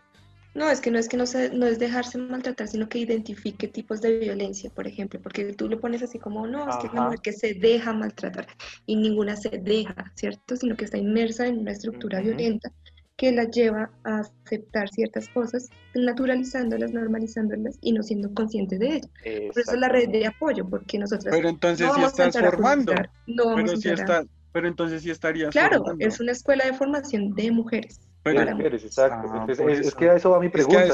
No, 0.56 0.70
es 0.70 0.82
que 0.82 0.90
no 0.92 0.98
es 0.98 1.08
que 1.08 1.18
no, 1.18 1.26
se, 1.26 1.52
no 1.52 1.68
es 1.68 1.78
dejarse 1.80 2.18
maltratar, 2.18 2.68
sino 2.68 2.90
que 2.90 3.00
identifique 3.00 3.68
tipos 3.68 4.02
de 4.02 4.18
violencia, 4.18 4.70
por 4.72 4.88
ejemplo, 4.88 5.20
porque 5.22 5.54
tú 5.54 5.70
lo 5.70 5.80
pones 5.80 6.02
así 6.02 6.18
como, 6.18 6.48
no, 6.48 6.70
es 6.70 6.78
que 6.78 6.88
es 6.88 6.94
la 6.94 7.02
mujer 7.04 7.20
que 7.20 7.34
se 7.34 7.54
deja 7.54 7.94
maltratar 7.94 8.48
y 8.86 8.96
ninguna 8.96 9.36
se 9.36 9.50
deja, 9.50 10.12
¿cierto? 10.16 10.56
Sino 10.56 10.76
que 10.76 10.86
está 10.86 10.98
inmersa 10.98 11.46
en 11.48 11.60
una 11.60 11.72
estructura 11.72 12.20
violenta 12.22 12.72
que 13.20 13.34
la 13.34 13.44
lleva 13.44 13.92
a 14.06 14.20
aceptar 14.20 14.88
ciertas 14.90 15.28
cosas, 15.28 15.70
naturalizándolas, 15.94 16.94
normalizándolas 16.94 17.78
y 17.82 17.92
no 17.92 18.02
siendo 18.02 18.34
consciente 18.34 18.78
de 18.78 18.96
ellas. 18.96 19.10
Por 19.54 19.62
eso 19.62 19.76
la 19.76 19.90
red 19.90 20.08
de 20.08 20.26
apoyo, 20.26 20.68
porque 20.68 20.98
nosotros 20.98 21.36
Pero 21.36 21.50
entonces 21.50 21.86
no 21.86 22.08
estás 22.08 22.38
formando. 22.40 22.94
No 23.28 23.56
pero, 23.56 23.76
si 23.76 23.90
está, 23.90 24.24
pero 24.54 24.70
entonces 24.70 25.04
sí 25.04 25.12
estarías 25.12 25.52
Claro, 25.52 25.84
es 26.00 26.22
una 26.22 26.32
escuela 26.32 26.66
de 26.66 26.74
formación 26.74 27.36
de 27.36 27.52
mujeres. 27.52 28.00
Pero, 28.24 28.42
exacto. 28.42 29.30
Ah, 29.32 29.46
es, 29.48 29.96
que 29.96 30.10
a 30.10 30.16
eso 30.16 30.32
va 30.32 30.40
mi 30.40 30.50
pregunta. 30.50 30.94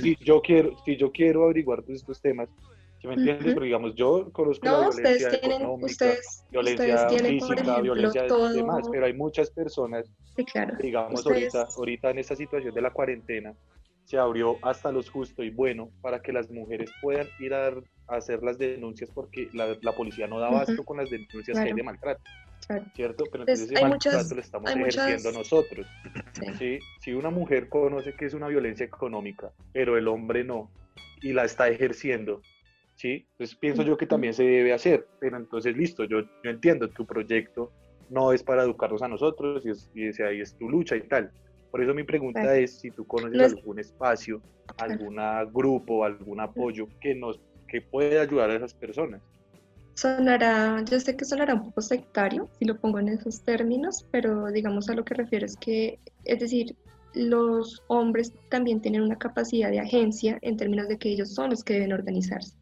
si, 0.00 0.16
yo 0.20 0.40
quiero, 0.40 0.76
si 0.84 0.96
yo 0.96 1.10
quiero 1.10 1.44
averiguar 1.44 1.82
todos 1.82 2.00
estos 2.00 2.20
temas, 2.20 2.48
¿sí 3.00 3.08
me 3.08 3.14
entiendes? 3.14 3.54
Pero 3.54 3.64
digamos, 3.64 3.94
yo 3.96 4.30
conozco 4.32 4.64
la 4.64 4.78
violencia 4.88 5.28
ustedes 5.28 5.40
tienen, 5.40 5.66
ustedes, 5.66 6.44
violencia 6.50 6.94
ustedes 6.94 7.06
tienen, 7.08 7.32
física, 7.32 7.60
ejemplo, 7.60 7.82
violencia 7.82 8.26
todo... 8.28 8.52
demás, 8.52 8.86
pero 8.90 9.06
hay 9.06 9.14
muchas 9.14 9.50
personas, 9.50 10.08
sí, 10.36 10.44
claro. 10.44 10.76
digamos, 10.80 11.26
ahorita, 11.26 11.68
ahorita 11.76 12.10
en 12.10 12.18
esta 12.20 12.36
situación 12.36 12.72
de 12.72 12.82
la 12.82 12.90
cuarentena, 12.90 13.54
se 14.04 14.18
abrió 14.18 14.58
hasta 14.62 14.92
los 14.92 15.10
justo 15.10 15.42
y 15.42 15.50
bueno 15.50 15.90
para 16.02 16.20
que 16.20 16.32
las 16.32 16.50
mujeres 16.50 16.90
puedan 17.02 17.26
ir 17.40 17.54
a, 17.54 17.74
hacer 18.06 18.42
las 18.42 18.58
denuncias 18.58 19.10
porque 19.14 19.48
la, 19.54 19.76
la 19.80 19.92
policía 19.92 20.26
no 20.26 20.38
da 20.38 20.48
abasto 20.48 20.84
con 20.84 20.98
las 20.98 21.08
denuncias 21.08 21.58
que 21.58 21.64
hay 21.64 21.72
de 21.72 21.82
maltrato. 21.82 22.22
¿Cierto? 22.94 23.24
Pero 23.30 23.44
entonces 23.44 23.70
ese 23.70 23.82
maltrato 23.82 24.34
lo 24.34 24.40
estamos 24.40 24.70
ejerciendo 24.70 25.32
nosotros. 25.32 25.86
Sí. 26.58 26.78
Si 27.00 27.12
una 27.12 27.30
mujer 27.30 27.68
conoce 27.68 28.14
que 28.14 28.26
es 28.26 28.34
una 28.34 28.48
violencia 28.48 28.86
económica, 28.86 29.52
pero 29.72 29.98
el 29.98 30.08
hombre 30.08 30.44
no, 30.44 30.70
y 31.20 31.32
la 31.32 31.44
está 31.44 31.68
ejerciendo, 31.68 32.42
¿sí? 32.96 33.26
Entonces 33.32 33.56
pienso 33.56 33.82
yo 33.82 33.96
que 33.96 34.06
también 34.06 34.34
se 34.34 34.44
debe 34.44 34.72
hacer, 34.72 35.06
pero 35.20 35.36
entonces 35.36 35.76
listo, 35.76 36.04
yo, 36.04 36.20
yo 36.20 36.50
entiendo, 36.50 36.88
tu 36.88 37.06
proyecto 37.06 37.72
no 38.10 38.32
es 38.32 38.42
para 38.42 38.62
educarnos 38.62 39.02
a 39.02 39.08
nosotros 39.08 39.64
y, 39.64 39.70
es, 39.70 39.90
y 39.94 40.22
ahí 40.22 40.40
es 40.40 40.56
tu 40.56 40.68
lucha 40.68 40.96
y 40.96 41.02
tal. 41.02 41.30
Por 41.70 41.82
eso 41.82 41.92
mi 41.92 42.04
pregunta 42.04 42.56
es 42.56 42.78
si 42.78 42.90
tú 42.90 43.04
conoces 43.06 43.54
algún 43.54 43.80
espacio, 43.80 44.40
algún 44.78 45.16
grupo, 45.52 46.04
algún 46.04 46.40
apoyo 46.40 46.86
que 47.00 47.14
nos 47.14 47.40
que 47.66 47.80
pueda 47.80 48.22
ayudar 48.22 48.50
a 48.50 48.54
esas 48.54 48.72
personas. 48.74 49.20
Sonará, 49.94 50.84
yo 50.90 50.98
sé 50.98 51.16
que 51.16 51.24
sonará 51.24 51.54
un 51.54 51.64
poco 51.64 51.80
sectario 51.80 52.48
si 52.58 52.64
lo 52.64 52.78
pongo 52.78 52.98
en 52.98 53.08
esos 53.08 53.42
términos, 53.42 54.06
pero 54.10 54.50
digamos 54.50 54.88
a 54.88 54.94
lo 54.94 55.04
que 55.04 55.14
refiero 55.14 55.46
es 55.46 55.56
que, 55.56 56.00
es 56.24 56.40
decir, 56.40 56.76
los 57.14 57.82
hombres 57.86 58.32
también 58.50 58.80
tienen 58.80 59.02
una 59.02 59.16
capacidad 59.16 59.70
de 59.70 59.78
agencia 59.78 60.38
en 60.42 60.56
términos 60.56 60.88
de 60.88 60.98
que 60.98 61.10
ellos 61.10 61.32
son 61.32 61.50
los 61.50 61.62
que 61.62 61.74
deben 61.74 61.92
organizarse. 61.92 62.56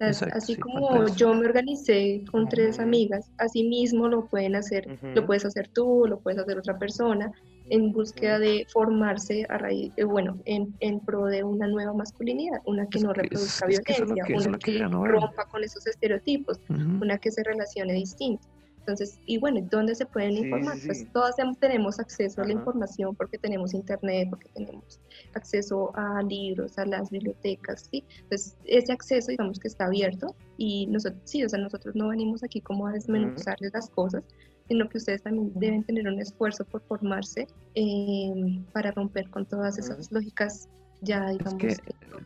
O 0.00 0.12
sea, 0.12 0.28
así 0.32 0.56
como 0.56 1.06
yo 1.14 1.34
me 1.34 1.46
organicé 1.46 2.24
con 2.30 2.48
tres 2.48 2.80
amigas, 2.80 3.30
así 3.38 3.62
mismo 3.62 4.08
lo 4.08 4.26
pueden 4.26 4.56
hacer, 4.56 4.86
lo 5.02 5.26
puedes 5.26 5.44
hacer 5.44 5.68
tú, 5.68 6.06
lo 6.08 6.18
puedes 6.18 6.40
hacer 6.40 6.58
otra 6.58 6.78
persona, 6.78 7.30
en 7.72 7.90
búsqueda 7.90 8.38
de 8.38 8.66
formarse 8.70 9.46
a 9.48 9.56
raíz, 9.56 9.92
eh, 9.96 10.04
bueno, 10.04 10.38
en, 10.44 10.74
en, 10.80 11.00
pro 11.00 11.24
de 11.24 11.42
una 11.42 11.66
nueva 11.66 11.94
masculinidad, 11.94 12.60
una 12.66 12.86
que 12.86 13.00
no 13.00 13.14
reproduzca 13.14 13.66
violencia, 13.66 14.04
una 14.28 14.58
que, 14.58 14.78
rompa 14.78 15.46
con 15.46 15.64
esos 15.64 15.86
estereotipos, 15.86 16.60
una 16.68 17.16
que 17.16 17.30
se 17.30 17.42
relacione 17.42 17.94
distinto. 17.94 18.46
Entonces, 18.80 19.18
y 19.24 19.38
bueno, 19.38 19.66
¿dónde 19.70 19.94
se 19.94 20.04
pueden 20.04 20.36
informar? 20.36 20.76
Pues 20.84 21.06
todas 21.12 21.36
tenemos 21.60 21.98
acceso 21.98 22.42
a 22.42 22.44
la 22.44 22.52
información 22.52 23.14
porque 23.14 23.38
tenemos 23.38 23.72
internet, 23.72 24.28
porque 24.28 24.48
tenemos 24.54 25.00
acceso 25.34 25.92
a 25.94 26.20
libros, 26.22 26.76
a 26.78 26.84
las 26.84 27.08
bibliotecas, 27.10 27.88
¿sí? 27.90 28.04
Entonces, 28.24 28.56
ese 28.64 28.92
acceso, 28.92 29.30
digamos 29.30 29.60
que 29.60 29.68
está 29.68 29.86
abierto 29.86 30.34
y 30.58 30.88
nosotros, 30.88 31.22
sí, 31.24 31.42
o 31.44 31.48
sea, 31.48 31.60
nosotros 31.60 31.94
no 31.94 32.08
venimos 32.08 32.42
aquí 32.42 32.60
como 32.60 32.86
a 32.88 32.92
desmenuzarles 32.92 33.72
las 33.72 33.88
cosas, 33.88 34.24
sino 34.68 34.88
que 34.88 34.98
ustedes 34.98 35.22
también 35.22 35.52
deben 35.54 35.84
tener 35.84 36.06
un 36.06 36.20
esfuerzo 36.20 36.64
por 36.64 36.82
formarse 36.82 37.46
em, 37.74 38.64
para 38.72 38.92
romper 38.92 39.28
con 39.30 39.46
todas 39.46 39.78
esas 39.78 40.10
lógicas 40.12 40.68
ya 41.02 41.30
digamos. 41.30 41.54
que 41.54 41.76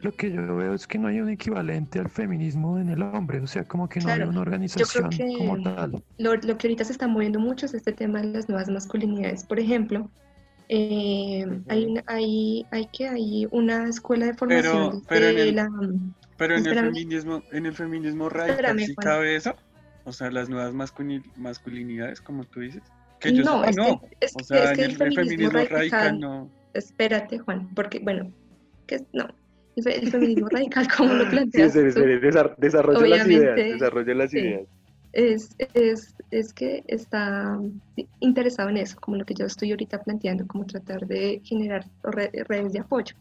lo 0.03 0.13
que 0.13 0.31
yo 0.31 0.57
veo 0.57 0.75
es 0.75 0.87
que 0.87 0.99
no 0.99 1.09
hay 1.09 1.21
un 1.21 1.31
equivalente 1.31 1.99
al 1.99 2.11
feminismo 2.11 2.79
en 2.79 2.91
el 2.91 3.03
hombre, 3.03 3.41
o 3.41 3.47
sea, 3.47 3.65
como 3.65 3.89
que 3.89 4.01
no 4.01 4.11
hay 4.11 4.21
una 4.21 4.41
organización 4.41 5.09
como 5.39 5.63
tal. 5.63 6.03
Lo, 6.19 6.35
lo, 6.35 6.59
que 6.59 6.67
ahorita 6.67 6.85
se 6.85 6.93
está 6.93 7.09
moviendo 7.09 7.41
mucho 7.41 7.65
es 7.65 7.73
este 7.73 7.93
tema 7.93 8.21
de 8.21 8.29
las 8.29 8.49
nuevas 8.49 8.69
masculinidades. 8.69 9.45
Por 9.45 9.59
ejemplo, 9.59 10.11
Eh, 10.69 11.47
hay, 11.69 11.85
una, 11.85 12.03
hay, 12.07 12.67
hay 12.73 12.87
que 12.87 13.09
hay 13.09 13.47
una 13.53 13.89
escuela 13.89 14.27
de 14.27 14.35
formación 14.35 15.05
pero, 15.09 15.29
en 15.29 15.39
el, 15.39 15.55
la, 15.55 15.71
pero 16.37 16.57
en 16.57 16.67
el 16.67 16.75
feminismo, 16.75 17.43
en 17.53 17.67
el 17.67 17.73
feminismo 17.73 18.29
radical 18.29 18.81
sí 18.81 18.95
cabe 18.97 19.37
eso, 19.37 19.55
o 20.07 20.13
sea, 20.13 20.31
las 20.31 20.49
nuevas 20.49 20.73
masculinidades, 21.37 22.21
como 22.21 22.45
tú 22.45 22.61
dices. 22.61 22.83
Que 23.21 23.35
yo 23.35 23.45
no, 23.45 23.65
es 23.65 23.77
no. 23.77 24.01
Que, 24.01 24.17
es, 24.21 24.35
o 24.35 24.45
sea, 24.45 24.73
que 24.73 24.85
el, 24.85 24.97
feminismo, 24.97 25.51
radical, 25.51 26.19
no. 26.19 26.51
Espérate, 26.73 27.39
Juan, 27.39 27.69
porque 27.75 27.99
bueno, 27.99 28.33
que 28.87 29.05
no, 29.13 29.27
el, 29.77 30.11
feminismo 30.11 30.49
radical, 30.49 30.87
como 30.97 31.13
lo 31.13 31.29
planteas. 31.31 31.73
Sí, 31.73 31.81
desarrolla 31.81 33.07
las 33.07 33.29
ideas, 33.29 33.57
desarrolla 33.57 34.15
las 34.15 34.33
ideas 34.33 34.67
es, 35.17 35.57
es, 35.73 36.15
es, 36.31 36.53
que 36.53 36.85
está 36.89 37.59
interesado 38.21 38.69
en 38.69 38.77
eso, 38.77 38.99
como 39.01 39.17
lo 39.17 39.25
que 39.25 39.33
yo 39.33 39.47
estoy 39.47 39.71
ahorita 39.71 40.03
planteando, 40.03 40.47
como 40.47 40.67
tratar 40.67 41.07
de 41.07 41.41
generar 41.43 41.87
redes 42.03 42.75
de 42.75 42.81
apoyo. 42.81 43.17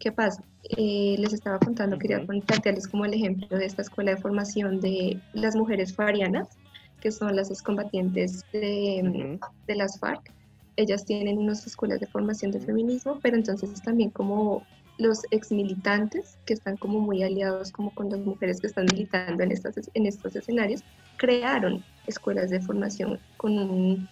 ¿Qué 0.00 0.10
pasa? 0.10 0.42
Eh, 0.70 1.16
les 1.18 1.32
estaba 1.32 1.58
contando, 1.58 1.98
quería 1.98 2.24
plantearles 2.24 2.88
como 2.88 3.04
el 3.04 3.14
ejemplo 3.14 3.56
de 3.56 3.66
esta 3.66 3.82
escuela 3.82 4.12
de 4.12 4.16
formación 4.16 4.80
de 4.80 5.20
las 5.32 5.54
mujeres 5.54 5.94
farianas, 5.94 6.48
que 7.00 7.12
son 7.12 7.36
las 7.36 7.50
excombatientes 7.50 8.44
de, 8.52 9.38
de 9.66 9.74
las 9.76 9.98
FARC. 10.00 10.32
Ellas 10.76 11.04
tienen 11.04 11.38
unas 11.38 11.66
escuelas 11.66 12.00
de 12.00 12.06
formación 12.06 12.50
de 12.50 12.60
feminismo, 12.60 13.18
pero 13.22 13.36
entonces 13.36 13.80
también 13.82 14.10
como 14.10 14.66
los 14.98 15.22
ex 15.30 15.52
militantes 15.52 16.38
que 16.46 16.54
están 16.54 16.76
como 16.76 17.00
muy 17.00 17.22
aliados 17.22 17.70
como 17.70 17.90
con 17.94 18.10
las 18.10 18.20
mujeres 18.20 18.60
que 18.60 18.66
están 18.66 18.86
militando 18.86 19.42
en, 19.42 19.52
estas, 19.52 19.74
en 19.92 20.06
estos 20.06 20.34
escenarios, 20.36 20.82
crearon 21.16 21.84
escuelas 22.06 22.50
de 22.50 22.60
formación 22.60 23.18
con 23.36 23.58
un, 23.58 24.08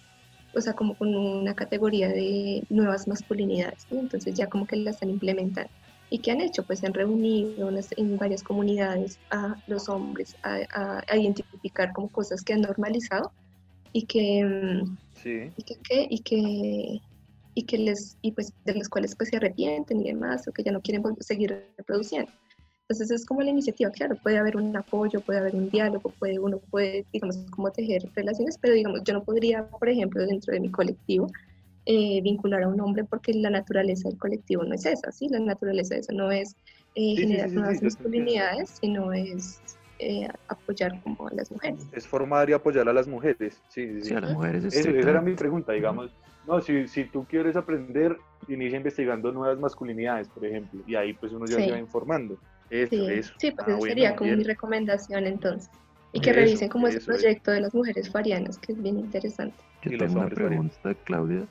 o 0.53 0.61
sea, 0.61 0.73
como 0.73 0.95
con 0.95 1.15
una 1.15 1.55
categoría 1.55 2.07
de 2.09 2.63
nuevas 2.69 3.07
masculinidades, 3.07 3.87
entonces 3.89 4.35
ya 4.35 4.47
como 4.47 4.67
que 4.67 4.75
la 4.75 4.91
están 4.91 5.09
implementando. 5.09 5.71
¿Y 6.09 6.19
qué 6.19 6.31
han 6.31 6.41
hecho? 6.41 6.63
Pues 6.63 6.83
han 6.83 6.93
reunido 6.93 7.69
en 7.97 8.17
varias 8.17 8.43
comunidades 8.43 9.19
a 9.31 9.55
los 9.67 9.89
hombres 9.89 10.35
a, 10.43 11.01
a, 11.07 11.17
identificar 11.17 11.91
como 11.93 12.09
cosas 12.09 12.43
que 12.43 12.53
han 12.53 12.61
normalizado 12.61 13.31
y 13.91 14.03
que, 14.05 14.43
mm, 14.43 14.97
sí. 15.15 15.51
y 15.57 15.63
que, 15.63 16.07
y 16.09 16.19
que 16.19 17.01
y 17.55 17.63
que 17.63 17.77
les 17.77 18.17
y 18.21 18.33
pues 18.33 18.53
de 18.65 18.75
las 18.75 18.89
cuales 18.89 19.15
pues 19.15 19.29
se 19.29 19.37
arrepienten 19.37 20.01
y 20.01 20.03
demás 20.03 20.47
o 20.47 20.51
que 20.51 20.61
ya 20.61 20.71
no 20.71 20.81
quieren 20.81 21.03
seguir 21.21 21.65
reproduciendo. 21.77 22.31
Entonces 22.81 23.09
es 23.09 23.25
como 23.25 23.41
la 23.41 23.49
iniciativa, 23.49 23.89
claro, 23.89 24.15
puede 24.21 24.37
haber 24.37 24.57
un 24.57 24.75
apoyo, 24.77 25.21
puede 25.21 25.39
haber 25.39 25.55
un 25.55 25.69
diálogo, 25.69 26.11
puede 26.19 26.37
uno 26.37 26.59
puede 26.69 27.05
digamos 27.11 27.37
como 27.49 27.71
tejer 27.71 28.03
relaciones, 28.13 28.59
pero 28.61 28.75
digamos 28.75 29.01
yo 29.03 29.13
no 29.13 29.23
podría, 29.23 29.67
por 29.67 29.89
ejemplo, 29.89 30.23
dentro 30.23 30.53
de 30.53 30.59
mi 30.59 30.69
colectivo 30.69 31.27
eh, 31.85 32.21
vincular 32.21 32.63
a 32.63 32.67
un 32.67 32.81
hombre 32.81 33.03
porque 33.03 33.33
la 33.33 33.49
naturaleza 33.49 34.09
del 34.09 34.17
colectivo 34.17 34.63
no 34.63 34.73
es 34.73 34.85
esa, 34.85 35.11
¿sí? 35.11 35.29
La 35.29 35.39
naturaleza 35.39 35.93
de 35.95 36.01
eso 36.01 36.13
no 36.13 36.31
es 36.31 36.55
eh, 36.95 37.15
generar 37.15 37.51
nuevas 37.51 37.81
masculinidades, 37.81 38.77
sino 38.81 39.13
es 39.13 39.61
eh, 39.99 40.27
apoyar 40.47 40.99
como 41.03 41.27
a 41.27 41.33
las 41.33 41.51
mujeres. 41.51 41.87
Es 41.91 42.07
formar 42.07 42.49
y 42.49 42.53
apoyar 42.53 42.89
a 42.89 42.93
las 42.93 43.07
mujeres, 43.07 43.61
sí, 43.69 44.01
sí. 44.01 44.13
a 44.13 44.21
las 44.21 44.33
mujeres. 44.33 44.65
esa 44.65 44.89
era 44.89 45.21
mi 45.21 45.35
pregunta, 45.35 45.73
digamos. 45.73 46.11
No, 46.47 46.61
si, 46.61 46.87
si 46.87 47.05
tú 47.05 47.25
quieres 47.25 47.55
aprender, 47.55 48.17
inicia 48.47 48.77
investigando 48.77 49.31
nuevas 49.31 49.59
masculinidades, 49.59 50.27
por 50.27 50.45
ejemplo, 50.45 50.81
y 50.85 50.95
ahí 50.95 51.13
pues 51.13 51.31
uno 51.33 51.45
ya 51.45 51.57
se 51.57 51.71
va 51.71 51.79
informando. 51.79 52.37
Eso, 52.69 52.95
sí. 52.95 53.05
eso. 53.11 53.33
Sí, 53.37 53.51
pues 53.51 53.67
ah, 53.67 53.79
sería 53.81 54.15
como 54.15 54.35
mi 54.35 54.43
recomendación 54.43 55.27
entonces. 55.27 55.69
Y 56.13 56.21
que 56.21 56.31
revisen 56.33 56.69
como 56.69 56.87
ese 56.87 57.01
proyecto 57.01 57.51
de 57.51 57.61
las 57.61 57.73
mujeres 57.73 58.09
farianas, 58.09 58.57
que 58.57 58.71
es 58.71 58.81
bien 58.81 58.99
interesante. 58.99 59.55
Yo 59.83 59.97
tengo 59.97 60.19
una 60.19 60.29
pregunta, 60.29 60.93
Claudia. 61.03 61.45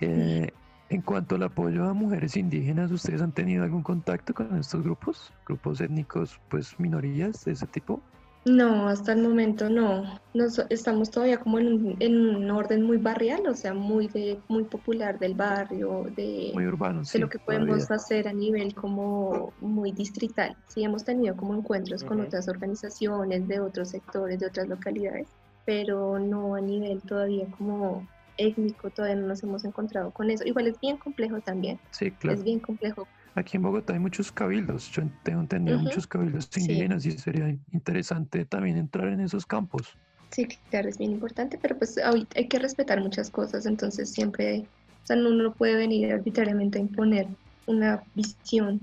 Eh, 0.00 0.50
en 0.90 1.02
cuanto 1.02 1.34
al 1.34 1.42
apoyo 1.42 1.84
a 1.84 1.92
mujeres 1.92 2.36
indígenas, 2.36 2.90
¿ustedes 2.90 3.20
han 3.20 3.32
tenido 3.32 3.64
algún 3.64 3.82
contacto 3.82 4.32
con 4.32 4.56
estos 4.58 4.82
grupos? 4.82 5.32
¿Grupos 5.46 5.80
étnicos, 5.80 6.40
pues 6.48 6.78
minorías 6.80 7.44
de 7.44 7.52
ese 7.52 7.66
tipo? 7.66 8.00
No, 8.44 8.88
hasta 8.88 9.12
el 9.12 9.22
momento 9.22 9.68
no. 9.68 10.18
Nos, 10.32 10.58
estamos 10.70 11.10
todavía 11.10 11.38
como 11.38 11.58
en 11.58 11.66
un, 11.66 11.96
en 11.98 12.36
un, 12.36 12.50
orden 12.50 12.82
muy 12.82 12.96
barrial, 12.96 13.46
o 13.46 13.54
sea, 13.54 13.74
muy 13.74 14.08
de 14.08 14.38
muy 14.48 14.64
popular 14.64 15.18
del 15.18 15.34
barrio, 15.34 16.06
de, 16.16 16.52
muy 16.54 16.66
urbano, 16.66 17.02
de 17.12 17.18
lo 17.18 17.28
que 17.28 17.38
podemos 17.38 17.90
hacer 17.90 18.26
a 18.28 18.32
nivel 18.32 18.74
como 18.74 19.52
muy 19.60 19.92
distrital. 19.92 20.56
Sí, 20.68 20.82
hemos 20.84 21.04
tenido 21.04 21.36
como 21.36 21.54
encuentros 21.54 22.04
con 22.04 22.20
otras 22.20 22.48
organizaciones 22.48 23.46
de 23.46 23.60
otros 23.60 23.90
sectores, 23.90 24.38
de 24.38 24.46
otras 24.46 24.68
localidades, 24.68 25.28
pero 25.66 26.18
no 26.18 26.54
a 26.54 26.60
nivel 26.60 27.02
todavía 27.02 27.46
como 27.58 28.06
étnico, 28.38 28.90
todavía 28.90 29.16
no 29.16 29.26
nos 29.26 29.42
hemos 29.42 29.64
encontrado 29.64 30.10
con 30.12 30.30
eso. 30.30 30.44
Igual 30.44 30.68
es 30.68 30.80
bien 30.80 30.96
complejo 30.96 31.40
también. 31.40 31.78
Sí, 31.90 32.10
claro. 32.12 32.38
Es 32.38 32.44
bien 32.44 32.60
complejo 32.60 33.06
Aquí 33.38 33.56
en 33.56 33.62
Bogotá 33.62 33.92
hay 33.92 34.00
muchos 34.00 34.32
cabildos, 34.32 34.90
yo 34.90 35.04
tengo 35.22 35.40
entendido 35.40 35.78
muchos 35.78 36.08
cabildos 36.08 36.48
indígenas 36.56 37.06
y 37.06 37.12
sería 37.12 37.56
interesante 37.72 38.44
también 38.44 38.76
entrar 38.76 39.08
en 39.08 39.20
esos 39.20 39.46
campos. 39.46 39.96
Sí, 40.32 40.46
claro, 40.70 40.88
es 40.88 40.98
bien 40.98 41.12
importante, 41.12 41.56
pero 41.62 41.78
pues 41.78 41.98
hay 41.98 42.48
que 42.48 42.58
respetar 42.58 43.00
muchas 43.00 43.30
cosas, 43.30 43.64
entonces 43.66 44.10
siempre, 44.10 44.64
o 45.04 45.06
sea, 45.06 45.16
uno 45.16 45.30
no 45.30 45.52
puede 45.52 45.76
venir 45.76 46.12
arbitrariamente 46.12 46.78
a 46.78 46.80
imponer 46.80 47.28
una 47.66 48.02
visión, 48.14 48.80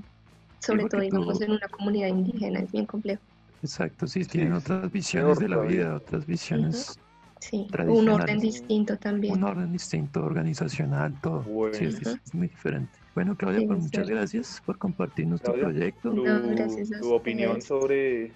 sobre 0.60 0.86
todo, 0.86 1.02
digamos, 1.02 1.42
en 1.42 1.52
una 1.52 1.68
comunidad 1.68 2.08
indígena, 2.08 2.62
es 2.62 2.72
bien 2.72 2.86
complejo. 2.86 3.22
Exacto, 3.62 4.08
sí, 4.08 4.24
tienen 4.24 4.54
otras 4.54 4.90
visiones 4.90 5.38
de 5.40 5.50
la 5.50 5.60
vida, 5.60 5.96
otras 5.96 6.26
visiones 6.26 6.98
Sí, 7.50 7.68
un 7.88 8.10
orden 8.10 8.40
distinto 8.40 8.98
también. 8.98 9.34
Un 9.34 9.44
orden 9.44 9.72
distinto, 9.72 10.24
organizacional, 10.24 11.14
todo. 11.22 11.46
Sí, 11.74 11.86
es, 11.86 12.34
muy 12.34 12.48
diferente. 12.48 12.92
Bueno, 13.14 13.38
Claudia, 13.38 13.68
pues 13.68 13.80
muchas 13.80 14.10
gracias 14.10 14.64
por 14.66 14.80
compartir 14.80 15.28
nuestro 15.28 15.54
proyecto. 15.54 16.10
Tu, 16.10 16.26
no, 16.26 16.50
gracias 16.56 16.92
a 16.94 17.00
tu 17.00 17.14
opinión 17.14 17.62
sobre 17.62 18.32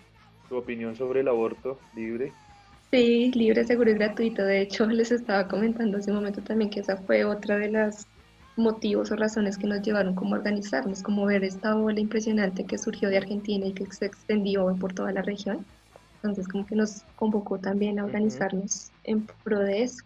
tu 0.47 0.57
opinión 0.57 0.95
sobre 0.95 1.21
el 1.21 1.27
aborto 1.27 1.79
libre. 1.95 2.31
Sí, 2.91 3.31
libre, 3.33 3.63
seguro 3.65 3.89
y 3.89 3.95
gratuito. 3.95 4.43
De 4.43 4.61
hecho, 4.61 4.85
les 4.87 5.11
estaba 5.11 5.47
comentando 5.47 5.97
hace 5.97 6.11
un 6.11 6.17
momento 6.17 6.41
también 6.41 6.69
que 6.69 6.81
esa 6.81 6.97
fue 6.97 7.25
otra 7.25 7.57
de 7.57 7.71
las 7.71 8.05
motivos 8.57 9.09
o 9.09 9.15
razones 9.15 9.57
que 9.57 9.65
nos 9.65 9.81
llevaron 9.81 10.13
como 10.13 10.35
a 10.35 10.37
organizarnos, 10.37 11.01
como 11.01 11.25
ver 11.25 11.43
esta 11.43 11.75
ola 11.75 11.99
impresionante 11.99 12.63
que 12.63 12.77
surgió 12.77 13.09
de 13.09 13.17
Argentina 13.17 13.65
y 13.65 13.73
que 13.73 13.87
se 13.87 14.05
extendió 14.05 14.75
por 14.79 14.93
toda 14.93 15.11
la 15.11 15.23
región 15.23 15.65
entonces, 16.21 16.49
como 16.49 16.65
que 16.65 16.75
nos 16.75 17.03
convocó 17.15 17.57
también 17.57 17.97
a 17.97 18.03
organizarnos 18.03 18.91
en 19.05 19.25
pro 19.43 19.59
de 19.59 19.83
eso 19.83 20.03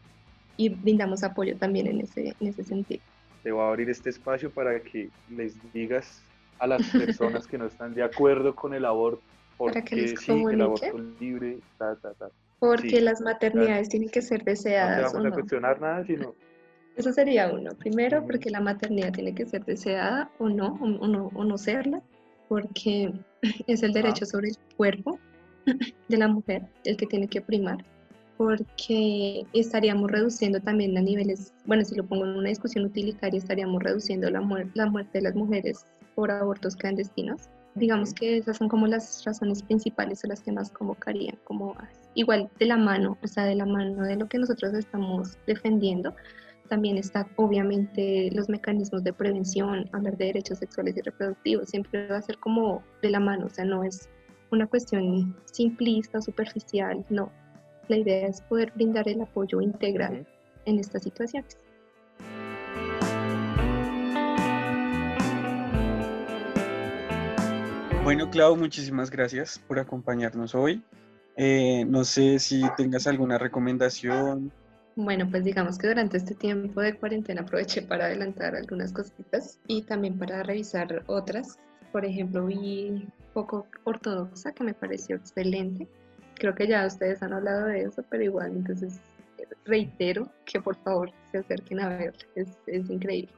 y 0.57 0.70
brindamos 0.70 1.24
apoyo 1.24 1.57
también 1.57 1.88
en 1.88 2.01
ese, 2.01 2.36
en 2.39 2.47
ese 2.47 2.64
sentido. 2.64 3.01
Te 3.41 3.51
voy 3.51 3.64
a 3.64 3.70
abrir 3.70 3.89
este 3.89 4.11
espacio 4.11 4.51
para 4.51 4.80
que 4.80 5.09
les 5.30 5.55
digas 5.74 6.22
a 6.59 6.68
las 6.68 6.82
personas 6.91 7.47
que 7.47 7.57
no 7.57 7.66
están 7.66 7.95
de 7.95 8.03
acuerdo 8.03 8.55
con 8.55 8.76
el 8.76 8.86
aborto, 8.86 9.24
porque 9.57 10.16
sí, 10.16 10.32
el 10.32 10.61
aborto 10.61 10.99
libre, 11.20 11.57
ta, 11.80 11.95
ta, 11.95 12.14
ta. 12.14 12.30
Porque 12.59 13.01
las 13.01 13.20
maternidades 13.20 13.89
tienen 13.89 14.09
que 14.09 14.22
ser 14.22 14.43
deseadas. 14.43 15.14
No 15.14 15.20
vamos 15.20 15.32
a 15.32 15.36
cuestionar 15.36 15.82
nada, 15.82 16.05
sino... 16.05 16.34
Eso 16.95 17.11
sería 17.11 17.51
uno. 17.51 17.72
Primero, 17.72 18.24
porque 18.24 18.51
la 18.51 18.61
maternidad 18.61 19.11
tiene 19.11 19.34
que 19.34 19.47
ser 19.47 19.66
deseada 19.66 20.30
o 20.38 20.47
no, 20.47 20.78
o 20.80 21.07
no, 21.07 21.32
o 21.34 21.43
no 21.43 21.57
serla, 21.57 22.03
porque 22.47 23.11
es 23.68 23.82
el 23.82 23.93
derecho 23.93 24.26
sobre 24.28 24.49
el 24.49 24.57
cuerpo 24.78 25.20
de 26.09 26.18
la 26.18 26.28
mujer 26.28 26.64
el 26.86 26.97
que 26.97 27.05
tiene 27.05 27.28
que 27.28 27.41
primar, 27.41 27.84
porque 28.38 29.45
estaríamos 29.53 30.11
reduciendo 30.11 30.59
también 30.59 30.97
a 30.97 31.01
niveles, 31.01 31.53
bueno, 31.66 31.84
si 31.86 31.95
lo 31.95 32.05
pongo 32.05 32.26
en 32.26 32.38
una 32.38 32.49
discusión 32.49 32.86
utilitaria, 32.86 33.38
estaríamos 33.38 33.82
reduciendo 33.84 34.30
la, 34.30 34.41
la 34.74 34.86
muerte 34.88 35.20
de 35.20 35.24
las 35.24 35.36
mujeres 35.36 35.86
por 36.16 36.32
abortos 36.32 36.76
clandestinos. 36.76 37.49
Digamos 37.76 38.14
que 38.14 38.38
esas 38.38 38.57
son 38.57 38.70
como 38.70 38.86
las 38.86 39.24
razones 39.26 39.64
principales 39.64 40.24
o 40.24 40.28
las 40.28 40.41
que 40.41 40.51
más 40.51 40.70
convocarían, 40.70 41.38
como 41.43 41.76
igual 42.14 42.49
de 42.59 42.68
la 42.68 42.78
mano, 42.78 43.18
o 43.24 43.28
sea, 43.28 43.45
de 43.45 43.55
la 43.55 43.66
mano 43.66 44.03
de 44.03 44.16
lo 44.16 44.28
que 44.28 44.38
nosotros 44.38 44.74
estamos 44.74 45.38
defendiendo, 45.47 46.14
también 46.70 46.97
está 46.97 47.28
obviamente 47.36 48.30
los 48.32 48.49
mecanismos 48.49 49.03
de 49.03 49.14
prevención, 49.14 49.89
hablar 49.91 50.18
de 50.18 50.26
derechos 50.26 50.59
sexuales 50.59 50.95
y 50.97 51.01
reproductivos, 51.01 51.70
siempre 51.70 52.07
va 52.07 52.18
a 52.18 52.22
ser 52.22 52.38
como 52.38 52.84
de 53.01 53.09
la 53.09 53.20
mano, 53.20 53.47
o 53.47 53.49
sea, 53.49 53.66
no 53.66 53.84
es 53.84 54.09
una 54.54 54.68
cuestión 54.68 55.36
simplista, 55.45 56.22
superficial, 56.22 57.04
no. 57.10 57.32
La 57.88 57.97
idea 57.97 58.28
es 58.28 58.41
poder 58.41 58.72
brindar 58.76 59.10
el 59.10 59.20
apoyo 59.22 59.60
integral 59.62 60.26
en 60.66 60.80
estas 60.80 61.04
situaciones. 61.04 61.58
Bueno, 68.04 68.30
Clau, 68.30 68.56
muchísimas 68.56 69.10
gracias 69.10 69.60
por 69.68 69.80
acompañarnos 69.80 70.54
hoy. 70.54 70.84
Eh, 71.36 71.84
no 71.86 72.04
sé 72.04 72.38
si 72.38 72.62
tengas 72.78 73.08
alguna 73.08 73.39
recomendación. 73.39 74.51
Bueno, 74.95 75.28
pues 75.32 75.43
digamos 75.43 75.80
que 75.80 75.88
durante 75.88 76.18
este 76.18 76.36
tiempo 76.36 76.80
de 76.82 76.93
cuarentena 76.93 77.41
aproveché 77.41 77.82
para 77.82 78.06
adelantar 78.06 78.56
algunas 78.56 78.93
cositas 78.93 79.60
y 79.68 79.82
también 79.82 80.20
para 80.20 80.43
revisar 80.43 81.04
otras. 81.08 81.58
Por 81.94 82.04
ejemplo, 82.04 82.46
vi 82.48 83.08
poco 83.34 83.68
ortodoxa 83.86 84.52
que 84.52 84.66
me 84.66 84.74
pareció 84.74 85.16
excelente. 85.16 85.88
Creo 86.36 86.54
que 86.54 86.68
ya 86.68 86.86
ustedes 86.86 87.24
han 87.24 87.32
hablado 87.32 87.68
de 87.68 87.84
eso, 87.84 88.04
pero 88.10 88.24
igual, 88.24 88.52
entonces 88.52 89.00
reitero 89.66 90.28
que 90.46 90.60
por 90.60 90.76
favor 90.84 91.12
se 91.32 91.38
acerquen 91.38 91.80
a 91.80 91.89
ver, 91.89 92.14
es, 92.36 92.50
es 92.68 92.89
increíble. 92.89 93.32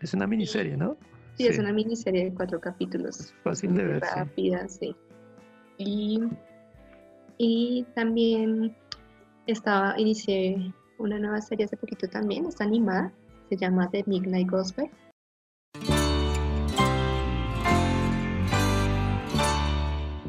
Es 0.00 0.12
una 0.12 0.26
miniserie, 0.26 0.76
¿no? 0.76 0.96
Sí, 1.34 1.46
es 1.46 1.58
una 1.58 1.72
miniserie 1.72 2.24
de 2.24 2.34
cuatro 2.34 2.60
capítulos. 2.60 3.32
fácil 3.42 3.74
de 3.74 3.84
ver. 3.84 4.02
Rápida, 4.02 4.68
sí. 4.68 4.94
Y, 5.78 6.22
y 7.38 7.86
también 7.94 8.76
estaba, 9.46 9.98
inicié 9.98 10.72
una 10.98 11.18
nueva 11.18 11.40
serie 11.40 11.64
hace 11.64 11.76
poquito 11.76 12.06
también, 12.08 12.46
está 12.46 12.64
animada, 12.64 13.12
se 13.48 13.56
llama 13.56 13.88
The 13.90 14.04
Midnight 14.06 14.50
Gospel. 14.50 14.90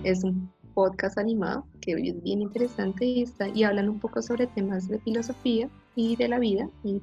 Es 0.03 0.23
un 0.23 0.51
podcast 0.73 1.17
animado 1.17 1.65
que 1.79 1.93
es 1.93 2.23
bien 2.23 2.41
interesante 2.41 3.05
y, 3.05 3.23
está, 3.23 3.47
y 3.47 3.63
hablan 3.63 3.87
un 3.87 3.99
poco 3.99 4.21
sobre 4.21 4.47
temas 4.47 4.89
de 4.89 4.99
filosofía 4.99 5.69
y 5.95 6.15
de 6.17 6.27
la 6.27 6.39
vida 6.39 6.67
y 6.83 7.01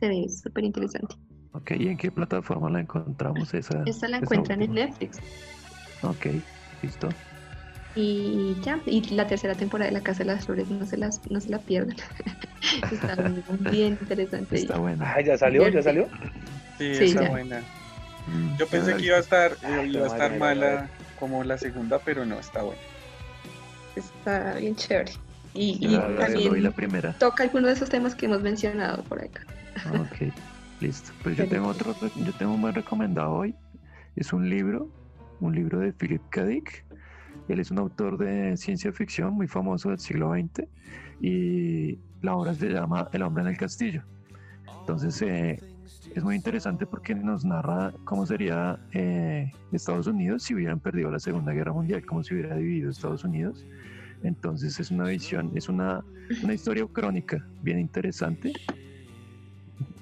se 0.00 0.08
ve 0.08 0.28
súper 0.28 0.64
interesante. 0.64 1.14
Ok, 1.52 1.72
¿y 1.78 1.88
en 1.88 1.96
qué 1.96 2.10
plataforma 2.10 2.68
la 2.68 2.80
encontramos 2.80 3.54
esa? 3.54 3.82
Esta 3.86 4.08
la 4.08 4.18
encuentran 4.18 4.60
en 4.62 4.74
Netflix. 4.74 5.18
Ok, 6.02 6.26
listo. 6.82 7.08
Y 7.94 8.54
ya, 8.62 8.78
y 8.86 9.00
la 9.14 9.26
tercera 9.26 9.54
temporada 9.54 9.90
de 9.90 9.96
La 9.96 10.02
Casa 10.02 10.20
de 10.20 10.26
las 10.26 10.46
Flores, 10.46 10.68
no 10.68 10.86
se, 10.86 10.96
las, 10.96 11.20
no 11.30 11.40
se 11.40 11.48
la 11.48 11.58
pierdan. 11.58 11.96
está 12.92 13.16
bien 13.70 13.98
interesante. 14.00 14.56
Está 14.56 14.78
buena. 14.78 15.12
Ah, 15.12 15.20
¿ya 15.20 15.36
salió? 15.38 15.66
¿Ya 15.68 15.82
salió? 15.82 16.06
Sí, 16.78 16.84
está 16.86 17.28
buena. 17.30 17.60
Mm, 18.28 18.56
Yo 18.58 18.66
pensé 18.68 18.96
que 18.96 19.06
iba 19.06 19.16
a 19.16 19.20
estar, 19.20 19.52
eh, 19.52 19.88
iba 19.90 20.04
a 20.04 20.06
estar 20.06 20.38
mala 20.38 20.88
como 21.20 21.44
la 21.44 21.58
segunda, 21.58 22.00
pero 22.04 22.24
no, 22.24 22.40
está 22.40 22.62
buena. 22.62 22.80
Está 23.94 24.54
bien 24.54 24.74
chévere. 24.74 25.12
Y, 25.52 25.96
también 25.96 26.62
la 26.62 26.70
primera. 26.70 27.12
toca 27.18 27.42
alguno 27.42 27.66
de 27.66 27.74
esos 27.74 27.90
temas 27.90 28.14
que 28.14 28.26
hemos 28.26 28.40
mencionado 28.40 29.02
por 29.04 29.22
acá. 29.22 29.42
Ok. 29.88 30.32
Listo. 30.80 31.12
Pues 31.22 31.36
yo 31.36 31.46
tengo 31.46 31.68
otro, 31.68 31.94
yo 32.16 32.32
tengo 32.38 32.54
un 32.54 32.62
buen 32.62 32.74
recomendado 32.74 33.32
hoy. 33.32 33.54
Es 34.16 34.32
un 34.32 34.48
libro, 34.48 34.90
un 35.40 35.54
libro 35.54 35.80
de 35.80 35.92
Philip 35.92 36.22
K. 36.30 36.44
Dick. 36.46 36.84
Él 37.48 37.60
es 37.60 37.70
un 37.70 37.78
autor 37.78 38.16
de 38.16 38.56
ciencia 38.56 38.92
ficción 38.92 39.34
muy 39.34 39.46
famoso 39.46 39.90
del 39.90 39.98
siglo 39.98 40.32
XX 40.32 40.66
y 41.20 41.98
la 42.22 42.34
obra 42.34 42.54
se 42.54 42.68
llama 42.68 43.08
El 43.12 43.22
hombre 43.22 43.42
en 43.42 43.48
el 43.50 43.56
castillo. 43.56 44.04
Entonces 44.80 45.20
eh, 45.22 45.58
es 46.14 46.24
muy 46.24 46.36
interesante 46.36 46.86
porque 46.86 47.14
nos 47.14 47.44
narra 47.44 47.92
cómo 48.04 48.26
sería 48.26 48.78
eh, 48.92 49.50
Estados 49.72 50.06
Unidos 50.06 50.42
si 50.42 50.54
hubieran 50.54 50.80
perdido 50.80 51.10
la 51.10 51.20
Segunda 51.20 51.52
Guerra 51.52 51.72
Mundial, 51.72 52.04
cómo 52.06 52.22
se 52.22 52.34
hubiera 52.34 52.56
dividido 52.56 52.90
Estados 52.90 53.24
Unidos. 53.24 53.66
Entonces 54.22 54.78
es 54.78 54.90
una 54.90 55.04
visión, 55.04 55.50
es 55.54 55.68
una, 55.68 56.04
una 56.42 56.54
historia 56.54 56.86
crónica 56.92 57.44
bien 57.62 57.78
interesante 57.78 58.52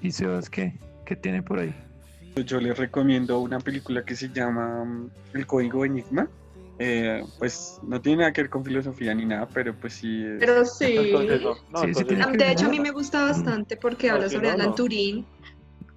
¿Y 0.02 0.12
Sebas 0.12 0.48
qué? 0.48 0.74
¿Qué 1.04 1.16
tiene 1.16 1.42
por 1.42 1.58
ahí? 1.58 1.74
Yo 2.44 2.60
les 2.60 2.76
recomiendo 2.78 3.40
una 3.40 3.58
película 3.58 4.04
que 4.04 4.14
se 4.14 4.28
llama 4.28 4.84
mm, 4.84 5.10
El 5.34 5.46
Código 5.46 5.84
Enigma. 5.84 6.28
Eh, 6.80 7.24
pues 7.40 7.80
no 7.82 8.00
tiene 8.00 8.18
nada 8.18 8.32
que 8.32 8.42
ver 8.42 8.50
con 8.50 8.64
filosofía 8.64 9.12
ni 9.12 9.24
nada, 9.24 9.48
pero 9.52 9.74
pues 9.74 9.94
sí. 9.94 10.24
Pero 10.38 10.64
sí. 10.64 10.94
de 10.94 12.52
hecho, 12.52 12.66
a 12.66 12.68
mí 12.68 12.78
me 12.78 12.92
gusta 12.92 13.24
bastante 13.24 13.76
porque 13.76 14.10
habla 14.10 14.28
sobre 14.28 14.50
Alan 14.50 14.74
Turing. 14.76 15.26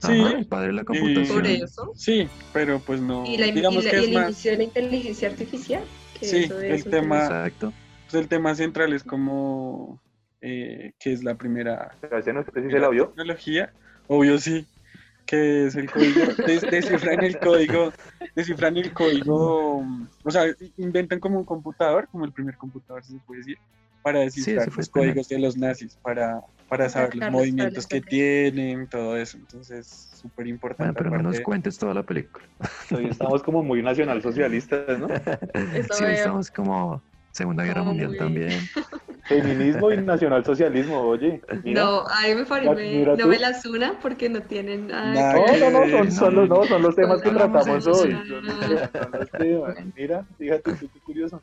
Sí, 0.02 0.20
el 0.20 0.46
padre 0.48 0.68
de 0.68 0.74
la 0.74 0.84
computación. 0.84 1.38
Por 1.38 1.48
eso. 1.48 1.92
Sí, 1.96 2.28
pero 2.54 2.80
pues 2.80 3.00
no. 3.02 3.26
Y, 3.26 3.38
la, 3.38 3.48
digamos 3.48 3.86
que 3.86 3.98
el 3.98 4.14
inicio 4.14 4.52
de 4.52 4.58
la 4.58 4.64
inteligencia 4.64 5.30
artificial. 5.30 5.84
sí, 6.22 6.50
el 6.64 6.84
tema. 6.86 7.24
Exacto. 7.24 7.74
Pues 8.10 8.22
el 8.22 8.28
tema 8.28 8.56
central 8.56 8.94
es 8.94 9.04
como 9.04 10.02
eh, 10.42 10.94
que 11.00 11.14
es 11.14 11.24
la 11.24 11.36
primera. 11.36 11.96
Tecnología 12.54 13.72
Obvio 14.14 14.38
sí, 14.40 14.68
que 15.26 15.68
es 15.68 15.76
el 15.76 15.90
código, 15.90 16.22
descifran 16.46 17.24
el 17.24 17.40
código, 17.40 17.94
descifran 18.36 18.76
el 18.76 18.92
código, 18.92 19.86
o 20.24 20.32
sea, 20.32 20.54
inventan 20.76 21.22
como 21.22 21.40
un 21.40 21.46
computador, 21.46 22.10
como 22.12 22.26
el 22.26 22.34
primer 22.34 22.58
computador, 22.58 23.06
se 23.06 23.16
puede 23.26 23.40
decir, 23.40 23.58
para 24.02 24.20
descifrar 24.20 24.68
los 24.76 24.90
códigos 24.90 25.30
de 25.30 25.40
los 25.40 25.56
nazis, 25.56 25.98
para, 26.02 26.42
para 26.72 26.88
saber 26.88 27.14
los 27.18 27.32
movimientos 27.32 27.86
que 27.86 28.00
tienen, 28.00 28.88
todo 28.88 29.18
eso. 29.18 29.36
Entonces, 29.36 30.10
súper 30.16 30.48
importante. 30.48 30.94
Bueno, 30.94 31.12
pero 31.12 31.22
no 31.22 31.30
nos 31.30 31.42
cuentes 31.42 31.78
toda 31.78 31.94
la 31.94 32.04
película. 32.04 32.46
Hoy 32.96 33.08
estamos 33.08 33.44
como 33.44 33.62
muy 33.62 33.84
nacionalsocialistas, 33.84 34.98
¿no? 34.98 35.10
sí, 35.92 36.06
estamos 36.06 36.50
como 36.50 37.04
Segunda 37.32 37.66
Guerra 37.66 37.84
Mundial 37.84 38.16
también. 38.18 38.58
Feminismo 39.26 39.92
y 39.92 39.98
nacionalsocialismo, 39.98 40.98
oye. 41.02 41.42
no, 41.66 42.08
a 42.08 42.22
mí 42.26 42.36
me 42.36 42.46
parece, 42.46 43.06
no 43.18 43.28
me 43.28 43.38
las 43.38 43.66
una 43.66 44.00
porque 44.00 44.30
no 44.30 44.42
tienen 44.42 44.88
nada. 44.88 45.34
No, 45.34 45.46
no, 45.46 45.72
no, 45.72 45.90
son, 45.90 46.12
son, 46.14 46.36
los, 46.36 46.48
no, 46.48 46.64
son 46.64 46.82
los 46.84 46.96
temas 46.96 47.22
que 47.22 47.32
tratamos 47.32 47.86
hoy. 47.86 48.12
Son, 48.14 48.46
los 48.46 49.32
temas. 49.32 49.76
Mira, 49.94 50.26
fíjate, 50.38 50.72
qué 50.80 51.00
curioso. 51.04 51.42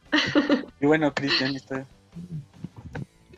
Y 0.80 0.86
bueno, 0.86 1.12
Cristian, 1.12 1.54
¿está? 1.54 1.86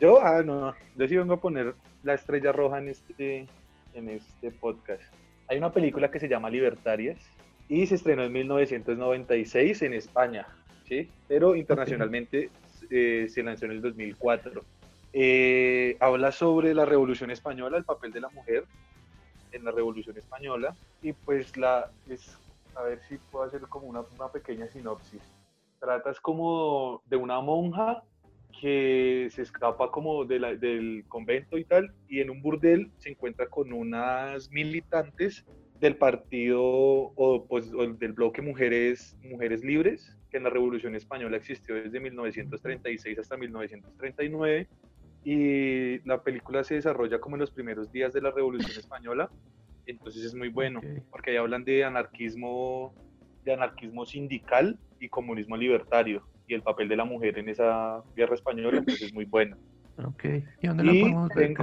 Yo, 0.01 0.19
ah, 0.19 0.41
no, 0.41 0.73
yo 0.95 1.07
sí 1.07 1.15
vengo 1.15 1.35
a 1.35 1.39
poner 1.39 1.75
la 2.01 2.15
estrella 2.15 2.51
roja 2.51 2.79
en 2.79 2.89
este, 2.89 3.47
en 3.93 4.09
este 4.09 4.49
podcast. 4.49 5.03
Hay 5.47 5.59
una 5.59 5.71
película 5.71 6.09
que 6.09 6.19
se 6.19 6.27
llama 6.27 6.49
Libertarias 6.49 7.19
y 7.69 7.85
se 7.85 7.95
estrenó 7.95 8.23
en 8.23 8.33
1996 8.33 9.83
en 9.83 9.93
España. 9.93 10.47
Pero 11.27 11.55
internacionalmente 11.55 12.49
eh, 12.89 13.27
se 13.29 13.43
lanzó 13.43 13.65
en 13.65 13.73
el 13.73 13.81
2004. 13.81 14.63
Eh, 15.13 15.97
habla 15.99 16.31
sobre 16.31 16.73
la 16.73 16.85
Revolución 16.85 17.29
Española, 17.29 17.77
el 17.77 17.85
papel 17.85 18.11
de 18.11 18.21
la 18.21 18.29
mujer 18.29 18.65
en 19.51 19.63
la 19.63 19.71
Revolución 19.71 20.17
Española 20.17 20.75
y 21.03 21.13
pues 21.13 21.55
la 21.57 21.91
es 22.09 22.37
a 22.75 22.83
ver 22.83 22.99
si 23.07 23.17
puedo 23.17 23.45
hacer 23.45 23.61
como 23.61 23.87
una, 23.87 24.03
pequeña 24.33 24.67
sinopsis. 24.67 25.21
Tratas 25.79 26.19
como 26.19 27.03
de 27.05 27.17
una 27.17 27.39
monja 27.39 28.03
que 28.59 29.27
se 29.31 29.41
escapa 29.41 29.91
como 29.91 30.25
del 30.25 31.03
convento 31.07 31.57
y 31.57 31.65
tal, 31.65 31.93
y 32.07 32.19
en 32.19 32.29
un 32.29 32.41
burdel 32.41 32.91
se 32.97 33.09
encuentra 33.09 33.47
con 33.47 33.73
unas 33.73 34.49
militantes 34.51 35.45
del 35.79 35.95
partido 35.95 36.61
o, 36.63 37.45
pues, 37.47 37.71
del 37.71 38.13
bloque 38.13 38.41
Mujeres, 38.41 39.17
Mujeres 39.23 39.63
Libres, 39.63 40.15
que 40.29 40.37
en 40.37 40.43
la 40.43 40.49
Revolución 40.49 40.95
Española 40.95 41.37
existió 41.37 41.75
desde 41.75 41.99
1936 41.99 43.19
hasta 43.19 43.37
1939 43.37 44.67
y 45.23 45.99
la 46.07 46.23
película 46.23 46.63
se 46.63 46.75
desarrolla 46.75 47.19
como 47.19 47.35
en 47.35 47.41
los 47.41 47.51
primeros 47.51 47.91
días 47.91 48.13
de 48.13 48.21
la 48.21 48.31
Revolución 48.31 48.71
Española, 48.77 49.29
entonces 49.85 50.23
es 50.23 50.35
muy 50.35 50.49
bueno, 50.49 50.81
porque 51.09 51.31
ahí 51.31 51.37
hablan 51.37 51.63
de 51.63 51.83
anarquismo, 51.83 52.93
de 53.43 53.53
anarquismo 53.53 54.05
sindical 54.05 54.79
y 54.99 55.09
comunismo 55.09 55.57
libertario 55.57 56.23
y 56.47 56.53
el 56.53 56.61
papel 56.61 56.87
de 56.89 56.95
la 56.95 57.05
mujer 57.05 57.37
en 57.37 57.49
esa 57.49 58.03
guerra 58.15 58.35
española, 58.35 58.79
entonces 58.79 59.07
es 59.07 59.13
muy 59.13 59.25
bueno. 59.25 59.57
Ok, 60.03 60.25
¿y 60.61 60.67
dónde 60.67 60.83
la 60.83 60.91
podemos 60.91 61.29
ver, 61.35 61.55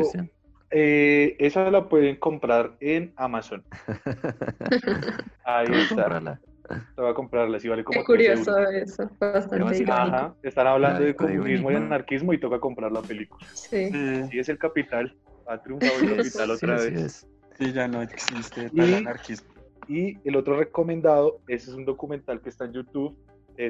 eh, 0.71 1.37
esa 1.39 1.71
la 1.71 1.89
pueden 1.89 2.17
comprar 2.17 2.77
en 2.81 3.13
Amazon. 3.17 3.65
Ahí 5.45 5.67
está. 5.73 6.39
Te 6.69 7.01
voy 7.01 7.11
a 7.11 7.15
comprarla, 7.15 7.59
si 7.59 7.69
vale 7.69 7.83
como 7.83 8.01
Qué 8.01 8.05
curioso 8.05 8.59
eso, 8.69 9.11
bastante 9.19 9.91
Ajá, 9.91 10.35
están 10.43 10.67
hablando 10.67 11.03
de 11.03 11.17
comunismo 11.17 11.71
y 11.71 11.75
anarquismo 11.75 12.35
y 12.35 12.39
toca 12.39 12.61
comprar 12.61 12.93
la 12.93 13.01
película. 13.01 13.47
Sí. 13.55 13.91
Sí, 14.31 14.39
es 14.39 14.51
el 14.51 14.59
capital, 14.59 15.17
ha 15.47 15.63
triunfado 15.63 15.99
el 16.01 16.17
capital 16.17 16.51
otra 16.51 16.77
vez. 16.77 17.27
Sí, 17.59 17.73
ya 17.73 17.89
no 17.89 18.03
existe 18.03 18.71
el 18.77 18.95
anarquismo. 18.95 19.49
Y 19.89 20.19
el 20.29 20.37
otro 20.37 20.59
recomendado, 20.59 21.41
ese 21.49 21.71
es 21.71 21.77
un 21.77 21.87
documental 21.87 22.43
que 22.43 22.51
está 22.51 22.67
en 22.67 22.75
YouTube, 22.75 23.17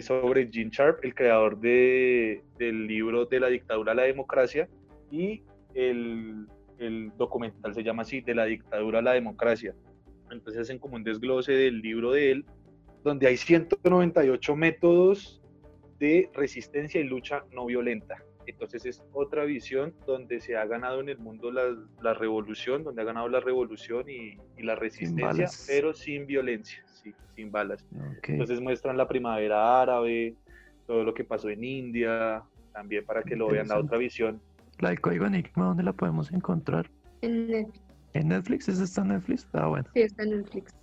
sobre 0.00 0.48
Gene 0.52 0.70
Sharp, 0.70 1.04
el 1.04 1.14
creador 1.14 1.58
de, 1.58 2.42
del 2.58 2.86
libro 2.86 3.24
de 3.24 3.40
la 3.40 3.48
dictadura 3.48 3.92
a 3.92 3.94
la 3.94 4.02
democracia, 4.02 4.68
y 5.10 5.42
el, 5.74 6.46
el 6.78 7.10
documental 7.16 7.74
se 7.74 7.82
llama 7.82 8.02
así, 8.02 8.20
de 8.20 8.34
la 8.34 8.44
dictadura 8.44 8.98
a 8.98 9.02
la 9.02 9.12
democracia. 9.12 9.74
Entonces 10.30 10.62
hacen 10.62 10.78
como 10.78 10.96
un 10.96 11.04
desglose 11.04 11.52
del 11.52 11.80
libro 11.80 12.12
de 12.12 12.32
él 12.32 12.44
donde 13.04 13.26
hay 13.26 13.36
198 13.36 14.56
métodos 14.56 15.40
de 15.98 16.30
resistencia 16.34 17.00
y 17.00 17.04
lucha 17.04 17.44
no 17.52 17.66
violenta. 17.66 18.16
Entonces 18.48 18.86
es 18.86 19.04
otra 19.12 19.44
visión 19.44 19.92
donde 20.06 20.40
se 20.40 20.56
ha 20.56 20.64
ganado 20.64 21.00
en 21.00 21.10
el 21.10 21.18
mundo 21.18 21.50
la, 21.50 22.14
revolución, 22.14 22.82
donde 22.82 23.02
ha 23.02 23.04
ganado 23.04 23.28
la 23.28 23.40
revolución 23.40 24.06
y, 24.08 24.38
la 24.62 24.74
resistencia, 24.74 25.48
pero 25.66 25.92
sin 25.92 26.26
violencia, 26.26 26.82
sin 27.36 27.52
balas. 27.52 27.84
Entonces 28.22 28.60
muestran 28.60 28.96
la 28.96 29.06
primavera 29.06 29.82
árabe, 29.82 30.34
todo 30.86 31.04
lo 31.04 31.12
que 31.12 31.24
pasó 31.24 31.50
en 31.50 31.62
India, 31.62 32.42
también 32.72 33.04
para 33.04 33.22
que 33.22 33.36
lo 33.36 33.48
vean 33.48 33.68
la 33.68 33.78
otra 33.78 33.98
visión. 33.98 34.40
La 34.78 34.90
de 34.90 34.98
Código 34.98 35.26
Enigma, 35.26 35.66
¿dónde 35.66 35.82
la 35.82 35.92
podemos 35.92 36.32
encontrar? 36.32 36.90
En 37.20 37.48
Netflix. 37.48 37.82
¿En 38.14 38.28
Netflix? 38.28 38.68
¿Esa 38.68 38.84
está 38.84 39.02
en 39.02 39.08
Netflix? 39.08 39.46
Ah, 39.52 39.66
bueno. 39.66 39.86
Sí, 39.92 40.00
está 40.00 40.22
en 40.22 40.38
Netflix. 40.38 40.74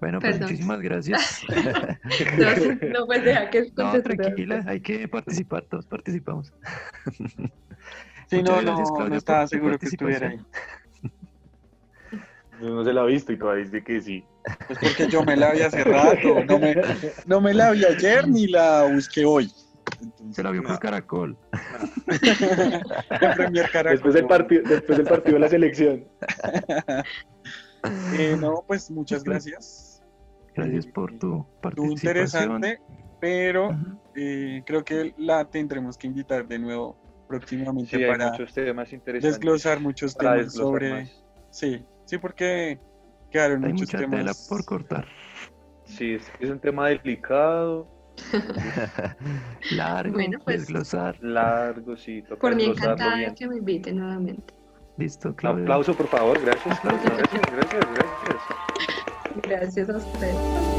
Bueno, 0.00 0.20
pues 0.20 0.40
muchísimas 0.40 0.80
gracias. 0.80 1.42
no, 2.92 3.06
pues 3.06 3.24
deja 3.24 3.50
que 3.50 3.70
No, 3.76 4.02
tranquila, 4.02 4.64
hay 4.66 4.80
que 4.80 5.08
participar, 5.08 5.64
todos 5.64 5.86
participamos. 5.86 6.52
Sí, 8.28 8.42
no, 8.42 8.60
no, 8.60 9.08
no 9.08 9.16
estaba 9.16 9.46
seguro 9.46 9.78
que 9.78 9.86
estuviera 9.86 10.28
ahí. 10.28 10.40
No 12.58 12.82
se 12.82 12.92
la 12.94 13.02
ha 13.02 13.04
visto 13.04 13.34
y 13.34 13.38
todavía 13.38 13.64
dice 13.64 13.84
que 13.84 14.00
sí. 14.00 14.24
Pues 14.66 14.78
porque 14.78 15.08
yo 15.08 15.22
me 15.22 15.36
la 15.36 15.52
vi 15.52 15.60
hace 15.60 15.84
rato, 15.84 16.42
no 16.48 16.58
me, 16.58 16.74
no 17.26 17.40
me 17.42 17.52
la 17.52 17.72
vi 17.72 17.84
ayer 17.84 18.26
ni 18.26 18.46
la 18.46 18.84
busqué 18.90 19.26
hoy. 19.26 19.52
se 20.30 20.42
la 20.42 20.52
vio 20.52 20.62
por 20.62 20.78
Caracol. 20.78 21.36
Caracol. 23.70 23.90
Después 23.90 24.14
del, 24.14 24.26
partido, 24.26 24.62
después 24.66 24.96
del 24.96 25.06
partido 25.06 25.34
de 25.34 25.40
la 25.40 25.48
selección. 25.50 26.04
Eh, 28.18 28.36
no, 28.40 28.64
pues 28.66 28.90
muchas 28.90 29.22
gracias. 29.22 29.85
Gracias 30.56 30.86
por 30.86 31.18
tu 31.18 31.46
participación. 31.60 31.92
interesante, 31.92 32.80
pero 33.20 33.70
eh, 34.14 34.62
creo 34.64 34.84
que 34.84 35.14
la 35.18 35.44
tendremos 35.44 35.96
que 35.98 36.06
invitar 36.06 36.46
de 36.48 36.58
nuevo 36.58 36.96
próximamente 37.28 38.06
para 38.06 38.32
desglosar 39.20 39.80
muchos 39.80 40.16
temas 40.16 40.52
sobre... 40.52 41.10
Sí, 41.50 41.84
Sí, 42.06 42.18
porque 42.18 42.78
quedaron 43.30 43.64
Hay 43.64 43.72
muchos 43.72 43.88
mucha 43.88 43.98
temas. 43.98 44.20
tela 44.20 44.32
por 44.48 44.64
cortar. 44.64 45.06
Sí, 45.84 46.14
es, 46.14 46.50
un 46.50 46.58
tema 46.58 46.88
delicado. 46.88 47.88
Largo, 49.72 50.14
bueno, 50.14 50.38
pues, 50.42 50.60
desglosar. 50.60 51.18
Largo, 51.20 51.96
sí. 51.96 52.22
Toca 52.22 52.40
por 52.40 52.54
mi 52.54 52.64
encantada 52.64 53.34
que 53.34 53.46
me 53.46 53.58
inviten 53.58 53.98
nuevamente. 53.98 54.54
Listo, 54.96 55.34
Claudia. 55.34 55.64
Aplauso, 55.64 55.94
por 55.94 56.06
favor. 56.06 56.40
Gracias. 56.40 56.78
Gracias, 56.82 57.18
gracias, 57.52 57.86
gracias. 57.94 59.05
Gracias 59.42 59.88
a 59.88 59.96
ustedes. 59.96 60.75